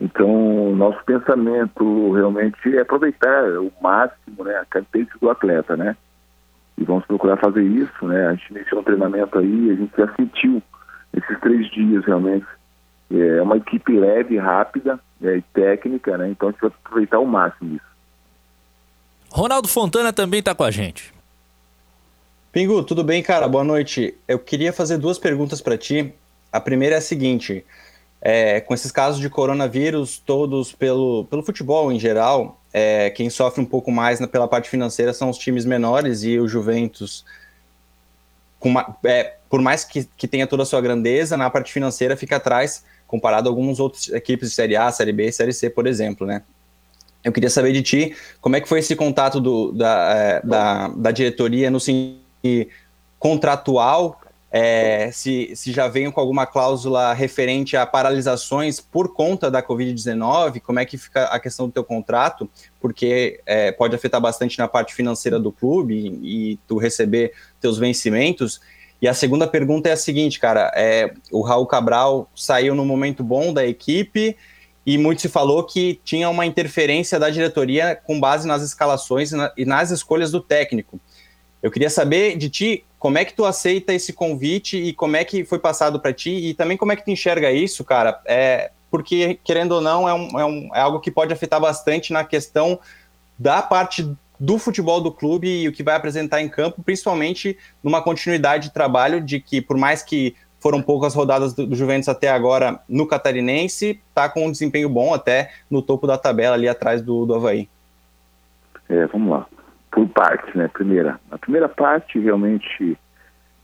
Então, 0.00 0.74
nosso 0.74 1.02
pensamento 1.04 2.12
realmente 2.12 2.76
é 2.76 2.80
aproveitar 2.80 3.44
o 3.58 3.72
máximo 3.80 4.44
né, 4.44 4.56
a 4.56 4.64
característica 4.66 5.18
do 5.18 5.30
atleta, 5.30 5.76
né? 5.76 5.96
E 6.76 6.84
vamos 6.84 7.04
procurar 7.06 7.36
fazer 7.36 7.62
isso, 7.62 8.06
né? 8.06 8.26
A 8.26 8.34
gente 8.34 8.50
iniciou 8.50 8.80
um 8.80 8.84
treinamento 8.84 9.38
aí, 9.38 9.70
a 9.70 9.74
gente 9.74 9.92
já 9.96 10.12
sentiu 10.14 10.62
esses 11.16 11.40
três 11.40 11.70
dias 11.70 12.04
realmente. 12.04 12.46
É 13.10 13.42
uma 13.42 13.56
equipe 13.56 13.92
leve, 13.92 14.38
rápida 14.38 14.98
é, 15.22 15.36
e 15.36 15.42
técnica, 15.42 16.18
né? 16.18 16.30
Então 16.30 16.48
a 16.48 16.52
gente 16.52 16.60
vai 16.60 16.70
aproveitar 16.70 17.18
o 17.20 17.26
máximo 17.26 17.76
isso. 17.76 17.94
Ronaldo 19.30 19.68
Fontana 19.68 20.12
também 20.12 20.40
está 20.40 20.54
com 20.54 20.64
a 20.64 20.70
gente. 20.70 21.12
Pingu, 22.52 22.82
tudo 22.84 23.02
bem, 23.02 23.22
cara? 23.22 23.48
Boa 23.48 23.64
noite. 23.64 24.14
Eu 24.28 24.38
queria 24.38 24.72
fazer 24.72 24.96
duas 24.96 25.18
perguntas 25.18 25.60
para 25.60 25.76
ti. 25.76 26.14
A 26.52 26.60
primeira 26.60 26.94
é 26.94 26.98
a 26.98 27.02
seguinte: 27.02 27.64
é, 28.26 28.58
com 28.58 28.72
esses 28.72 28.90
casos 28.90 29.20
de 29.20 29.28
coronavírus 29.28 30.16
todos 30.16 30.72
pelo, 30.72 31.26
pelo 31.26 31.42
futebol 31.42 31.92
em 31.92 32.00
geral, 32.00 32.58
é, 32.72 33.10
quem 33.10 33.28
sofre 33.28 33.60
um 33.60 33.66
pouco 33.66 33.92
mais 33.92 34.18
na, 34.18 34.26
pela 34.26 34.48
parte 34.48 34.70
financeira 34.70 35.12
são 35.12 35.28
os 35.28 35.36
times 35.36 35.66
menores 35.66 36.22
e 36.22 36.38
o 36.38 36.48
Juventus, 36.48 37.22
uma, 38.62 38.96
é, 39.04 39.34
por 39.50 39.60
mais 39.60 39.84
que, 39.84 40.08
que 40.16 40.26
tenha 40.26 40.46
toda 40.46 40.62
a 40.62 40.66
sua 40.66 40.80
grandeza, 40.80 41.36
na 41.36 41.50
parte 41.50 41.70
financeira 41.70 42.16
fica 42.16 42.36
atrás 42.36 42.82
comparado 43.06 43.46
a 43.46 43.52
algumas 43.52 43.78
outras 43.78 44.08
equipes 44.08 44.48
de 44.48 44.54
Série 44.54 44.74
A, 44.74 44.90
Série 44.90 45.12
B 45.12 45.30
Série 45.30 45.52
C, 45.52 45.68
por 45.68 45.86
exemplo, 45.86 46.26
né? 46.26 46.42
Eu 47.22 47.30
queria 47.30 47.50
saber 47.50 47.72
de 47.72 47.82
ti 47.82 48.16
como 48.40 48.56
é 48.56 48.60
que 48.60 48.68
foi 48.68 48.78
esse 48.78 48.96
contato 48.96 49.38
do, 49.38 49.70
da, 49.72 50.14
é, 50.14 50.40
da, 50.42 50.88
da 50.88 51.10
diretoria 51.10 51.70
no 51.70 51.78
sentido 51.78 52.70
contratual 53.18 54.20
é, 54.56 55.10
se, 55.10 55.50
se 55.56 55.72
já 55.72 55.88
vem 55.88 56.08
com 56.12 56.20
alguma 56.20 56.46
cláusula 56.46 57.12
referente 57.12 57.76
a 57.76 57.84
paralisações 57.84 58.78
por 58.78 59.12
conta 59.12 59.50
da 59.50 59.60
Covid-19, 59.60 60.60
como 60.60 60.78
é 60.78 60.84
que 60.84 60.96
fica 60.96 61.24
a 61.24 61.40
questão 61.40 61.66
do 61.66 61.72
teu 61.72 61.82
contrato, 61.82 62.48
porque 62.80 63.40
é, 63.46 63.72
pode 63.72 63.96
afetar 63.96 64.20
bastante 64.20 64.56
na 64.56 64.68
parte 64.68 64.94
financeira 64.94 65.40
do 65.40 65.50
clube 65.50 65.96
e, 66.22 66.52
e, 66.52 66.56
tu 66.68 66.78
receber 66.78 67.32
teus 67.60 67.78
vencimentos. 67.78 68.60
E 69.02 69.08
a 69.08 69.12
segunda 69.12 69.48
pergunta 69.48 69.88
é 69.88 69.92
a 69.92 69.96
seguinte, 69.96 70.38
cara, 70.38 70.72
é, 70.76 71.12
o 71.32 71.40
Raul 71.42 71.66
Cabral 71.66 72.30
saiu 72.32 72.76
no 72.76 72.84
momento 72.84 73.24
bom 73.24 73.52
da 73.52 73.66
equipe 73.66 74.36
e 74.86 74.96
muito 74.96 75.20
se 75.20 75.28
falou 75.28 75.64
que 75.64 76.00
tinha 76.04 76.30
uma 76.30 76.46
interferência 76.46 77.18
da 77.18 77.28
diretoria 77.28 77.96
com 77.96 78.20
base 78.20 78.46
nas 78.46 78.62
escalações 78.62 79.32
e 79.56 79.64
nas 79.64 79.90
escolhas 79.90 80.30
do 80.30 80.40
técnico. 80.40 81.00
Eu 81.60 81.72
queria 81.72 81.90
saber 81.90 82.36
de 82.36 82.48
ti 82.48 82.84
como 83.04 83.18
é 83.18 83.24
que 83.26 83.34
tu 83.34 83.44
aceita 83.44 83.92
esse 83.92 84.14
convite 84.14 84.78
e 84.78 84.94
como 84.94 85.14
é 85.14 85.22
que 85.26 85.44
foi 85.44 85.58
passado 85.58 86.00
para 86.00 86.10
ti 86.10 86.30
e 86.30 86.54
também 86.54 86.74
como 86.74 86.90
é 86.90 86.96
que 86.96 87.04
tu 87.04 87.10
enxerga 87.10 87.52
isso, 87.52 87.84
cara? 87.84 88.18
É, 88.24 88.70
porque, 88.90 89.38
querendo 89.44 89.72
ou 89.72 89.82
não, 89.82 90.08
é, 90.08 90.14
um, 90.14 90.40
é, 90.40 90.44
um, 90.46 90.70
é 90.74 90.80
algo 90.80 91.00
que 91.00 91.10
pode 91.10 91.30
afetar 91.30 91.60
bastante 91.60 92.14
na 92.14 92.24
questão 92.24 92.80
da 93.38 93.60
parte 93.60 94.10
do 94.40 94.56
futebol 94.56 95.02
do 95.02 95.12
clube 95.12 95.46
e 95.46 95.68
o 95.68 95.72
que 95.72 95.82
vai 95.82 95.94
apresentar 95.94 96.40
em 96.40 96.48
campo, 96.48 96.82
principalmente 96.82 97.58
numa 97.82 98.00
continuidade 98.00 98.68
de 98.68 98.72
trabalho 98.72 99.20
de 99.20 99.38
que, 99.38 99.60
por 99.60 99.76
mais 99.76 100.02
que 100.02 100.34
foram 100.58 100.80
poucas 100.80 101.14
rodadas 101.14 101.52
do, 101.52 101.76
Juventus 101.76 102.08
até 102.08 102.30
agora 102.30 102.80
no 102.88 103.06
Catarinense, 103.06 104.00
tá 104.14 104.30
com 104.30 104.46
um 104.46 104.50
desempenho 104.50 104.88
bom 104.88 105.12
até 105.12 105.52
no 105.68 105.82
topo 105.82 106.06
da 106.06 106.16
tabela 106.16 106.54
ali 106.54 106.70
atrás 106.70 107.02
do, 107.02 107.26
do 107.26 107.34
Havaí. 107.34 107.68
É, 108.88 109.06
vamos 109.08 109.30
lá 109.30 109.46
por 109.94 110.08
partes, 110.08 110.52
né? 110.54 110.68
Primeira, 110.68 111.20
a 111.30 111.38
primeira 111.38 111.68
parte 111.68 112.18
realmente 112.18 112.98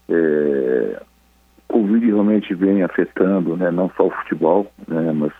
é, 0.08 1.02
Covid 1.66 2.06
realmente 2.06 2.54
vem 2.54 2.84
afetando, 2.84 3.56
né? 3.56 3.70
Não 3.72 3.90
só 3.96 4.06
o 4.06 4.10
futebol, 4.10 4.70
né? 4.86 5.12
Mas 5.12 5.32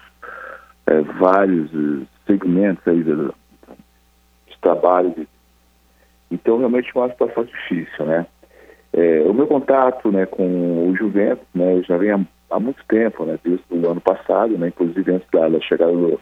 é, 0.89 1.01
vários 1.01 1.71
segmentos 2.27 2.87
aí 2.89 3.05
de, 3.05 3.15
de 3.15 4.59
trabalho. 4.61 5.15
Então 6.29 6.59
realmente 6.59 6.91
é 6.93 6.99
uma 6.99 7.11
situação 7.11 7.45
difícil, 7.45 8.05
né? 8.05 8.27
É, 8.93 9.23
o 9.23 9.33
meu 9.33 9.47
contato, 9.47 10.11
né, 10.11 10.27
com 10.27 10.89
o 10.89 10.97
Juventus, 10.97 11.47
né, 11.55 11.81
já 11.83 11.97
vem 11.97 12.11
há, 12.11 12.19
há, 12.51 12.59
muito 12.59 12.85
tempo, 12.89 13.25
né, 13.25 13.39
desde 13.45 13.65
o 13.71 13.89
ano 13.89 14.01
passado, 14.01 14.59
né, 14.59 14.67
inclusive 14.67 15.13
antes 15.13 15.29
da, 15.31 15.49
da 15.49 15.61
chegada 15.61 15.93
do, 15.93 16.21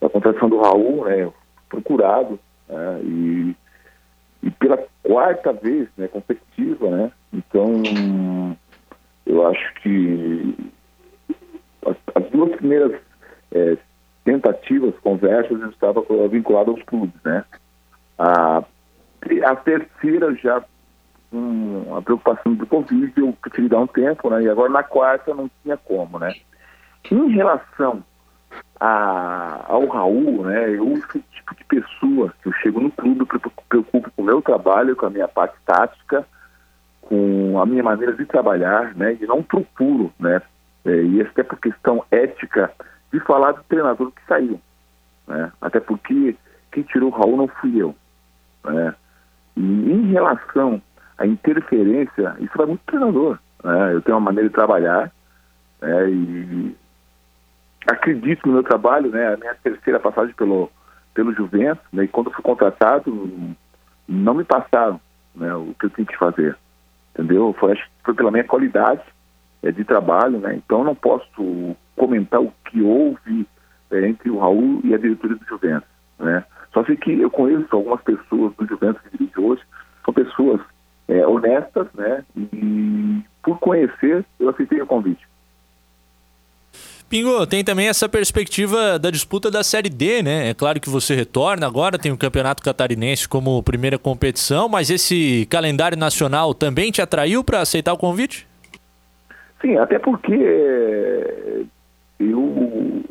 da 0.00 0.08
contratação 0.08 0.48
do 0.48 0.60
Raul, 0.60 1.04
né, 1.04 1.28
procurado, 1.68 2.38
né, 2.68 3.00
e 3.02 3.56
e 4.42 4.50
pela 4.50 4.78
quarta 5.02 5.52
vez 5.52 5.88
né, 5.96 6.08
consecutiva, 6.08 6.90
né? 6.90 7.12
Então, 7.32 7.82
eu 9.24 9.46
acho 9.46 9.74
que 9.74 10.54
as, 11.86 11.96
as 12.14 12.30
duas 12.30 12.56
primeiras 12.56 13.00
é, 13.52 13.76
tentativas, 14.24 14.94
conversas, 14.98 15.60
eu 15.60 15.70
estava 15.70 16.02
vinculado 16.28 16.72
aos 16.72 16.82
clubes, 16.82 17.20
né? 17.24 17.44
A, 18.18 18.62
a 19.44 19.56
terceira 19.56 20.34
já 20.34 20.62
com 21.30 21.96
a 21.96 22.02
preocupação 22.02 22.54
do 22.54 22.66
Covid, 22.66 23.12
eu 23.16 23.32
preferi 23.40 23.68
dar 23.68 23.80
um 23.80 23.86
tempo, 23.86 24.30
né? 24.30 24.42
E 24.42 24.48
agora 24.48 24.70
na 24.70 24.82
quarta 24.82 25.34
não 25.34 25.50
tinha 25.62 25.76
como, 25.76 26.18
né? 26.18 26.34
Em 27.10 27.28
relação 27.30 28.02
a, 28.78 29.64
ao 29.66 29.86
Raul, 29.86 30.44
né, 30.44 30.70
eu 30.70 30.96
sou 31.10 31.20
o 31.20 31.24
tipo 31.32 31.54
de 31.54 31.64
pessoa. 31.64 32.32
Que 32.42 32.48
eu 32.48 32.52
chego 32.54 32.80
no 32.80 32.90
clube, 32.90 33.26
preocupo 33.68 34.10
com 34.10 34.22
o 34.22 34.24
meu 34.24 34.42
trabalho, 34.42 34.96
com 34.96 35.06
a 35.06 35.10
minha 35.10 35.28
parte 35.28 35.56
tática, 35.64 36.26
com 37.08 37.60
a 37.60 37.66
minha 37.66 37.82
maneira 37.82 38.12
de 38.12 38.24
trabalhar, 38.26 38.94
né, 38.94 39.16
e 39.20 39.26
não 39.26 39.42
procuro, 39.42 40.12
né, 40.18 40.42
é, 40.84 41.02
e 41.02 41.22
até 41.22 41.42
por 41.42 41.58
questão 41.58 42.04
ética, 42.10 42.70
de 43.12 43.20
falar 43.20 43.52
do 43.52 43.62
treinador 43.64 44.10
que 44.10 44.20
saiu, 44.26 44.60
né, 45.26 45.52
até 45.60 45.78
porque 45.78 46.36
quem 46.72 46.82
tirou 46.82 47.10
o 47.10 47.12
Raul 47.12 47.36
não 47.36 47.48
fui 47.48 47.80
eu, 47.80 47.94
né, 48.64 48.94
e 49.56 49.62
em 49.62 50.10
relação 50.10 50.82
à 51.16 51.24
interferência, 51.24 52.36
isso 52.40 52.56
vai 52.56 52.66
muito 52.66 52.80
do 52.80 52.86
treinador, 52.86 53.38
né, 53.62 53.94
eu 53.94 54.02
tenho 54.02 54.16
uma 54.16 54.24
maneira 54.24 54.48
de 54.48 54.54
trabalhar, 54.54 55.12
né, 55.80 56.10
e 56.10 56.76
acredito 57.86 58.46
no 58.46 58.54
meu 58.54 58.62
trabalho, 58.62 59.10
né? 59.10 59.34
A 59.34 59.36
minha 59.36 59.54
terceira 59.62 60.00
passagem 60.00 60.34
pelo, 60.34 60.70
pelo 61.14 61.32
Juventus, 61.32 61.84
né? 61.92 62.04
E 62.04 62.08
quando 62.08 62.30
fui 62.30 62.42
contratado, 62.42 63.56
não 64.08 64.34
me 64.34 64.44
passaram 64.44 65.00
né, 65.34 65.54
o 65.54 65.74
que 65.78 65.86
eu 65.86 65.90
tinha 65.90 66.06
que 66.06 66.16
fazer. 66.16 66.56
Entendeu? 67.14 67.54
Foi, 67.58 67.72
acho 67.72 67.82
que 67.82 67.90
foi 68.04 68.14
pela 68.14 68.30
minha 68.30 68.44
qualidade 68.44 69.02
é, 69.62 69.70
de 69.70 69.84
trabalho, 69.84 70.38
né? 70.38 70.54
Então 70.56 70.84
não 70.84 70.94
posso 70.94 71.76
comentar 71.96 72.40
o 72.40 72.52
que 72.66 72.82
houve 72.82 73.46
é, 73.90 74.08
entre 74.08 74.30
o 74.30 74.38
Raul 74.38 74.80
e 74.84 74.94
a 74.94 74.98
diretoria 74.98 75.36
do 75.36 75.46
Juventus, 75.46 75.88
né? 76.18 76.44
Só 76.72 76.84
sei 76.84 76.96
que 76.96 77.18
eu 77.18 77.30
conheço 77.30 77.66
algumas 77.70 78.02
pessoas 78.02 78.52
tem 87.46 87.64
também 87.64 87.88
essa 87.88 88.08
perspectiva 88.08 88.98
da 88.98 89.10
disputa 89.10 89.50
da 89.50 89.62
Série 89.62 89.88
D, 89.88 90.22
né? 90.22 90.50
É 90.50 90.54
claro 90.54 90.80
que 90.80 90.90
você 90.90 91.14
retorna 91.14 91.66
agora, 91.66 91.98
tem 91.98 92.12
o 92.12 92.16
Campeonato 92.18 92.62
Catarinense 92.62 93.28
como 93.28 93.62
primeira 93.62 93.98
competição, 93.98 94.68
mas 94.68 94.90
esse 94.90 95.46
calendário 95.46 95.96
nacional 95.96 96.52
também 96.52 96.90
te 96.90 97.00
atraiu 97.00 97.42
para 97.42 97.60
aceitar 97.60 97.92
o 97.92 97.98
convite? 97.98 98.46
Sim, 99.60 99.76
até 99.78 99.98
porque 99.98 100.34
é, 100.34 101.62
eu 102.20 103.02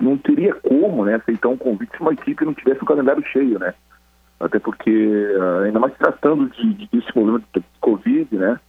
não 0.00 0.16
teria 0.18 0.54
como 0.54 1.04
né, 1.04 1.16
aceitar 1.16 1.48
um 1.48 1.56
convite 1.56 1.96
se 1.96 2.00
uma 2.00 2.12
equipe 2.12 2.44
não 2.44 2.54
tivesse 2.54 2.82
o 2.82 2.86
calendário 2.86 3.24
cheio, 3.26 3.58
né? 3.58 3.74
Até 4.38 4.58
porque, 4.58 4.90
ainda 5.64 5.80
mais 5.80 5.94
tratando 5.94 6.50
de, 6.50 6.74
de, 6.74 6.88
desse 6.92 7.10
problema 7.12 7.42
de 7.54 7.62
Covid, 7.80 8.36
né? 8.36 8.60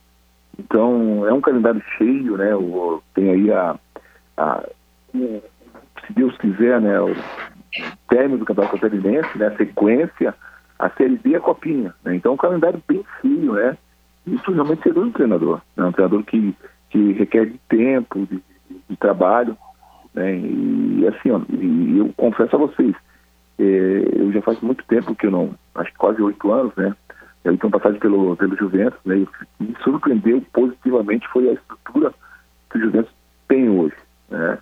Então, 0.58 1.28
é 1.28 1.34
um 1.34 1.42
calendário 1.42 1.82
cheio, 1.98 2.38
né? 2.38 2.52
Tem 3.14 3.30
aí 3.30 3.52
a 3.52 3.78
a, 4.38 4.64
se 6.06 6.14
Deus 6.14 6.38
quiser, 6.38 6.80
né, 6.82 7.00
o 7.00 7.16
término 8.10 8.40
do 8.40 8.46
Campeonato 8.46 8.78
Catarinense, 8.78 9.38
né, 9.38 9.48
a 9.48 9.58
sequência, 9.58 10.34
a 10.80 10.90
Série 10.92 11.18
B 11.18 11.32
e 11.32 11.36
a 11.36 11.40
Copinha. 11.40 11.94
Né? 12.04 12.16
Então, 12.16 12.34
um 12.34 12.38
calendário 12.38 12.82
bem 12.88 13.04
frio, 13.20 13.54
né? 13.54 13.78
Isso 14.26 14.52
realmente 14.52 14.84
seduz 14.84 15.08
um 15.08 15.12
treinador. 15.12 15.62
Né? 15.76 15.86
Um 15.86 15.92
treinador 15.92 16.24
que, 16.24 16.56
que 16.90 17.14
requer 17.14 17.48
de 17.48 17.60
tempo, 17.70 18.28
de, 18.28 18.42
de, 18.90 18.98
trabalho. 18.98 19.58
Né? 20.14 20.38
E, 20.38 21.08
assim, 21.08 21.32
ó, 21.32 21.42
e 21.50 21.98
eu 21.98 22.14
confesso 22.16 22.56
a 22.56 22.60
vocês, 22.60 22.96
é, 23.60 23.64
eu 23.64 24.32
já 24.32 24.42
faz 24.42 24.60
muito 24.62 24.84
tempo 24.86 25.16
que 25.16 25.26
eu 25.26 25.32
não, 25.32 25.56
acho 25.76 25.92
que 25.92 25.98
quase 25.98 26.22
oito 26.22 26.52
anos, 26.52 26.76
né? 26.76 26.96
Eu 27.44 27.58
tenho 27.58 27.72
passagem 27.72 28.00
pelo, 28.00 28.36
pelo 28.36 28.58
Juventus, 28.58 29.00
né? 29.06 29.18
E 29.20 29.64
me 29.64 29.76
surpreendeu 29.82 30.44
positivamente 30.52 31.28
foi 31.30 31.50
a 31.50 31.54
estrutura 31.54 32.14
que 32.70 32.78
o 32.78 32.82
Juventus 32.82 33.12
tem 33.48 33.70
hoje. 33.70 33.96
Né? 34.30 34.58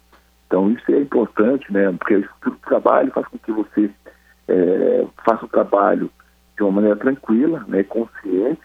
Então 0.47 0.71
isso 0.71 0.91
é 0.91 0.99
importante, 0.99 1.71
né? 1.71 1.91
porque 1.93 2.15
o 2.45 2.51
trabalho 2.67 3.11
faz 3.11 3.27
com 3.27 3.37
que 3.37 3.51
você 3.51 3.89
é, 4.47 5.05
faça 5.25 5.45
o 5.45 5.49
trabalho 5.49 6.09
de 6.55 6.63
uma 6.63 6.71
maneira 6.71 6.95
tranquila, 6.95 7.63
né? 7.67 7.83
consciente 7.83 8.61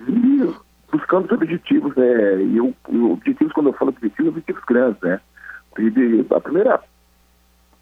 e 0.00 0.54
buscando 0.90 1.26
os 1.26 1.32
objetivos. 1.32 1.94
Né? 1.94 2.42
E 2.42 2.56
eu, 2.56 2.74
objetivos, 3.12 3.52
quando 3.52 3.68
eu 3.68 3.72
falo 3.74 3.90
objetivos, 3.90 4.30
objetivos 4.30 4.64
grandes. 4.64 5.00
Né? 5.02 5.20
a 6.30 6.40
primeira 6.40 6.80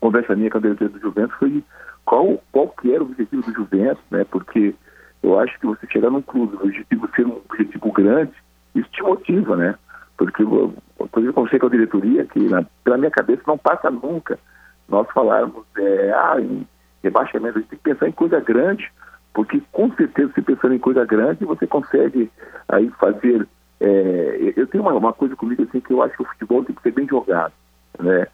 conversa 0.00 0.36
minha 0.36 0.50
com 0.50 0.58
a 0.58 0.60
diretoria 0.60 0.88
do 0.90 1.00
Juventus 1.00 1.36
foi 1.38 1.64
qual, 2.04 2.40
qual 2.52 2.68
que 2.68 2.92
era 2.92 3.02
o 3.02 3.06
objetivo 3.06 3.42
do 3.42 3.52
Juventus, 3.52 4.04
né? 4.10 4.24
porque 4.30 4.74
eu 5.22 5.38
acho 5.38 5.58
que 5.58 5.66
você 5.66 5.86
chegar 5.90 6.10
num 6.10 6.22
clube, 6.22 6.56
o 6.56 6.64
objetivo 6.64 7.08
ser 7.14 7.26
um 7.26 7.40
objetivo 7.48 7.92
grande, 7.92 8.32
isso 8.74 8.88
te 8.90 9.02
motiva, 9.02 9.56
né? 9.56 9.74
Porque 10.20 10.42
Inclusive, 10.42 11.30
eu 11.30 11.32
conversei 11.32 11.58
com 11.58 11.66
a 11.66 11.70
diretoria 11.70 12.26
que, 12.26 12.40
na, 12.40 12.62
pela 12.84 12.98
minha 12.98 13.10
cabeça, 13.10 13.42
não 13.46 13.56
passa 13.56 13.90
nunca 13.90 14.38
nós 14.86 15.08
falarmos 15.12 15.64
é, 15.78 16.12
ah, 16.12 16.36
em 16.38 16.66
rebaixamento. 17.02 17.56
A 17.56 17.60
gente 17.62 17.70
tem 17.70 17.78
que 17.78 17.84
pensar 17.84 18.06
em 18.06 18.12
coisa 18.12 18.38
grande, 18.38 18.92
porque 19.32 19.62
com 19.72 19.90
certeza, 19.94 20.30
se 20.34 20.42
pensando 20.42 20.74
em 20.74 20.78
coisa 20.78 21.06
grande, 21.06 21.46
você 21.46 21.66
consegue 21.66 22.30
aí 22.68 22.90
fazer. 23.00 23.48
É, 23.80 24.52
eu 24.56 24.66
tenho 24.66 24.84
uma, 24.84 24.92
uma, 24.92 25.12
coisa 25.14 25.34
comigo 25.34 25.62
assim 25.62 25.80
que 25.80 25.90
eu 25.90 26.02
acho 26.02 26.14
que 26.16 26.22
o 26.22 26.26
futebol 26.26 26.64
tem 26.64 26.76
que 26.76 26.82
ser 26.82 26.92
bem 26.92 27.08
jogado. 27.08 27.54
Né? 27.98 28.26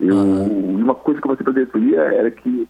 Eu, 0.00 0.14
uhum. 0.14 0.76
Uma 0.76 0.94
coisa 0.94 1.20
que 1.20 1.28
eu 1.28 1.36
falei 1.36 1.44
para 1.44 1.50
a 1.50 1.54
diretoria 1.54 2.00
era 2.00 2.30
que 2.30 2.66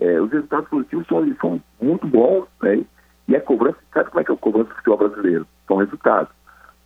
é, 0.00 0.20
os 0.20 0.30
resultados 0.30 0.68
positivos 0.68 1.06
são, 1.06 1.34
são 1.40 1.62
muito 1.80 2.06
bons, 2.06 2.46
né? 2.62 2.84
e 3.26 3.34
a 3.34 3.40
cobrança, 3.40 3.78
sabe 3.94 4.10
como 4.10 4.20
é 4.20 4.24
que 4.24 4.32
é 4.32 4.34
a 4.34 4.38
cobrança 4.38 4.68
do 4.68 4.74
futebol 4.74 4.98
brasileiro? 4.98 5.46
São 5.66 5.78
resultados. 5.78 6.37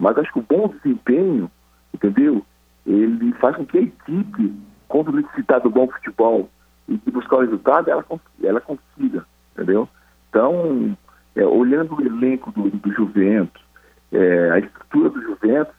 Mas 0.03 0.19
acho 0.19 0.33
que 0.33 0.41
o 0.41 0.43
bom 0.43 0.67
desempenho 0.67 1.49
entendeu? 1.95 2.45
Ele 2.85 3.33
faz 3.35 3.57
com 3.57 3.65
que 3.65 3.79
a 3.79 3.83
equipe, 3.83 4.53
quando 4.89 5.13
necessitar 5.13 5.61
do 5.61 5.71
bom 5.71 5.87
futebol 5.89 6.49
e 6.89 6.97
buscar 7.11 7.37
o 7.37 7.41
resultado, 7.43 7.89
ela, 7.89 8.05
ela 8.43 8.61
consiga, 8.61 9.25
entendeu? 9.53 9.89
Então, 10.29 10.97
é, 11.37 11.45
olhando 11.45 11.95
o 11.95 12.01
elenco 12.01 12.51
do, 12.51 12.71
do 12.71 12.93
Juventus, 12.93 13.63
é, 14.11 14.51
a 14.51 14.59
estrutura 14.59 15.11
do 15.11 15.23
Juventus, 15.23 15.75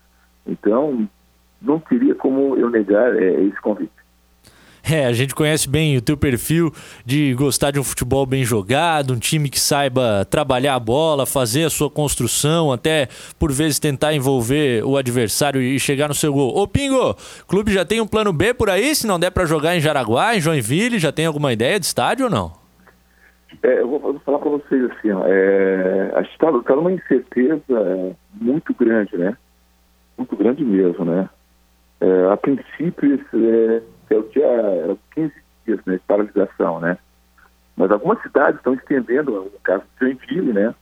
então, 0.48 1.08
não 1.62 1.80
teria 1.80 2.16
como 2.16 2.56
eu 2.56 2.70
negar 2.70 3.16
é, 3.16 3.42
esse 3.44 3.60
convite. 3.62 3.92
É, 4.86 5.06
a 5.06 5.14
gente 5.14 5.34
conhece 5.34 5.70
bem 5.70 5.96
o 5.96 6.02
teu 6.02 6.18
perfil 6.18 6.70
de 7.06 7.34
gostar 7.36 7.72
de 7.72 7.80
um 7.80 7.84
futebol 7.84 8.26
bem 8.26 8.44
jogado, 8.44 9.14
um 9.14 9.18
time 9.18 9.50
que 9.50 9.60
saiba 9.60 10.26
trabalhar 10.30 10.76
a 10.76 10.80
bola, 10.80 11.26
fazer 11.26 11.64
a 11.64 11.70
sua 11.70 11.90
construção, 11.90 12.70
até 12.70 13.08
por 13.40 13.50
vezes 13.50 13.80
tentar 13.80 14.14
envolver 14.14 14.84
o 14.84 14.98
adversário 14.98 15.62
e 15.62 15.80
chegar 15.80 16.10
no 16.10 16.14
seu 16.14 16.34
gol. 16.34 16.58
Ô 16.58 16.68
Pingo, 16.68 17.12
o 17.12 17.16
clube 17.48 17.72
já 17.72 17.86
tem 17.86 18.02
um 18.02 18.08
plano 18.08 18.34
B 18.34 18.54
por 18.54 18.70
aí, 18.70 18.94
se 18.94 19.08
não 19.08 19.18
der 19.18 19.32
para 19.32 19.46
jogar 19.46 19.74
em 19.78 19.80
Jaraguá, 19.80 20.36
em 20.36 20.42
Joinville, 20.42 21.00
já 21.00 21.14
tem 21.14 21.26
alguma 21.26 21.54
ideia 21.54 21.80
de 21.80 21.86
estádio 21.86 22.26
ou 22.26 22.32
não? 22.32 22.52
É, 23.64 23.80
eu, 23.80 23.88
vou, 23.88 24.02
eu 24.04 24.14
vou 24.14 24.20
falar 24.20 24.40
para 24.40 24.50
vocês 24.50 24.92
assim, 24.92 25.12
ó, 25.12 25.24
é, 25.26 26.12
a 26.16 26.24
gente 26.24 26.34
está 26.34 26.52
tá 26.52 26.76
numa 26.76 26.92
incerteza 26.92 28.18
muito 28.34 28.74
grande, 28.74 29.16
né? 29.16 29.38
Muito 30.18 30.36
grande 30.36 30.66
mesmo, 30.66 31.06
né? 31.06 31.30
É, 32.02 32.32
a 32.34 32.36
princípio, 32.36 33.18
é, 33.34 33.82
dia 34.30 34.46
era 34.46 34.98
15 35.16 35.34
dias 35.66 35.80
né, 35.86 35.96
de 35.96 36.02
paralisação, 36.02 36.80
né? 36.80 36.98
Mas 37.76 37.92
algumas 37.92 38.22
cidades 38.22 38.58
estão 38.58 38.74
estendendo, 38.74 39.34
o 39.34 39.60
caso 39.64 39.84
de 40.00 40.06
Joinville, 40.06 40.54
né? 40.54 40.76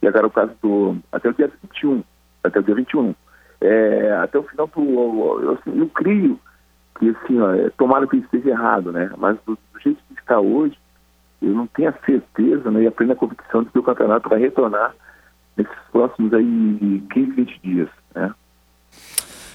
E 0.00 0.06
agora 0.06 0.26
o 0.26 0.30
caso 0.30 0.52
do. 0.62 0.96
até 1.10 1.28
o 1.28 1.34
dia 1.34 1.50
21. 1.62 2.04
Até 2.44 2.60
o 2.60 2.62
dia 2.62 2.74
21. 2.74 3.14
É, 3.60 4.12
até 4.22 4.38
o 4.38 4.44
final 4.44 4.68
do. 4.68 5.42
Eu, 5.42 5.52
assim, 5.54 5.78
eu 5.78 5.88
creio 5.88 6.38
que 6.98 7.10
assim, 7.10 7.40
ó, 7.40 7.54
é, 7.54 7.70
tomara 7.70 8.06
que 8.06 8.16
esteja 8.16 8.50
errado, 8.50 8.92
né? 8.92 9.10
Mas 9.16 9.36
do, 9.44 9.58
do, 9.72 9.80
jeito 9.80 10.00
que 10.14 10.20
está 10.20 10.38
hoje, 10.38 10.78
eu 11.42 11.50
não 11.50 11.66
tenho 11.66 11.88
a 11.88 12.04
certeza 12.04 12.70
né, 12.70 12.82
e 12.82 12.86
a 12.86 12.92
plena 12.92 13.14
convicção 13.14 13.62
de 13.62 13.70
que 13.70 13.78
o 13.78 13.82
campeonato 13.82 14.28
vai 14.28 14.40
retornar 14.40 14.94
nesses 15.56 15.76
próximos 15.90 16.32
aí 16.34 17.02
15, 17.12 17.30
20 17.32 17.60
dias, 17.62 17.88
né? 18.14 18.32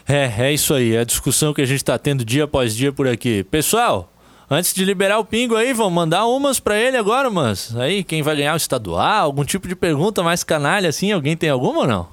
É, 0.08 0.48
é 0.48 0.52
isso 0.52 0.74
aí. 0.74 0.96
É 0.96 1.00
a 1.00 1.04
discussão 1.04 1.54
que 1.54 1.62
a 1.62 1.66
gente 1.66 1.78
está 1.78 1.98
tendo 1.98 2.26
dia 2.26 2.44
após 2.44 2.76
dia 2.76 2.92
por 2.92 3.08
aqui. 3.08 3.44
Pessoal, 3.46 4.10
antes 4.50 4.74
de 4.74 4.84
liberar 4.84 5.20
o 5.20 5.26
pingo 5.26 5.56
aí, 5.56 5.74
vamos 5.74 5.94
mandar 5.94 6.26
umas 6.26 6.60
para 6.60 6.78
ele 6.78 6.98
agora, 6.98 7.30
mas 7.30 7.76
aí 7.78 8.04
quem 8.04 8.22
vai 8.22 8.36
ganhar 8.36 8.54
o 8.54 8.58
estadual? 8.58 9.26
Algum 9.26 9.44
tipo 9.44 9.68
de 9.68 9.76
pergunta 9.76 10.22
mais 10.22 10.44
canalha 10.44 10.90
assim? 10.90 11.12
Alguém 11.12 11.38
tem 11.38 11.50
alguma 11.50 11.80
ou 11.82 11.88
não? 11.88 12.08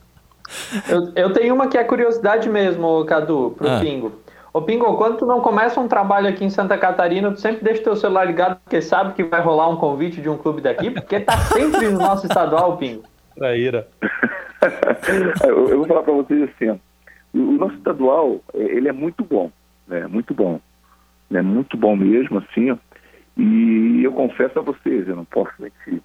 eu, 0.88 1.12
eu, 1.14 1.32
tenho 1.32 1.54
uma 1.54 1.68
que 1.68 1.76
é 1.76 1.84
curiosidade 1.84 2.48
mesmo, 2.48 3.04
Cadu, 3.04 3.54
pro 3.56 3.68
ah. 3.68 3.80
pingo. 3.80 4.20
Ô 4.52 4.60
Pingo, 4.60 4.96
quando 4.96 5.18
tu 5.18 5.26
não 5.26 5.40
começa 5.40 5.78
um 5.80 5.86
trabalho 5.86 6.28
aqui 6.28 6.44
em 6.44 6.50
Santa 6.50 6.76
Catarina, 6.76 7.30
tu 7.30 7.40
sempre 7.40 7.62
deixa 7.62 7.84
teu 7.84 7.94
celular 7.94 8.24
ligado 8.24 8.58
porque 8.64 8.82
sabe 8.82 9.14
que 9.14 9.22
vai 9.22 9.40
rolar 9.40 9.68
um 9.68 9.76
convite 9.76 10.20
de 10.20 10.28
um 10.28 10.36
clube 10.36 10.60
daqui, 10.60 10.90
porque 10.90 11.20
tá 11.20 11.38
sempre 11.38 11.88
no 11.88 12.00
nosso 12.00 12.26
estadual, 12.26 12.76
Pingo. 12.76 13.04
Traíra. 13.36 13.86
eu, 15.46 15.68
eu 15.68 15.78
vou 15.78 15.86
falar 15.86 16.02
para 16.02 16.12
vocês 16.14 16.42
assim, 16.42 16.70
ó. 16.70 16.89
O 17.32 17.52
nosso 17.52 17.74
estadual, 17.76 18.40
é, 18.54 18.62
ele 18.62 18.88
é 18.88 18.92
muito 18.92 19.24
bom, 19.24 19.50
né? 19.86 20.06
Muito 20.06 20.34
bom. 20.34 20.60
Né? 21.30 21.42
Muito 21.42 21.76
bom 21.76 21.96
mesmo, 21.96 22.38
assim. 22.38 22.76
E 23.36 24.02
eu 24.02 24.12
confesso 24.12 24.58
a 24.58 24.62
vocês, 24.62 25.08
eu 25.08 25.16
não 25.16 25.24
posso 25.24 25.52
mentir. 25.58 26.02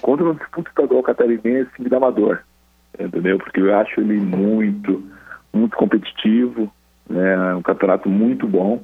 Quando 0.00 0.26
eu 0.26 0.34
disputo 0.34 0.68
estadual 0.68 1.02
catarinense, 1.02 1.70
me 1.78 1.88
dá 1.88 1.98
uma 1.98 2.10
dor, 2.10 2.44
entendeu? 2.98 3.38
Porque 3.38 3.60
eu 3.60 3.74
acho 3.76 4.00
ele 4.00 4.20
muito, 4.20 5.02
muito 5.52 5.76
competitivo, 5.76 6.72
né? 7.08 7.54
um 7.54 7.62
campeonato 7.62 8.08
muito 8.08 8.46
bom, 8.46 8.82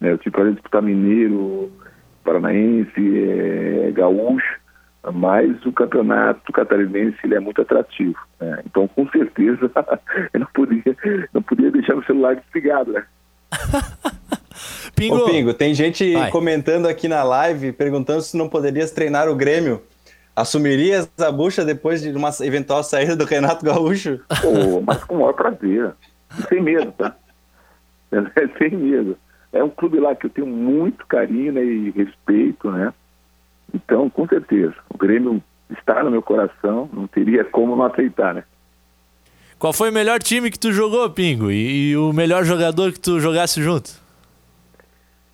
Né? 0.00 0.12
Eu 0.12 0.18
tive 0.18 0.42
de 0.44 0.52
disputar 0.52 0.82
Mineiro, 0.82 1.70
Paranaense, 2.24 3.18
é, 3.18 3.90
Gaúcho, 3.92 4.60
mas 5.12 5.64
o 5.64 5.72
campeonato 5.72 6.52
catarinense 6.52 7.18
ele 7.24 7.34
é 7.34 7.40
muito 7.40 7.62
atrativo. 7.62 8.18
Né? 8.40 8.62
Então, 8.66 8.88
com 8.88 9.08
certeza, 9.10 9.70
eu 10.32 10.40
não 10.40 10.46
podia, 10.54 10.96
não 11.32 11.42
podia 11.42 11.70
deixar 11.70 11.96
o 11.96 12.04
celular 12.04 12.36
desligado, 12.36 12.92
né? 12.92 13.04
Pingo. 14.94 15.16
Ô, 15.16 15.26
Pingo, 15.26 15.52
tem 15.52 15.74
gente 15.74 16.12
Vai. 16.14 16.30
comentando 16.30 16.86
aqui 16.86 17.06
na 17.06 17.22
live, 17.22 17.72
perguntando 17.72 18.22
se 18.22 18.36
não 18.36 18.48
poderias 18.48 18.90
treinar 18.90 19.28
o 19.28 19.36
Grêmio. 19.36 19.82
Assumirias 20.34 21.10
a 21.18 21.30
bucha 21.30 21.64
depois 21.64 22.02
de 22.02 22.10
uma 22.12 22.30
eventual 22.40 22.82
saída 22.82 23.16
do 23.16 23.24
Renato 23.24 23.64
Gaúcho? 23.64 24.20
Oh, 24.44 24.80
mas 24.80 25.02
com 25.04 25.14
o 25.16 25.20
maior 25.20 25.32
prazer. 25.32 25.92
Sem 26.48 26.62
medo, 26.62 26.92
tá? 26.92 27.16
Sem 28.58 28.70
medo. 28.70 29.16
É 29.52 29.62
um 29.62 29.70
clube 29.70 29.98
lá 29.98 30.14
que 30.14 30.26
eu 30.26 30.30
tenho 30.30 30.46
muito 30.46 31.06
carinho 31.06 31.52
né, 31.52 31.64
e 31.64 31.90
respeito, 31.90 32.70
né? 32.70 32.92
Então, 33.74 34.08
com 34.08 34.26
certeza, 34.26 34.74
o 34.92 34.96
Grêmio 34.96 35.42
está 35.70 36.02
no 36.02 36.10
meu 36.10 36.22
coração, 36.22 36.88
não 36.92 37.06
teria 37.06 37.44
como 37.44 37.76
não 37.76 37.84
aceitar, 37.84 38.34
né? 38.34 38.44
Qual 39.58 39.72
foi 39.72 39.90
o 39.90 39.92
melhor 39.92 40.18
time 40.22 40.50
que 40.50 40.58
tu 40.58 40.70
jogou, 40.70 41.08
Pingo? 41.10 41.50
E, 41.50 41.90
e 41.90 41.96
o 41.96 42.12
melhor 42.12 42.44
jogador 42.44 42.92
que 42.92 43.00
tu 43.00 43.18
jogasse 43.18 43.62
junto? 43.62 43.90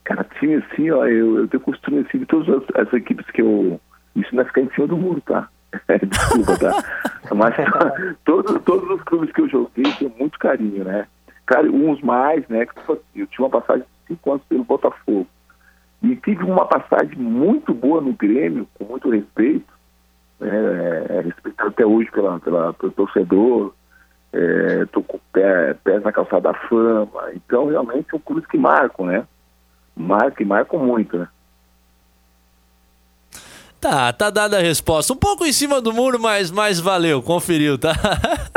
Cara, 0.05 0.24
time 0.39 0.55
assim, 0.57 0.91
ó, 0.91 1.07
eu, 1.07 1.39
eu 1.39 1.49
tenho 1.49 1.62
costume 1.62 1.99
assim 2.01 2.18
de 2.18 2.26
todas 2.26 2.49
as, 2.49 2.87
as 2.87 2.93
equipes 2.93 3.26
que 3.30 3.43
eu. 3.43 3.80
Isso 4.14 4.35
não 4.35 4.43
é 4.43 4.47
ficar 4.47 4.61
em 4.61 4.70
cima 4.74 4.87
do 4.87 4.97
muro, 4.97 5.20
tá? 5.22 5.49
Desculpa, 6.09 6.59
tá? 6.59 6.85
Mas 7.35 7.55
todos, 8.24 8.62
todos 8.62 8.91
os 8.91 9.03
clubes 9.03 9.33
que 9.33 9.41
eu 9.41 9.49
joguei 9.49 9.85
tenho 9.99 10.12
muito 10.18 10.39
carinho, 10.39 10.85
né? 10.85 11.07
Cara, 11.47 11.70
uns 11.70 12.01
mais, 12.03 12.47
né? 12.49 12.66
Que 12.66 12.91
eu 12.91 13.26
tinha 13.26 13.47
uma 13.47 13.51
passagem 13.51 13.83
de 13.83 14.14
cinco 14.14 14.33
anos 14.33 14.45
pelo 14.49 14.64
Botafogo. 14.64 15.26
E 16.03 16.16
tive 16.16 16.44
uma 16.44 16.66
passagem 16.66 17.16
muito 17.16 17.72
boa 17.72 18.00
no 18.00 18.12
Grêmio, 18.12 18.66
com 18.74 18.84
muito 18.84 19.09
respeito, 19.09 19.72
né, 20.40 20.48
é, 21.09 21.20
respeitado 21.20 21.70
até 21.70 21.86
hoje 21.86 22.11
pela, 22.11 22.40
pela, 22.40 22.72
pelo 22.72 22.92
torcedor, 22.92 23.72
estou 24.32 25.03
é, 25.03 25.07
com 25.07 25.20
pé, 25.32 25.74
pés 25.84 26.03
na 26.03 26.11
calçada 26.11 26.53
da 26.53 26.55
fama, 26.55 27.30
então 27.34 27.66
realmente 27.66 28.11
são 28.11 28.18
clubes 28.18 28.46
que 28.46 28.59
marcam, 28.59 29.07
né? 29.07 29.26
Marcam 29.94 30.42
e 30.44 30.48
marcam 30.48 30.80
muito, 30.80 31.18
né? 31.18 31.28
Tá, 33.83 34.12
tá 34.12 34.30
dada 34.30 34.59
a 34.59 34.62
resposta. 34.62 35.12
Um 35.12 35.16
pouco 35.16 35.45
em 35.45 35.53
cima 35.53 35.80
do 35.80 35.93
muro, 35.93 36.16
mas, 36.16 36.53
mas 36.53 36.78
valeu, 36.78 37.20
conferiu, 37.20 37.76
tá? 37.76 37.93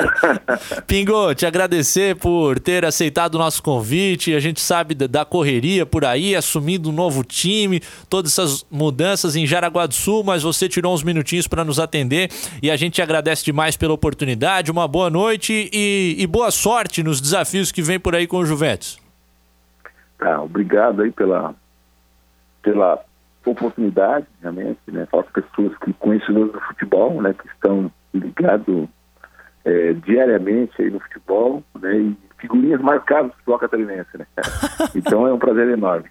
Pingo, 0.85 1.33
te 1.33 1.47
agradecer 1.47 2.15
por 2.15 2.59
ter 2.59 2.85
aceitado 2.85 3.33
o 3.33 3.39
nosso 3.39 3.63
convite. 3.63 4.35
A 4.35 4.39
gente 4.39 4.61
sabe 4.61 4.93
da 4.93 5.25
correria 5.25 5.83
por 5.83 6.05
aí, 6.05 6.35
assumindo 6.35 6.91
um 6.91 6.93
novo 6.93 7.23
time, 7.23 7.81
todas 8.07 8.33
essas 8.33 8.63
mudanças 8.69 9.35
em 9.35 9.47
Jaraguá 9.47 9.87
do 9.87 9.95
Sul, 9.95 10.23
mas 10.23 10.43
você 10.43 10.69
tirou 10.69 10.93
uns 10.93 11.01
minutinhos 11.01 11.47
para 11.47 11.65
nos 11.65 11.79
atender 11.79 12.29
e 12.61 12.69
a 12.69 12.75
gente 12.75 12.93
te 12.93 13.01
agradece 13.01 13.43
demais 13.45 13.75
pela 13.75 13.95
oportunidade. 13.95 14.69
Uma 14.69 14.87
boa 14.87 15.09
noite 15.09 15.71
e, 15.73 16.17
e 16.19 16.27
boa 16.27 16.51
sorte 16.51 17.01
nos 17.01 17.19
desafios 17.19 17.71
que 17.71 17.81
vem 17.81 17.99
por 17.99 18.13
aí 18.13 18.27
com 18.27 18.37
o 18.37 18.45
Juventus. 18.45 18.99
Tá, 20.19 20.39
obrigado 20.43 21.01
aí 21.01 21.11
pela, 21.11 21.55
pela 22.61 23.03
oportunidade, 23.51 24.25
realmente, 24.41 24.79
né, 24.87 25.07
as 25.11 25.25
pessoas 25.27 25.77
que 25.79 25.93
conhecedores 25.93 26.51
do 26.51 26.59
futebol, 26.61 27.21
né, 27.21 27.33
que 27.33 27.47
estão 27.47 27.91
ligados 28.13 28.87
é, 29.63 29.93
diariamente 29.93 30.81
aí 30.81 30.89
no 30.89 30.99
futebol, 30.99 31.63
né, 31.79 31.95
e 31.97 32.17
figurinhas 32.39 32.81
marcadas 32.81 33.31
do 33.31 33.33
futebol 33.37 33.59
catarinense, 33.59 34.17
né. 34.17 34.25
Então 34.95 35.27
é 35.27 35.33
um 35.33 35.39
prazer 35.39 35.69
enorme. 35.69 36.09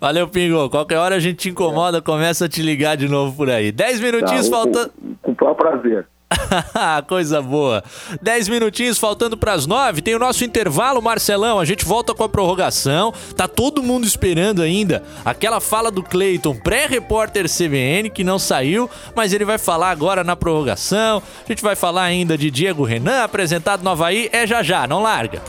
Valeu, 0.00 0.28
Pingo. 0.28 0.70
Qualquer 0.70 0.98
hora 0.98 1.16
a 1.16 1.20
gente 1.20 1.36
te 1.36 1.50
incomoda, 1.50 2.00
começa 2.00 2.46
a 2.46 2.48
te 2.48 2.62
ligar 2.62 2.96
de 2.96 3.08
novo 3.08 3.36
por 3.36 3.50
aí. 3.50 3.72
Dez 3.72 4.00
minutinhos 4.00 4.48
tá, 4.48 4.56
faltando. 4.56 4.92
Com 5.22 5.32
o 5.32 5.36
maior 5.40 5.54
prazer. 5.54 6.06
Coisa 7.06 7.40
boa. 7.40 7.82
Dez 8.20 8.48
minutinhos 8.48 8.98
faltando 8.98 9.36
para 9.36 9.52
as 9.52 9.66
nove. 9.66 10.02
Tem 10.02 10.14
o 10.14 10.18
nosso 10.18 10.44
intervalo, 10.44 11.00
Marcelão. 11.02 11.58
A 11.58 11.64
gente 11.64 11.84
volta 11.84 12.14
com 12.14 12.24
a 12.24 12.28
prorrogação. 12.28 13.12
Tá 13.36 13.48
todo 13.48 13.82
mundo 13.82 14.06
esperando 14.06 14.62
ainda 14.62 15.02
aquela 15.24 15.60
fala 15.60 15.90
do 15.90 16.02
Cleiton, 16.02 16.54
pré-repórter 16.56 17.46
CBN, 17.48 18.10
que 18.10 18.24
não 18.24 18.38
saiu, 18.38 18.88
mas 19.14 19.32
ele 19.32 19.44
vai 19.44 19.58
falar 19.58 19.90
agora 19.90 20.24
na 20.24 20.36
prorrogação. 20.36 21.22
A 21.44 21.48
gente 21.52 21.62
vai 21.62 21.76
falar 21.76 22.04
ainda 22.04 22.36
de 22.36 22.50
Diego 22.50 22.84
Renan, 22.84 23.22
apresentado 23.22 23.82
no 23.82 23.90
Havaí. 23.90 24.28
É 24.32 24.46
já 24.46 24.62
já, 24.62 24.86
não 24.86 25.02
larga. 25.02 25.42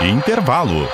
Intervalo. 0.00 0.88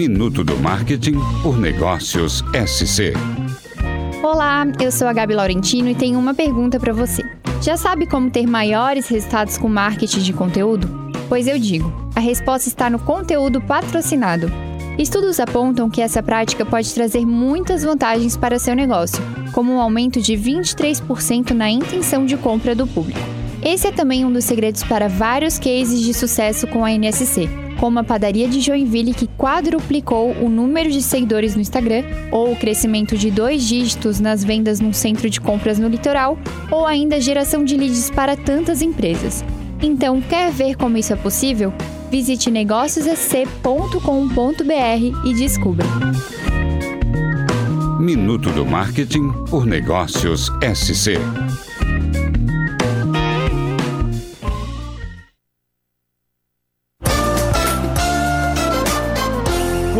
Minuto 0.00 0.42
do 0.42 0.56
Marketing 0.56 1.20
por 1.42 1.58
Negócios 1.58 2.42
SC. 2.66 3.12
Olá, 4.22 4.66
eu 4.80 4.90
sou 4.90 5.06
a 5.06 5.12
Gabi 5.12 5.34
Laurentino 5.34 5.90
e 5.90 5.94
tenho 5.94 6.18
uma 6.18 6.32
pergunta 6.32 6.80
para 6.80 6.94
você. 6.94 7.22
Já 7.60 7.76
sabe 7.76 8.06
como 8.06 8.30
ter 8.30 8.46
maiores 8.46 9.08
resultados 9.08 9.58
com 9.58 9.68
marketing 9.68 10.20
de 10.20 10.32
conteúdo? 10.32 10.88
Pois 11.28 11.46
eu 11.46 11.58
digo, 11.58 11.92
a 12.16 12.20
resposta 12.20 12.66
está 12.66 12.88
no 12.88 12.98
conteúdo 12.98 13.60
patrocinado. 13.60 14.50
Estudos 14.98 15.38
apontam 15.38 15.90
que 15.90 16.00
essa 16.00 16.22
prática 16.22 16.64
pode 16.64 16.94
trazer 16.94 17.26
muitas 17.26 17.84
vantagens 17.84 18.38
para 18.38 18.58
seu 18.58 18.74
negócio, 18.74 19.22
como 19.52 19.70
um 19.74 19.80
aumento 19.82 20.18
de 20.18 20.32
23% 20.32 21.50
na 21.50 21.68
intenção 21.68 22.24
de 22.24 22.38
compra 22.38 22.74
do 22.74 22.86
público. 22.86 23.39
Esse 23.62 23.88
é 23.88 23.92
também 23.92 24.24
um 24.24 24.32
dos 24.32 24.44
segredos 24.44 24.82
para 24.82 25.08
vários 25.08 25.58
cases 25.58 26.00
de 26.00 26.14
sucesso 26.14 26.66
com 26.66 26.84
a 26.84 26.90
NSC 26.90 27.48
como 27.80 27.98
a 27.98 28.04
padaria 28.04 28.46
de 28.46 28.60
Joinville 28.60 29.14
que 29.14 29.26
quadruplicou 29.26 30.32
o 30.32 30.50
número 30.50 30.90
de 30.90 31.00
seguidores 31.00 31.54
no 31.54 31.62
Instagram, 31.62 32.04
ou 32.30 32.52
o 32.52 32.56
crescimento 32.56 33.16
de 33.16 33.30
dois 33.30 33.66
dígitos 33.66 34.20
nas 34.20 34.44
vendas 34.44 34.80
num 34.80 34.92
centro 34.92 35.30
de 35.30 35.40
compras 35.40 35.78
no 35.78 35.88
litoral, 35.88 36.38
ou 36.70 36.86
ainda 36.86 37.16
a 37.16 37.20
geração 37.20 37.64
de 37.64 37.78
leads 37.78 38.10
para 38.10 38.36
tantas 38.36 38.82
empresas. 38.82 39.42
Então, 39.80 40.20
quer 40.20 40.52
ver 40.52 40.76
como 40.76 40.98
isso 40.98 41.14
é 41.14 41.16
possível? 41.16 41.72
Visite 42.10 42.50
negóciosec.com.br 42.50 45.24
e 45.24 45.34
descubra. 45.34 45.86
Minuto 47.98 48.50
do 48.50 48.66
Marketing 48.66 49.32
por 49.48 49.64
Negócios 49.64 50.50
SC. 50.74 51.16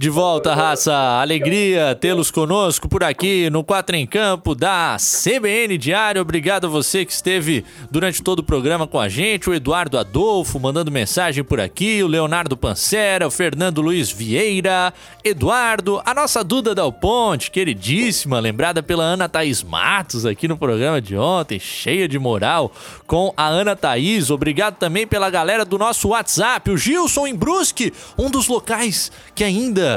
De 0.00 0.08
volta, 0.08 0.54
raça. 0.54 0.94
Alegria 0.94 1.92
tê-los 1.92 2.30
conosco 2.30 2.88
por 2.88 3.02
aqui 3.02 3.50
no 3.50 3.64
Quatro 3.64 3.96
em 3.96 4.06
Campo 4.06 4.54
da 4.54 4.96
CBN 4.96 5.76
Diário. 5.76 6.22
Obrigado 6.22 6.68
a 6.68 6.70
você 6.70 7.04
que 7.04 7.10
esteve 7.10 7.64
durante 7.90 8.22
todo 8.22 8.38
o 8.38 8.44
programa 8.44 8.86
com 8.86 9.00
a 9.00 9.08
gente. 9.08 9.50
O 9.50 9.54
Eduardo 9.54 9.98
Adolfo 9.98 10.60
mandando 10.60 10.92
mensagem 10.92 11.42
por 11.42 11.58
aqui. 11.58 12.00
O 12.00 12.06
Leonardo 12.06 12.56
Pancera, 12.56 13.26
o 13.26 13.30
Fernando 13.30 13.82
Luiz 13.82 14.08
Vieira, 14.08 14.94
Eduardo, 15.24 16.00
a 16.06 16.14
nossa 16.14 16.44
Duda 16.44 16.76
Dal 16.76 16.92
Ponte, 16.92 17.50
queridíssima, 17.50 18.38
lembrada 18.38 18.80
pela 18.84 19.02
Ana 19.02 19.28
Thaís 19.28 19.64
Matos 19.64 20.24
aqui 20.24 20.46
no 20.46 20.56
programa 20.56 21.00
de 21.00 21.16
ontem, 21.16 21.58
cheia 21.58 22.06
de 22.06 22.20
moral 22.20 22.70
com 23.04 23.34
a 23.36 23.48
Ana 23.48 23.74
Thaís. 23.74 24.30
Obrigado 24.30 24.76
também 24.76 25.08
pela 25.08 25.28
galera 25.28 25.64
do 25.64 25.76
nosso 25.76 26.10
WhatsApp. 26.10 26.70
O 26.70 26.78
Gilson 26.78 27.26
em 27.26 27.34
Brusque, 27.34 27.92
um 28.16 28.30
dos 28.30 28.46
locais 28.46 29.10
que 29.34 29.42
ainda 29.42 29.87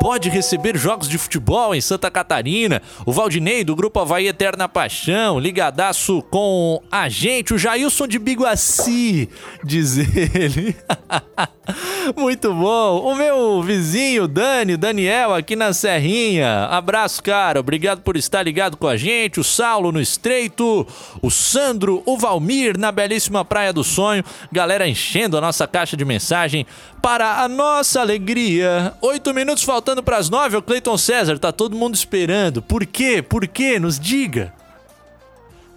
pode 0.00 0.28
receber 0.28 0.76
jogos 0.76 1.08
de 1.08 1.18
futebol 1.18 1.74
em 1.74 1.80
Santa 1.80 2.10
Catarina. 2.10 2.80
O 3.04 3.12
Valdinei, 3.12 3.64
do 3.64 3.76
Grupo 3.76 4.00
Havaí 4.00 4.28
Eterna 4.28 4.68
Paixão, 4.68 5.38
ligadaço 5.38 6.22
com 6.30 6.82
a 6.90 7.08
gente. 7.08 7.54
O 7.54 7.58
Jailson 7.58 8.06
de 8.06 8.18
Biguaci, 8.18 9.28
diz 9.64 9.98
ele. 9.98 10.74
Muito 12.16 12.52
bom. 12.52 13.00
O 13.00 13.14
meu 13.14 13.62
vizinho, 13.62 14.26
Dani, 14.26 14.76
Daniel, 14.76 15.34
aqui 15.34 15.54
na 15.54 15.72
Serrinha. 15.72 16.64
Abraço, 16.64 17.22
cara. 17.22 17.60
Obrigado 17.60 18.02
por 18.02 18.16
estar 18.16 18.42
ligado 18.42 18.76
com 18.76 18.86
a 18.86 18.96
gente. 18.96 19.38
O 19.38 19.44
Saulo 19.44 19.92
no 19.92 20.00
Estreito. 20.00 20.86
O 21.22 21.30
Sandro, 21.30 22.02
o 22.06 22.16
Valmir 22.16 22.78
na 22.78 22.90
belíssima 22.90 23.44
Praia 23.44 23.72
do 23.72 23.84
Sonho. 23.84 24.24
Galera 24.50 24.88
enchendo 24.88 25.36
a 25.36 25.40
nossa 25.40 25.66
caixa 25.66 25.96
de 25.96 26.04
mensagem 26.04 26.66
para 27.02 27.42
a 27.42 27.48
nossa 27.48 28.00
alegria. 28.00 28.94
Oito 29.00 29.32
minutos 29.40 29.64
faltando 29.64 30.02
para 30.02 30.18
as 30.18 30.28
nove. 30.28 30.56
O 30.56 30.62
Cleiton 30.62 30.96
César, 30.98 31.38
tá 31.38 31.50
todo 31.50 31.76
mundo 31.76 31.94
esperando. 31.94 32.60
Por 32.60 32.84
quê? 32.84 33.22
Por 33.22 33.48
quê? 33.48 33.78
Nos 33.78 33.98
diga. 33.98 34.52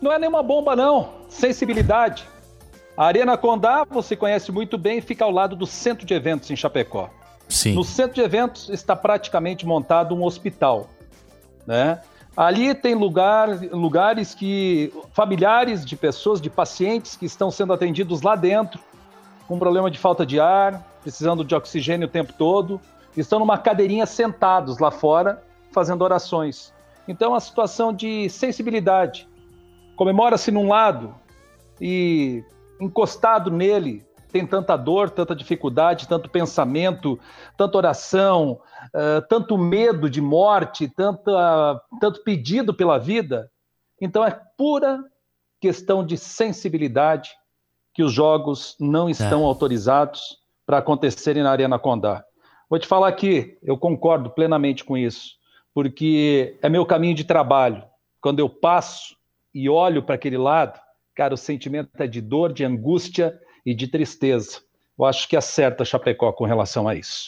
Não 0.02 0.12
é 0.12 0.20
nenhuma 0.20 0.44
bomba, 0.44 0.76
não. 0.76 1.10
Sensibilidade. 1.30 2.28
A 2.96 3.06
Arena 3.06 3.38
Condá, 3.38 3.86
você 3.90 4.16
conhece 4.16 4.52
muito 4.52 4.78
bem, 4.78 5.02
fica 5.02 5.24
ao 5.26 5.32
lado 5.32 5.56
do 5.56 5.66
Centro 5.66 6.06
de 6.06 6.14
Eventos 6.14 6.52
em 6.52 6.56
Chapecó. 6.56 7.10
Sim. 7.48 7.74
No 7.74 7.84
centro 7.84 8.16
de 8.16 8.22
eventos 8.22 8.70
está 8.70 8.96
praticamente 8.96 9.66
montado 9.66 10.16
um 10.16 10.24
hospital, 10.24 10.90
né? 11.68 12.02
Ali 12.36 12.74
tem 12.74 12.96
lugar, 12.96 13.48
lugares 13.72 14.34
que 14.34 14.92
familiares 15.12 15.86
de 15.86 15.96
pessoas, 15.96 16.42
de 16.42 16.50
pacientes 16.50 17.16
que 17.16 17.26
estão 17.26 17.52
sendo 17.52 17.72
atendidos 17.72 18.24
lá 18.24 18.36
dentro, 18.36 18.80
com 19.48 19.60
problema 19.60 19.92
de 19.92 20.00
falta 20.00 20.26
de 20.26 20.40
ar, 20.40 20.84
precisando 21.04 21.44
de 21.44 21.54
oxigênio 21.54 22.08
o 22.08 22.10
tempo 22.10 22.34
todo, 22.34 22.82
estão 23.22 23.40
numa 23.40 23.58
cadeirinha 23.58 24.06
sentados 24.06 24.80
lá 24.80 24.92
fora, 24.92 25.44
fazendo 25.72 26.04
orações. 26.04 26.74
Então, 27.08 27.36
a 27.36 27.40
situação 27.40 27.94
de 27.94 28.30
sensibilidade. 28.30 29.28
Comemora-se 29.96 30.52
num 30.52 30.68
lado 30.68 31.14
e 31.80 32.44
encostado 32.80 33.52
nele 33.52 34.06
tem 34.34 34.48
tanta 34.48 34.76
dor, 34.76 35.12
tanta 35.12 35.36
dificuldade, 35.36 36.08
tanto 36.08 36.28
pensamento, 36.28 37.20
tanta 37.56 37.78
oração, 37.78 38.60
uh, 38.86 39.22
tanto 39.30 39.56
medo 39.60 40.10
de 40.10 40.20
morte, 40.20 40.88
tanta, 40.88 41.80
tanto 42.02 42.24
pedido 42.24 42.74
pela 42.74 42.98
vida. 42.98 43.52
Então 44.02 44.26
é 44.26 44.36
pura 44.58 45.00
questão 45.62 46.04
de 46.04 46.18
sensibilidade 46.18 47.30
que 47.94 48.02
os 48.02 48.12
jogos 48.12 48.76
não 48.80 49.08
estão 49.08 49.44
é. 49.44 49.46
autorizados 49.46 50.40
para 50.66 50.80
acontecerem 50.80 51.44
na 51.44 51.52
Arena 51.52 51.78
Condá. 51.78 52.26
Vou 52.70 52.80
te 52.80 52.88
falar 52.88 53.08
aqui, 53.08 53.58
eu 53.62 53.78
concordo 53.78 54.30
plenamente 54.30 54.84
com 54.84 54.98
isso, 54.98 55.34
porque 55.74 56.58
é 56.62 56.70
meu 56.70 56.86
caminho 56.86 57.16
de 57.16 57.24
trabalho. 57.24 57.84
Quando 58.22 58.40
eu 58.40 58.50
passo 58.50 59.16
e 59.54 59.70
olho 59.70 60.02
para 60.02 60.16
aquele 60.16 60.38
lado, 60.38 60.80
cara, 61.16 61.34
o 61.34 61.38
sentimento 61.38 61.90
é 62.00 62.08
de 62.08 62.22
dor, 62.22 62.52
de 62.52 62.64
angústia 62.64 63.40
e 63.66 63.74
de 63.74 63.88
tristeza. 63.88 64.62
Eu 64.98 65.06
acho 65.06 65.28
que 65.28 65.36
acerta 65.36 65.86
Chapecó 65.86 66.32
com 66.32 66.46
relação 66.46 66.88
a 66.88 66.96
isso. 66.96 67.28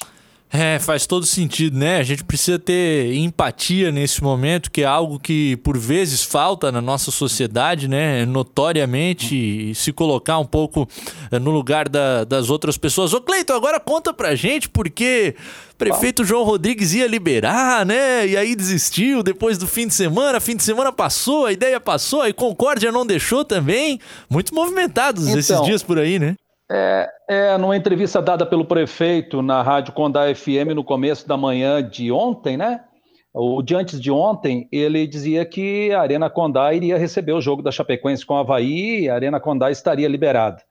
É, 0.57 0.79
faz 0.79 1.05
todo 1.05 1.25
sentido, 1.25 1.77
né? 1.77 1.97
A 1.97 2.03
gente 2.03 2.23
precisa 2.23 2.57
ter 2.57 3.13
empatia 3.13 3.91
nesse 3.91 4.23
momento, 4.23 4.71
que 4.71 4.81
é 4.81 4.85
algo 4.85 5.19
que 5.19 5.57
por 5.57 5.77
vezes 5.77 6.23
falta 6.23 6.71
na 6.71 6.81
nossa 6.81 7.11
sociedade, 7.11 7.89
né? 7.89 8.25
Notoriamente, 8.25 9.73
se 9.75 9.91
colocar 9.91 10.39
um 10.39 10.45
pouco 10.45 10.87
eh, 11.29 11.39
no 11.39 11.51
lugar 11.51 11.89
da, 11.89 12.23
das 12.23 12.49
outras 12.49 12.77
pessoas. 12.77 13.13
Ô, 13.13 13.19
Cleiton, 13.19 13.53
agora 13.53 13.79
conta 13.79 14.13
pra 14.13 14.33
gente 14.33 14.69
porque 14.69 15.35
o 15.73 15.75
prefeito 15.75 16.23
João 16.23 16.45
Rodrigues 16.45 16.93
ia 16.93 17.05
liberar, 17.05 17.85
né? 17.85 18.25
E 18.25 18.37
aí 18.37 18.55
desistiu 18.55 19.21
depois 19.21 19.57
do 19.57 19.67
fim 19.67 19.87
de 19.87 19.93
semana. 19.93 20.39
Fim 20.39 20.55
de 20.55 20.63
semana 20.63 20.91
passou, 20.91 21.45
a 21.45 21.51
ideia 21.51 21.81
passou, 21.81 22.21
aí 22.21 22.31
Concórdia 22.31 22.93
não 22.93 23.05
deixou 23.05 23.43
também. 23.43 23.99
Muito 24.29 24.55
movimentados 24.55 25.27
então, 25.27 25.39
esses 25.39 25.61
dias 25.63 25.83
por 25.83 25.99
aí, 25.99 26.17
né? 26.17 26.35
É, 26.71 27.09
é, 27.29 27.57
numa 27.57 27.77
entrevista 27.77 28.21
dada 28.21 28.45
pelo 28.45 28.65
prefeito 28.65 29.41
na 29.41 29.61
Rádio 29.61 29.93
Condá 29.93 30.33
FM 30.33 30.73
no 30.75 30.83
começo 30.83 31.27
da 31.27 31.37
manhã 31.37 31.87
de 31.87 32.11
ontem, 32.11 32.57
né? 32.57 32.83
O 33.31 33.61
de 33.61 33.75
antes 33.75 33.99
de 33.99 34.09
ontem, 34.09 34.67
ele 34.71 35.05
dizia 35.05 35.45
que 35.45 35.91
a 35.91 36.01
Arena 36.01 36.29
Condá 36.29 36.73
iria 36.73 36.97
receber 36.97 37.33
o 37.33 37.41
jogo 37.41 37.61
da 37.61 37.69
Chapecoense 37.69 38.25
com 38.25 38.33
o 38.33 38.37
Havaí 38.37 39.01
e 39.01 39.09
a 39.09 39.15
Arena 39.15 39.39
Condá 39.39 39.69
estaria 39.69 40.07
liberada. 40.07 40.63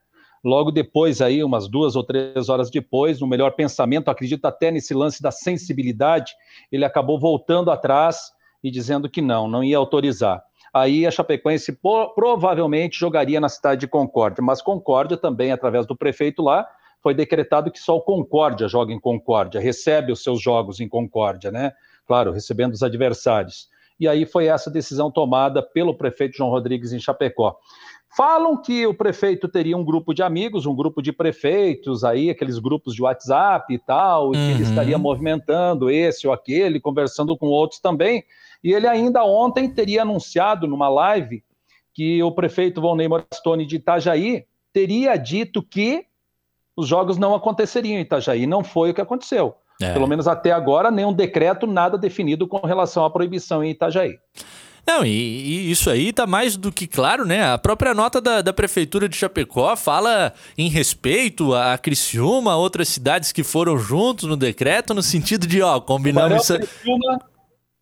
Logo 0.43 0.71
depois, 0.71 1.21
aí, 1.21 1.45
umas 1.45 1.69
duas 1.69 1.95
ou 1.95 2.03
três 2.03 2.49
horas 2.49 2.71
depois, 2.71 3.21
no 3.21 3.27
melhor 3.27 3.53
pensamento, 3.53 4.11
acredito 4.11 4.47
até 4.47 4.71
nesse 4.71 4.95
lance 4.95 5.23
da 5.23 5.31
sensibilidade, 5.31 6.33
ele 6.73 6.85
acabou 6.85 7.21
voltando 7.21 7.71
atrás 7.71 8.33
e 8.63 8.71
dizendo 8.71 9.09
que 9.09 9.23
não, 9.23 9.47
não 9.47 9.63
ia 9.63 9.77
autorizar 9.79 10.43
aí 10.75 11.07
a 11.07 11.11
Chapecoense 11.11 11.79
provavelmente 12.17 12.99
jogaria 12.99 13.41
na 13.41 13.49
cidade 13.49 13.83
de 13.83 13.87
Concórdia, 13.87 14.43
mas 14.43 14.61
Concórdia 14.61 15.17
também, 15.17 15.53
através 15.53 15.87
do 15.87 15.97
prefeito 15.97 16.43
lá, 16.43 16.69
foi 17.01 17.15
decretado 17.15 17.71
que 17.71 17.79
só 17.79 17.97
o 17.97 18.03
Concórdia 18.03 18.67
joga 18.67 18.93
em 18.93 18.99
Concórdia, 18.99 19.61
recebe 19.61 20.11
os 20.11 20.23
seus 20.23 20.43
jogos 20.43 20.81
em 20.81 20.89
Concórdia, 20.89 21.53
né? 21.53 21.73
Claro, 22.07 22.33
recebendo 22.33 22.73
os 22.73 22.83
adversários. 22.83 23.69
E 24.01 24.09
aí 24.09 24.27
foi 24.27 24.47
essa 24.47 24.71
decisão 24.71 25.11
tomada 25.11 25.63
pelo 25.63 25.95
prefeito 25.95 26.37
João 26.37 26.51
Rodrigues 26.51 26.93
em 26.93 26.99
Chapecó. 26.99 27.57
Falam 28.17 28.57
que 28.57 28.87
o 28.87 28.95
prefeito 28.95 29.49
teria 29.49 29.77
um 29.77 29.85
grupo 29.85 30.15
de 30.15 30.23
amigos, 30.23 30.67
um 30.67 30.75
grupo 30.75 31.03
de 31.03 31.13
prefeitos, 31.13 32.05
aí 32.05 32.31
aqueles 32.31 32.61
grupos 32.61 32.95
de 32.95 33.03
WhatsApp 33.03 33.75
e 33.75 33.79
tal, 33.79 34.31
e 34.31 34.37
que 34.37 34.39
ele 34.39 34.63
uhum. 34.63 34.71
estaria 34.71 34.97
movimentando 34.97 35.91
esse 35.91 36.27
ou 36.27 36.33
aquele, 36.33 36.79
conversando 36.79 37.37
com 37.37 37.47
outros 37.47 37.81
também. 37.81 38.23
E 38.63 38.73
ele 38.73 38.87
ainda 38.87 39.25
ontem 39.25 39.69
teria 39.69 40.03
anunciado 40.03 40.69
numa 40.69 40.89
live 40.89 41.43
que 41.93 42.23
o 42.23 42.31
prefeito 42.31 42.81
Volney 42.81 43.09
Morastone 43.09 43.67
de 43.67 43.77
Itajaí 43.77 44.45
teria 44.73 45.17
dito 45.17 45.61
que 45.61 46.05
os 46.77 46.87
jogos 46.87 47.19
não 47.19 47.35
aconteceriam 47.35 47.99
em 47.99 48.03
Itajaí. 48.03 48.47
Não 48.47 48.63
foi 48.63 48.91
o 48.91 48.95
que 48.95 49.01
aconteceu. 49.01 49.57
É. 49.83 49.93
Pelo 49.93 50.07
menos 50.07 50.29
até 50.29 50.53
agora, 50.53 50.91
nenhum 50.91 51.13
decreto, 51.13 51.67
nada 51.67 51.99
definido 51.99 52.47
com 52.47 52.65
relação 52.65 53.05
à 53.05 53.11
proibição 53.11 53.63
em 53.63 53.71
Itajaí. 53.71 54.19
Não, 54.87 55.05
e, 55.05 55.11
e, 55.11 55.71
isso 55.71 55.89
aí 55.89 56.13
tá 56.13 56.27
mais 56.27 56.57
do 56.57 56.71
que 56.71 56.87
claro, 56.87 57.25
né? 57.25 57.53
A 57.53 57.59
própria 57.59 57.95
nota 57.95 58.21
da, 58.21 58.43
da 58.43 58.53
Prefeitura 58.53 59.09
de 59.09 59.17
Chapecó 59.17 59.75
fala 59.77 60.35
em 60.59 60.69
respeito 60.69 61.55
a 61.55 61.79
Criciúma, 61.79 62.53
a 62.53 62.57
outras 62.57 62.89
cidades 62.89 63.33
que 63.33 63.43
foram 63.43 63.79
juntos 63.79 64.29
no 64.29 64.37
decreto, 64.37 64.93
no 64.93 65.03
sentido 65.03 65.47
de, 65.47 65.63
ó, 65.63 65.81
combinamos... 65.81 66.47
Criciúma, 66.47 67.21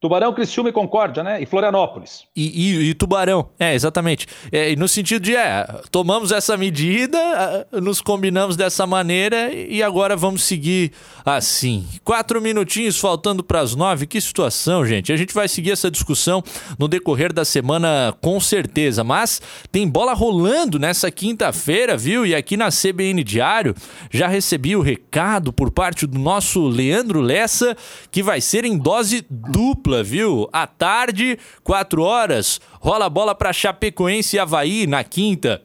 Tubarão, 0.03 0.35
Criciúma 0.35 0.69
e 0.69 0.73
Concórdia, 0.73 1.23
né? 1.23 1.41
E 1.41 1.47
Florianópolis. 1.47 2.25
E, 2.35 2.73
e, 2.73 2.91
e 2.91 2.95
Tubarão, 2.95 3.51
é, 3.57 3.73
exatamente. 3.73 4.27
É, 4.51 4.75
no 4.75 4.89
sentido 4.89 5.23
de, 5.23 5.37
é, 5.37 5.65
tomamos 5.93 6.33
essa 6.33 6.57
medida, 6.57 7.69
nos 7.71 8.01
combinamos 8.01 8.57
dessa 8.57 8.85
maneira 8.85 9.55
e 9.55 9.81
agora 9.81 10.17
vamos 10.17 10.43
seguir 10.43 10.91
assim. 11.25 11.87
Quatro 12.03 12.43
minutinhos 12.43 12.99
faltando 12.99 13.45
para 13.45 13.61
as 13.61 13.77
nove, 13.77 14.09
que 14.09 14.21
situação, 14.21 14.85
gente. 14.85 15.13
A 15.13 15.17
gente 15.17 15.33
vai 15.33 15.47
seguir 15.47 15.71
essa 15.71 15.89
discussão 15.89 16.43
no 16.77 16.89
decorrer 16.89 17.33
da 17.33 17.45
semana, 17.45 18.13
com 18.21 18.41
certeza. 18.41 19.05
Mas 19.05 19.41
tem 19.71 19.89
bola 19.89 20.15
rolando 20.15 20.81
nessa 20.81 21.13
quinta-feira, 21.13 21.97
viu? 21.97 22.27
E 22.27 22.35
aqui 22.35 22.57
na 22.57 22.71
CBN 22.71 23.23
Diário 23.23 23.73
já 24.11 24.27
recebi 24.27 24.75
o 24.75 24.81
recado 24.81 25.53
por 25.53 25.71
parte 25.71 26.09
do 26.09 26.19
nosso 26.19 26.67
Leandro 26.67 27.21
Lessa, 27.21 27.77
que 28.11 28.21
vai 28.21 28.41
ser 28.41 28.65
em 28.65 28.77
dose 28.77 29.25
dupla 29.31 29.92
dupla, 29.93 30.03
viu? 30.03 30.49
À 30.53 30.67
tarde, 30.67 31.39
4 31.63 32.03
horas, 32.03 32.61
rola 32.81 33.07
a 33.07 33.11
bola 33.11 33.35
para 33.35 33.53
Chapecoense 33.53 34.37
e 34.37 34.39
Havaí 34.39 34.87
na 34.87 35.05
quinta 35.05 35.63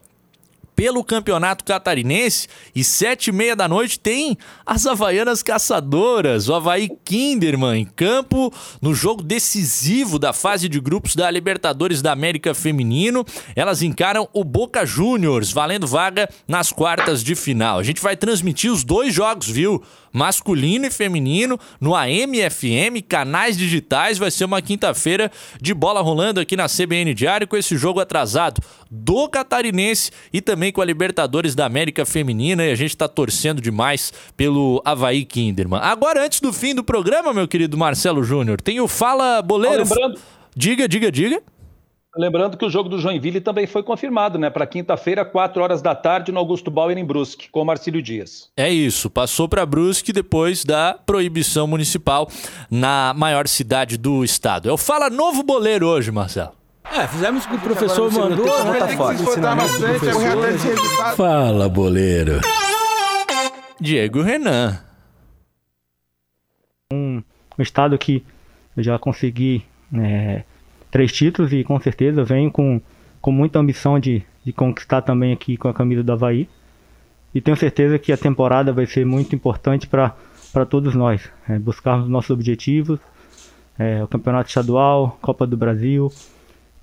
pelo 0.78 1.04
Campeonato 1.04 1.66
Catarinense 1.66 2.48
e 2.76 2.84
sete 2.84 3.30
e 3.30 3.34
meia 3.34 3.56
da 3.56 3.68
noite 3.68 4.00
tem 4.00 4.38
as 4.64 4.86
Havaianas 4.86 5.42
Caçadoras, 5.42 6.48
o 6.48 6.54
Havaí 6.54 6.88
Kinderman 7.04 7.82
em 7.82 7.84
campo 7.84 8.54
no 8.80 8.94
jogo 8.94 9.24
decisivo 9.24 10.20
da 10.20 10.32
fase 10.34 10.70
de 10.70 10.80
grupos 10.80 11.16
da 11.16 11.32
Libertadores 11.32 12.04
da 12.04 12.12
América 12.12 12.54
Feminino. 12.54 13.26
Elas 13.56 13.82
encaram 13.82 14.30
o 14.32 14.44
Boca 14.44 14.86
Juniors, 14.86 15.52
valendo 15.52 15.88
vaga 15.88 16.30
nas 16.48 16.72
quartas 16.72 17.24
de 17.24 17.34
final. 17.34 17.80
A 17.80 17.84
gente 17.84 18.00
vai 18.00 18.16
transmitir 18.16 18.72
os 18.72 18.84
dois 18.84 19.12
jogos, 19.12 19.50
viu? 19.50 19.82
Masculino 20.18 20.88
e 20.88 20.92
feminino, 20.92 21.60
no 21.80 21.96
AM/FM, 21.96 23.02
canais 23.08 23.56
digitais. 23.56 24.18
Vai 24.18 24.32
ser 24.32 24.46
uma 24.46 24.62
quinta-feira 24.62 25.32
de 25.62 25.74
bola 25.74 26.02
rolando 26.02 26.40
aqui 26.40 26.58
na 26.58 26.68
CBN 26.68 27.14
Diário 27.14 27.48
com 27.48 27.56
esse 27.56 27.78
jogo 27.78 28.00
atrasado 28.00 28.62
do 28.90 29.30
Catarinense 29.30 30.12
e 30.34 30.42
também 30.42 30.72
com 30.72 30.82
a 30.82 30.86
Libertadores 30.86 31.54
da 31.54 31.66
América 31.66 32.06
Feminina. 32.06 32.66
E 32.66 32.72
a 32.72 32.76
gente 32.76 32.90
está 32.90 33.08
torcendo 33.08 33.62
demais 33.62 34.12
pelo 34.36 34.82
Havaí 34.84 35.24
Kinderman. 35.24 35.80
Agora, 35.82 36.26
antes 36.26 36.40
do 36.42 36.52
fim 36.52 36.74
do 36.74 36.84
programa, 36.84 37.34
meu 37.34 37.48
querido 37.48 37.78
Marcelo 37.78 38.24
Júnior, 38.24 38.60
tem 38.60 38.80
o 38.80 38.88
Fala 38.88 39.42
Boleiro. 39.42 39.84
lembrando... 39.84 40.20
Diga, 40.56 40.88
diga, 40.88 41.12
diga. 41.12 41.44
Lembrando 42.16 42.58
que 42.58 42.66
o 42.66 42.70
jogo 42.70 42.90
do 42.90 43.00
Joinville 43.00 43.42
também 43.42 43.68
foi 43.68 43.84
confirmado, 43.84 44.40
né? 44.40 44.50
Para 44.50 44.66
quinta-feira, 44.66 45.24
4 45.24 45.62
horas 45.62 45.82
da 45.82 45.94
tarde, 45.94 46.32
no 46.32 46.40
Augusto 46.40 46.72
Bauer, 46.72 46.98
em 46.98 47.06
Brusque, 47.06 47.50
com 47.50 47.62
o 47.62 47.66
Marcílio 47.66 48.02
Dias. 48.02 48.50
É 48.58 48.70
isso, 48.70 49.10
passou 49.10 49.48
para 49.48 49.66
Brusque 49.66 50.12
depois 50.12 50.64
da 50.64 50.98
proibição 51.06 51.68
municipal 51.68 52.30
na 52.72 53.14
maior 53.16 53.48
cidade 53.48 53.98
do 53.98 54.24
estado. 54.24 54.68
Eu 54.68 54.78
falo 54.78 55.10
novo 55.10 55.44
boleiro 55.44 55.88
hoje, 55.88 56.12
Marcelo. 56.12 56.54
É, 56.92 57.06
fizemos 57.08 57.46
o 57.46 57.50
que 57.50 57.56
o 57.56 57.60
professor 57.60 58.12
mandou, 58.12 58.46
tá 58.46 58.88
fora. 58.90 59.18
Fala, 61.16 61.68
boleiro. 61.70 62.40
Diego 63.80 64.22
Renan. 64.22 64.80
Um, 66.92 67.22
um 67.58 67.62
estado 67.62 67.98
que 67.98 68.24
eu 68.76 68.82
já 68.82 68.98
consegui 68.98 69.66
é, 69.94 70.44
três 70.92 71.12
títulos 71.12 71.54
e 71.54 71.64
com 71.64 71.80
certeza 71.80 72.24
venho 72.24 72.52
com, 72.52 72.82
com 73.22 73.32
muita 73.32 73.60
ambição 73.60 74.00
de, 74.00 74.24
de 74.44 74.54
conquistar 74.54 75.02
também 75.02 75.34
aqui 75.34 75.58
com 75.58 75.68
a 75.68 75.74
camisa 75.74 76.04
do 76.04 76.12
Havaí. 76.12 76.48
E 77.34 77.42
tenho 77.42 77.58
certeza 77.58 78.00
que 78.00 78.12
a 78.12 78.18
temporada 78.18 78.72
vai 78.72 78.86
ser 78.86 79.06
muito 79.06 79.36
importante 79.36 79.88
para 79.88 80.66
todos 80.70 80.96
nós. 80.96 81.30
É, 81.48 81.60
buscarmos 81.60 82.10
nossos 82.10 82.32
objetivos, 82.32 83.00
é, 83.78 84.04
o 84.04 84.08
Campeonato 84.08 84.50
Estadual, 84.50 85.18
Copa 85.22 85.46
do 85.46 85.56
Brasil 85.56 86.12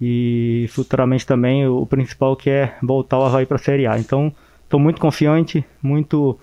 e 0.01 0.67
futuramente 0.71 1.27
também 1.27 1.67
o, 1.67 1.87
principal 1.87 2.37
que 2.37 2.51
é 2.51 2.77
voltar 2.83 3.19
o 3.19 3.25
Havaí 3.25 3.47
para 3.47 3.57
a 3.57 3.61
Série 3.61 3.87
A. 3.87 3.99
Então 3.99 4.33
estou 4.63 4.79
muito 4.79 5.01
confiante, 5.01 5.65
muito 5.83 6.39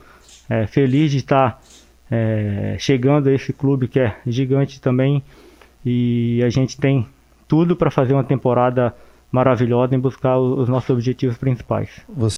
é, 0.50 0.68
feliz 0.68 1.12
de 1.12 1.18
estar 1.18 1.62
é, 2.10 2.76
chegando 2.80 3.30
a 3.30 3.34
esse 3.34 3.54
clube 3.54 3.88
que 3.88 4.00
é 4.00 4.18
gigante 4.28 4.82
também 4.82 5.24
e 5.86 6.42
a 6.44 6.50
gente 6.50 6.78
tem 6.78 7.08
tudo 7.52 7.76
para 7.76 7.92
fazer 7.92 8.14
uma 8.14 8.24
temporada 8.24 8.96
maravilhosa 9.30 9.94
em 9.94 10.00
buscar 10.00 10.40
os 10.40 10.70
nossos 10.70 10.90
objetivos 10.90 11.38
principais. 11.38 11.90
Você 12.08 12.38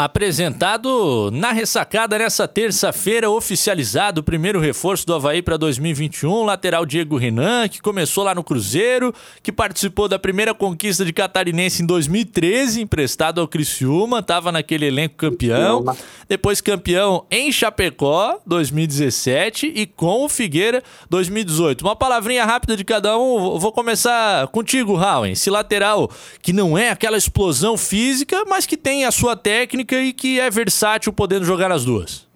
Apresentado 0.00 1.28
na 1.32 1.50
ressacada 1.50 2.16
nessa 2.16 2.46
terça-feira, 2.46 3.28
oficializado 3.28 4.20
o 4.20 4.22
primeiro 4.22 4.60
reforço 4.60 5.04
do 5.04 5.12
Havaí 5.12 5.42
para 5.42 5.56
2021, 5.56 6.44
lateral 6.44 6.86
Diego 6.86 7.16
Renan, 7.16 7.66
que 7.66 7.82
começou 7.82 8.22
lá 8.22 8.32
no 8.32 8.44
Cruzeiro, 8.44 9.12
que 9.42 9.50
participou 9.50 10.06
da 10.06 10.16
primeira 10.16 10.54
conquista 10.54 11.04
de 11.04 11.12
Catarinense 11.12 11.82
em 11.82 11.86
2013, 11.86 12.80
emprestado 12.80 13.40
ao 13.40 13.48
Criciúma, 13.48 14.20
estava 14.20 14.52
naquele 14.52 14.86
elenco 14.86 15.16
campeão, 15.16 15.84
depois 16.28 16.60
campeão 16.60 17.26
em 17.28 17.50
Chapecó, 17.50 18.38
2017, 18.46 19.72
e 19.74 19.84
com 19.84 20.24
o 20.24 20.28
Figueira, 20.28 20.80
2018. 21.10 21.82
Uma 21.82 21.96
palavrinha 21.96 22.44
rápida 22.44 22.76
de 22.76 22.84
cada 22.84 23.18
um, 23.18 23.58
vou 23.58 23.72
começar 23.72 24.46
contigo, 24.46 24.94
Raul. 24.94 25.26
Esse 25.26 25.50
lateral 25.50 26.08
que 26.40 26.52
não 26.52 26.78
é 26.78 26.90
aquela 26.90 27.18
explosão 27.18 27.76
física, 27.76 28.44
mas 28.46 28.64
que 28.64 28.76
tem 28.76 29.04
a 29.04 29.10
sua 29.10 29.34
técnica 29.34 29.87
técnica 29.88 29.96
e 29.96 30.12
que 30.12 30.38
é 30.38 30.50
versátil 30.50 31.12
podendo 31.12 31.44
jogar 31.44 31.72
as 31.72 31.84
duas. 31.84 32.28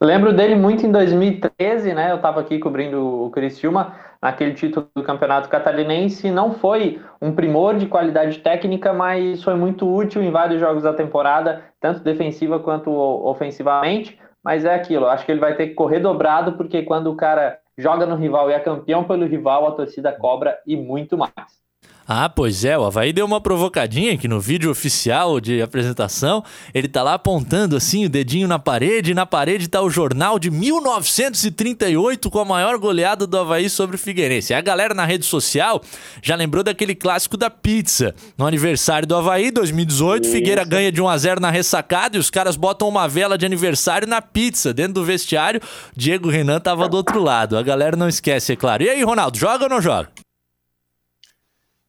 Lembro 0.00 0.32
dele 0.32 0.54
muito 0.54 0.86
em 0.86 0.90
2013, 0.90 1.92
né? 1.94 2.10
Eu 2.10 2.16
estava 2.16 2.40
aqui 2.40 2.58
cobrindo 2.58 3.24
o 3.24 3.30
Criciúma 3.30 3.94
naquele 4.20 4.54
título 4.54 4.88
do 4.94 5.02
Campeonato 5.02 5.48
Catarinense. 5.48 6.30
Não 6.30 6.54
foi 6.54 7.00
um 7.20 7.32
primor 7.32 7.76
de 7.76 7.86
qualidade 7.86 8.38
técnica, 8.38 8.92
mas 8.92 9.42
foi 9.42 9.54
muito 9.54 9.92
útil 9.92 10.22
em 10.22 10.30
vários 10.30 10.60
jogos 10.60 10.82
da 10.82 10.92
temporada, 10.92 11.64
tanto 11.80 12.00
defensiva 12.00 12.58
quanto 12.58 12.90
ofensivamente. 12.90 14.18
Mas 14.42 14.64
é 14.64 14.74
aquilo, 14.74 15.06
acho 15.06 15.26
que 15.26 15.32
ele 15.32 15.40
vai 15.40 15.56
ter 15.56 15.68
que 15.68 15.74
correr 15.74 16.00
dobrado, 16.00 16.52
porque 16.52 16.82
quando 16.82 17.08
o 17.08 17.16
cara 17.16 17.58
joga 17.76 18.06
no 18.06 18.16
rival 18.16 18.50
e 18.50 18.54
é 18.54 18.60
campeão 18.60 19.04
pelo 19.04 19.26
rival, 19.26 19.66
a 19.66 19.72
torcida 19.72 20.12
cobra 20.12 20.58
e 20.66 20.76
muito 20.76 21.18
mais. 21.18 21.67
Ah, 22.10 22.26
pois 22.26 22.64
é, 22.64 22.78
o 22.78 22.86
Havaí 22.86 23.12
deu 23.12 23.26
uma 23.26 23.38
provocadinha 23.38 24.14
aqui 24.14 24.26
no 24.26 24.40
vídeo 24.40 24.70
oficial 24.70 25.38
de 25.38 25.60
apresentação. 25.60 26.42
Ele 26.72 26.88
tá 26.88 27.02
lá 27.02 27.12
apontando 27.12 27.76
assim 27.76 28.06
o 28.06 28.08
dedinho 28.08 28.48
na 28.48 28.58
parede, 28.58 29.10
e 29.10 29.14
na 29.14 29.26
parede 29.26 29.68
tá 29.68 29.82
o 29.82 29.90
jornal 29.90 30.38
de 30.38 30.50
1938 30.50 32.30
com 32.30 32.38
a 32.38 32.46
maior 32.46 32.78
goleada 32.78 33.26
do 33.26 33.36
Havaí 33.36 33.68
sobre 33.68 33.96
o 33.96 33.98
Figueirense. 33.98 34.54
A 34.54 34.60
galera 34.62 34.94
na 34.94 35.04
rede 35.04 35.26
social 35.26 35.82
já 36.22 36.34
lembrou 36.34 36.64
daquele 36.64 36.94
clássico 36.94 37.36
da 37.36 37.50
pizza. 37.50 38.14
No 38.38 38.46
aniversário 38.46 39.06
do 39.06 39.14
Havaí, 39.14 39.50
2018, 39.50 40.24
Isso. 40.24 40.32
Figueira 40.32 40.64
ganha 40.64 40.90
de 40.90 41.02
1 41.02 41.08
a 41.10 41.18
0 41.18 41.40
na 41.42 41.50
ressacada 41.50 42.16
e 42.16 42.20
os 42.20 42.30
caras 42.30 42.56
botam 42.56 42.88
uma 42.88 43.06
vela 43.06 43.36
de 43.36 43.44
aniversário 43.44 44.08
na 44.08 44.22
pizza 44.22 44.72
dentro 44.72 44.94
do 44.94 45.04
vestiário. 45.04 45.60
Diego 45.94 46.30
Renan 46.30 46.58
tava 46.58 46.88
do 46.88 46.96
outro 46.96 47.22
lado. 47.22 47.58
A 47.58 47.62
galera 47.62 47.98
não 47.98 48.08
esquece, 48.08 48.54
é 48.54 48.56
claro. 48.56 48.82
E 48.82 48.88
aí, 48.88 49.02
Ronaldo, 49.02 49.36
joga 49.36 49.64
ou 49.64 49.68
não 49.68 49.82
joga? 49.82 50.08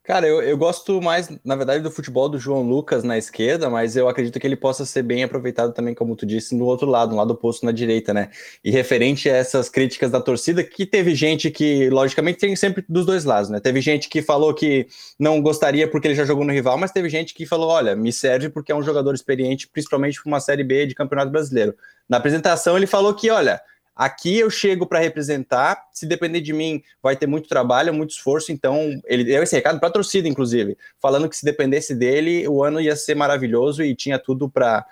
Cara, 0.10 0.28
eu, 0.28 0.42
eu 0.42 0.58
gosto 0.58 1.00
mais, 1.00 1.30
na 1.46 1.56
verdade, 1.56 1.84
do 1.84 1.92
futebol 1.92 2.28
do 2.28 2.40
João 2.40 2.64
Lucas 2.64 3.04
na 3.04 3.16
esquerda, 3.16 3.70
mas 3.70 3.96
eu 3.96 4.10
acredito 4.10 4.40
que 4.40 4.48
ele 4.48 4.56
possa 4.56 4.84
ser 4.84 5.04
bem 5.04 5.24
aproveitado 5.24 5.72
também, 5.72 5.94
como 5.94 6.16
tu 6.16 6.26
disse, 6.26 6.56
no 6.56 6.66
outro 6.66 6.88
lado, 6.90 7.12
no 7.12 7.18
lado 7.18 7.30
oposto 7.30 7.64
na 7.64 7.72
direita, 7.72 8.12
né? 8.12 8.32
E 8.64 8.72
referente 8.72 9.30
a 9.30 9.36
essas 9.36 9.70
críticas 9.70 10.10
da 10.10 10.20
torcida, 10.20 10.64
que 10.64 10.84
teve 10.84 11.14
gente 11.14 11.52
que, 11.52 11.92
logicamente, 11.92 12.40
tem 12.40 12.56
sempre 12.56 12.84
dos 12.90 13.06
dois 13.06 13.24
lados, 13.24 13.52
né? 13.52 13.60
Teve 13.60 13.82
gente 13.82 14.10
que 14.10 14.24
falou 14.24 14.52
que 14.52 14.88
não 15.20 15.40
gostaria 15.44 15.88
porque 15.88 16.08
ele 16.08 16.16
já 16.16 16.26
jogou 16.26 16.44
no 16.44 16.52
rival, 16.52 16.76
mas 16.76 16.92
teve 16.92 17.08
gente 17.08 17.32
que 17.36 17.46
falou: 17.46 17.70
olha, 17.70 17.96
me 17.96 18.12
serve 18.12 18.50
porque 18.50 18.72
é 18.72 18.76
um 18.76 18.82
jogador 18.82 19.14
experiente, 19.14 19.68
principalmente 19.68 20.20
para 20.24 20.28
uma 20.28 20.40
Série 20.40 20.64
B 20.64 20.88
de 20.88 20.96
Campeonato 20.96 21.32
Brasileiro. 21.32 21.76
Na 22.10 22.18
apresentação, 22.18 22.76
ele 22.76 22.88
falou 22.88 23.14
que, 23.14 23.30
olha 23.30 23.62
Aqui 24.00 24.40
eu 24.40 24.50
chego 24.50 24.88
para 24.88 25.00
representar, 25.00 25.90
se 25.92 26.06
depender 26.06 26.40
de 26.40 26.54
mim, 26.54 26.82
vai 27.04 27.18
ter 27.18 27.28
muito 27.28 27.50
trabalho, 27.50 27.94
muito 27.94 28.12
esforço. 28.12 28.50
Então, 28.50 28.98
ele 29.04 29.26
deu 29.26 29.44
esse 29.44 29.54
recado 29.54 29.78
para 29.78 29.90
a 29.90 29.92
torcida, 29.92 30.26
inclusive, 30.26 30.78
falando 31.02 31.28
que 31.28 31.36
se 31.36 31.44
dependesse 31.44 31.94
dele, 31.94 32.48
o 32.48 32.64
ano 32.64 32.80
ia 32.80 32.96
ser 32.96 33.14
maravilhoso 33.14 33.84
e 33.84 33.94
tinha 33.94 34.18
tudo 34.18 34.50
para 34.50 34.86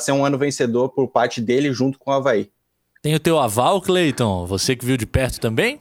ser 0.00 0.10
um 0.10 0.24
ano 0.24 0.36
vencedor 0.36 0.88
por 0.88 1.06
parte 1.06 1.40
dele 1.40 1.72
junto 1.72 1.96
com 1.96 2.10
o 2.10 2.14
Havaí. 2.14 2.50
Tem 3.00 3.14
o 3.14 3.20
teu 3.20 3.38
aval, 3.38 3.80
Cleiton? 3.80 4.44
Você 4.46 4.74
que 4.74 4.84
viu 4.84 4.96
de 4.96 5.06
perto 5.06 5.38
também? 5.38 5.78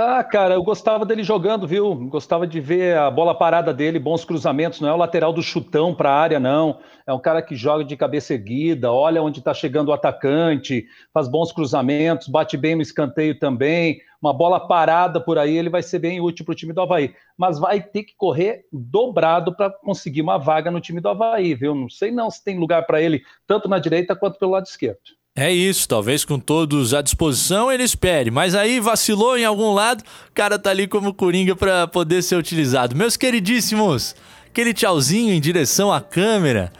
Ah, 0.00 0.22
cara, 0.22 0.54
eu 0.54 0.62
gostava 0.62 1.04
dele 1.04 1.24
jogando, 1.24 1.66
viu? 1.66 1.92
Gostava 2.08 2.46
de 2.46 2.60
ver 2.60 2.96
a 2.96 3.10
bola 3.10 3.34
parada 3.34 3.74
dele, 3.74 3.98
bons 3.98 4.24
cruzamentos. 4.24 4.80
Não 4.80 4.88
é 4.88 4.92
o 4.92 4.96
lateral 4.96 5.32
do 5.32 5.42
chutão 5.42 5.92
para 5.92 6.08
a 6.08 6.14
área, 6.14 6.38
não. 6.38 6.78
É 7.04 7.12
um 7.12 7.18
cara 7.18 7.42
que 7.42 7.56
joga 7.56 7.84
de 7.84 7.96
cabeça 7.96 8.32
erguida, 8.32 8.92
olha 8.92 9.20
onde 9.20 9.40
está 9.40 9.52
chegando 9.52 9.88
o 9.88 9.92
atacante, 9.92 10.86
faz 11.12 11.26
bons 11.26 11.50
cruzamentos, 11.50 12.28
bate 12.28 12.56
bem 12.56 12.76
no 12.76 12.82
escanteio 12.82 13.36
também. 13.40 14.00
Uma 14.22 14.32
bola 14.32 14.60
parada 14.68 15.20
por 15.20 15.36
aí, 15.36 15.56
ele 15.56 15.68
vai 15.68 15.82
ser 15.82 15.98
bem 15.98 16.20
útil 16.20 16.44
para 16.44 16.52
o 16.52 16.56
time 16.56 16.72
do 16.72 16.80
Havaí. 16.80 17.12
Mas 17.36 17.58
vai 17.58 17.82
ter 17.82 18.04
que 18.04 18.14
correr 18.16 18.66
dobrado 18.72 19.52
para 19.56 19.68
conseguir 19.68 20.22
uma 20.22 20.38
vaga 20.38 20.70
no 20.70 20.80
time 20.80 21.00
do 21.00 21.08
Havaí, 21.08 21.56
viu? 21.56 21.74
Não 21.74 21.90
sei 21.90 22.12
não 22.12 22.30
se 22.30 22.44
tem 22.44 22.56
lugar 22.56 22.86
para 22.86 23.02
ele, 23.02 23.20
tanto 23.48 23.68
na 23.68 23.80
direita 23.80 24.14
quanto 24.14 24.38
pelo 24.38 24.52
lado 24.52 24.66
esquerdo. 24.66 25.17
É 25.40 25.52
isso, 25.52 25.88
talvez 25.88 26.24
com 26.24 26.36
todos 26.36 26.92
à 26.92 27.00
disposição 27.00 27.70
ele 27.70 27.84
espere, 27.84 28.28
mas 28.28 28.56
aí 28.56 28.80
vacilou 28.80 29.38
em 29.38 29.44
algum 29.44 29.72
lado, 29.72 30.02
o 30.02 30.32
cara 30.34 30.58
tá 30.58 30.70
ali 30.70 30.88
como 30.88 31.14
coringa 31.14 31.54
para 31.54 31.86
poder 31.86 32.24
ser 32.24 32.34
utilizado. 32.34 32.96
Meus 32.96 33.16
queridíssimos, 33.16 34.16
aquele 34.48 34.74
tchauzinho 34.74 35.32
em 35.32 35.40
direção 35.40 35.92
à 35.92 36.00
câmera, 36.00 36.72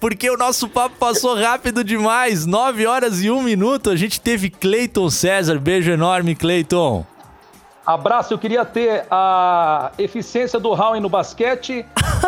porque 0.00 0.28
o 0.28 0.36
nosso 0.36 0.68
papo 0.68 0.96
passou 0.98 1.36
rápido 1.36 1.84
demais, 1.84 2.46
9 2.46 2.84
horas 2.84 3.22
e 3.22 3.30
1 3.30 3.44
minuto, 3.44 3.90
a 3.90 3.94
gente 3.94 4.20
teve 4.20 4.50
Cleiton 4.50 5.08
César, 5.08 5.60
beijo 5.60 5.92
enorme 5.92 6.34
Cleiton. 6.34 7.06
Abraço, 7.84 8.34
eu 8.34 8.38
queria 8.38 8.64
ter 8.64 9.04
a 9.10 9.90
eficiência 9.98 10.60
do 10.60 10.72
Raul 10.74 11.00
no 11.00 11.08
basquete, 11.08 11.84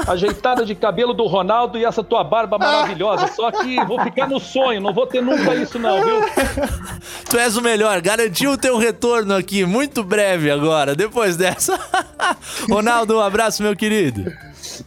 ajeitada 0.08 0.64
de 0.64 0.74
cabelo 0.74 1.12
do 1.12 1.26
Ronaldo 1.26 1.78
e 1.78 1.84
essa 1.84 2.02
tua 2.02 2.24
barba 2.24 2.58
maravilhosa. 2.58 3.28
Só 3.28 3.50
que 3.50 3.84
vou 3.84 4.00
ficar 4.00 4.28
no 4.28 4.40
sonho, 4.40 4.80
não 4.80 4.92
vou 4.92 5.06
ter 5.06 5.22
nunca 5.22 5.54
isso 5.54 5.78
não, 5.78 6.02
viu? 6.02 6.20
Tu 7.28 7.38
és 7.38 7.56
o 7.56 7.62
melhor, 7.62 8.00
garantiu 8.00 8.52
o 8.52 8.58
teu 8.58 8.76
retorno 8.76 9.34
aqui 9.34 9.64
muito 9.64 10.02
breve 10.02 10.50
agora, 10.50 10.94
depois 10.94 11.36
dessa. 11.36 11.78
Ronaldo, 12.68 13.16
um 13.16 13.20
abraço, 13.20 13.62
meu 13.62 13.76
querido. 13.76 14.32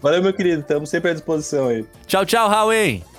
Valeu, 0.01 0.21
meu 0.21 0.33
querido, 0.33 0.61
estamos 0.61 0.89
sempre 0.89 1.11
à 1.11 1.13
disposição 1.13 1.67
aí. 1.67 1.85
Tchau, 2.07 2.25
tchau, 2.25 2.49
Raul. 2.49 3.14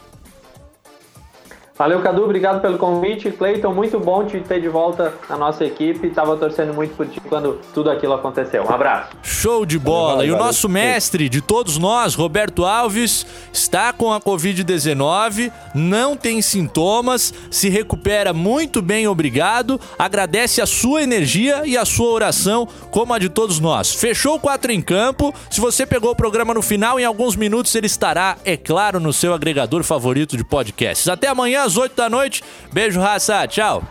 Valeu, 1.79 2.01
Cadu, 2.01 2.25
obrigado 2.25 2.63
pelo 2.63 2.79
convite. 2.79 3.31
Cleiton, 3.31 3.75
muito 3.75 4.01
bom 4.01 4.25
te 4.25 4.41
ter 4.41 4.63
de 4.63 4.69
volta 4.69 5.13
na 5.29 5.37
nossa 5.37 5.63
equipe. 5.63 6.09
Tava 6.09 6.35
torcendo 6.37 6.73
muito 6.73 6.97
por 6.97 7.07
ti 7.07 7.21
quando 7.29 7.61
tudo 7.75 7.91
aquilo 7.91 8.15
aconteceu. 8.15 8.65
Um 8.65 8.73
abraço. 8.73 9.11
Show 9.23 9.67
de 9.67 9.79
bola. 9.79 10.17
Valeu, 10.17 10.29
e 10.29 10.33
o 10.33 10.39
nosso 10.39 10.71
mestre 10.71 11.29
de 11.29 11.43
todos 11.43 11.77
nós, 11.77 12.15
Roberto 12.15 12.65
Alves, 12.65 13.27
está 13.53 13.93
com 13.93 14.11
a 14.11 14.19
Covid-19, 14.19 15.53
não 15.75 16.17
tem 16.17 16.41
sintomas, 16.41 17.35
se 17.51 17.69
recupera 17.69 18.33
muito 18.33 18.81
bem, 18.81 19.07
obrigado. 19.07 19.79
Agradece 19.99 20.63
a 20.63 20.67
sua 20.67 21.03
energia 21.03 21.63
e 21.67 21.77
a 21.77 21.85
sua 21.85 22.11
oração, 22.11 22.67
como 22.91 23.13
a 23.13 23.19
de 23.19 23.29
todos 23.29 23.61
nós. 23.61 23.93
Fechou 23.93 24.37
o 24.37 24.41
4 24.41 24.73
em 24.73 24.81
campo. 24.81 25.35
Se 25.51 25.61
você 25.61 25.85
pegou 25.85 26.13
o 26.13 26.17
programa 26.17 26.55
no 26.55 26.63
final, 26.63 26.99
em 26.99 27.05
alguns 27.05 27.37
minutos 27.37 27.75
ele 27.75 27.87
estará, 27.87 28.39
é 28.47 28.57
claro, 28.57 28.99
no 28.99 29.13
seu 29.13 29.35
agregador 29.35 29.83
favorito 29.83 30.39
de 30.39 30.45
podcasts. 30.45 31.07
Até 31.07 31.29
amanhã 31.29 31.66
às 31.67 31.77
8 31.77 31.95
da 31.95 32.09
noite. 32.09 32.43
Beijo, 32.73 33.01
raça. 33.01 33.47
Tchau. 33.47 33.83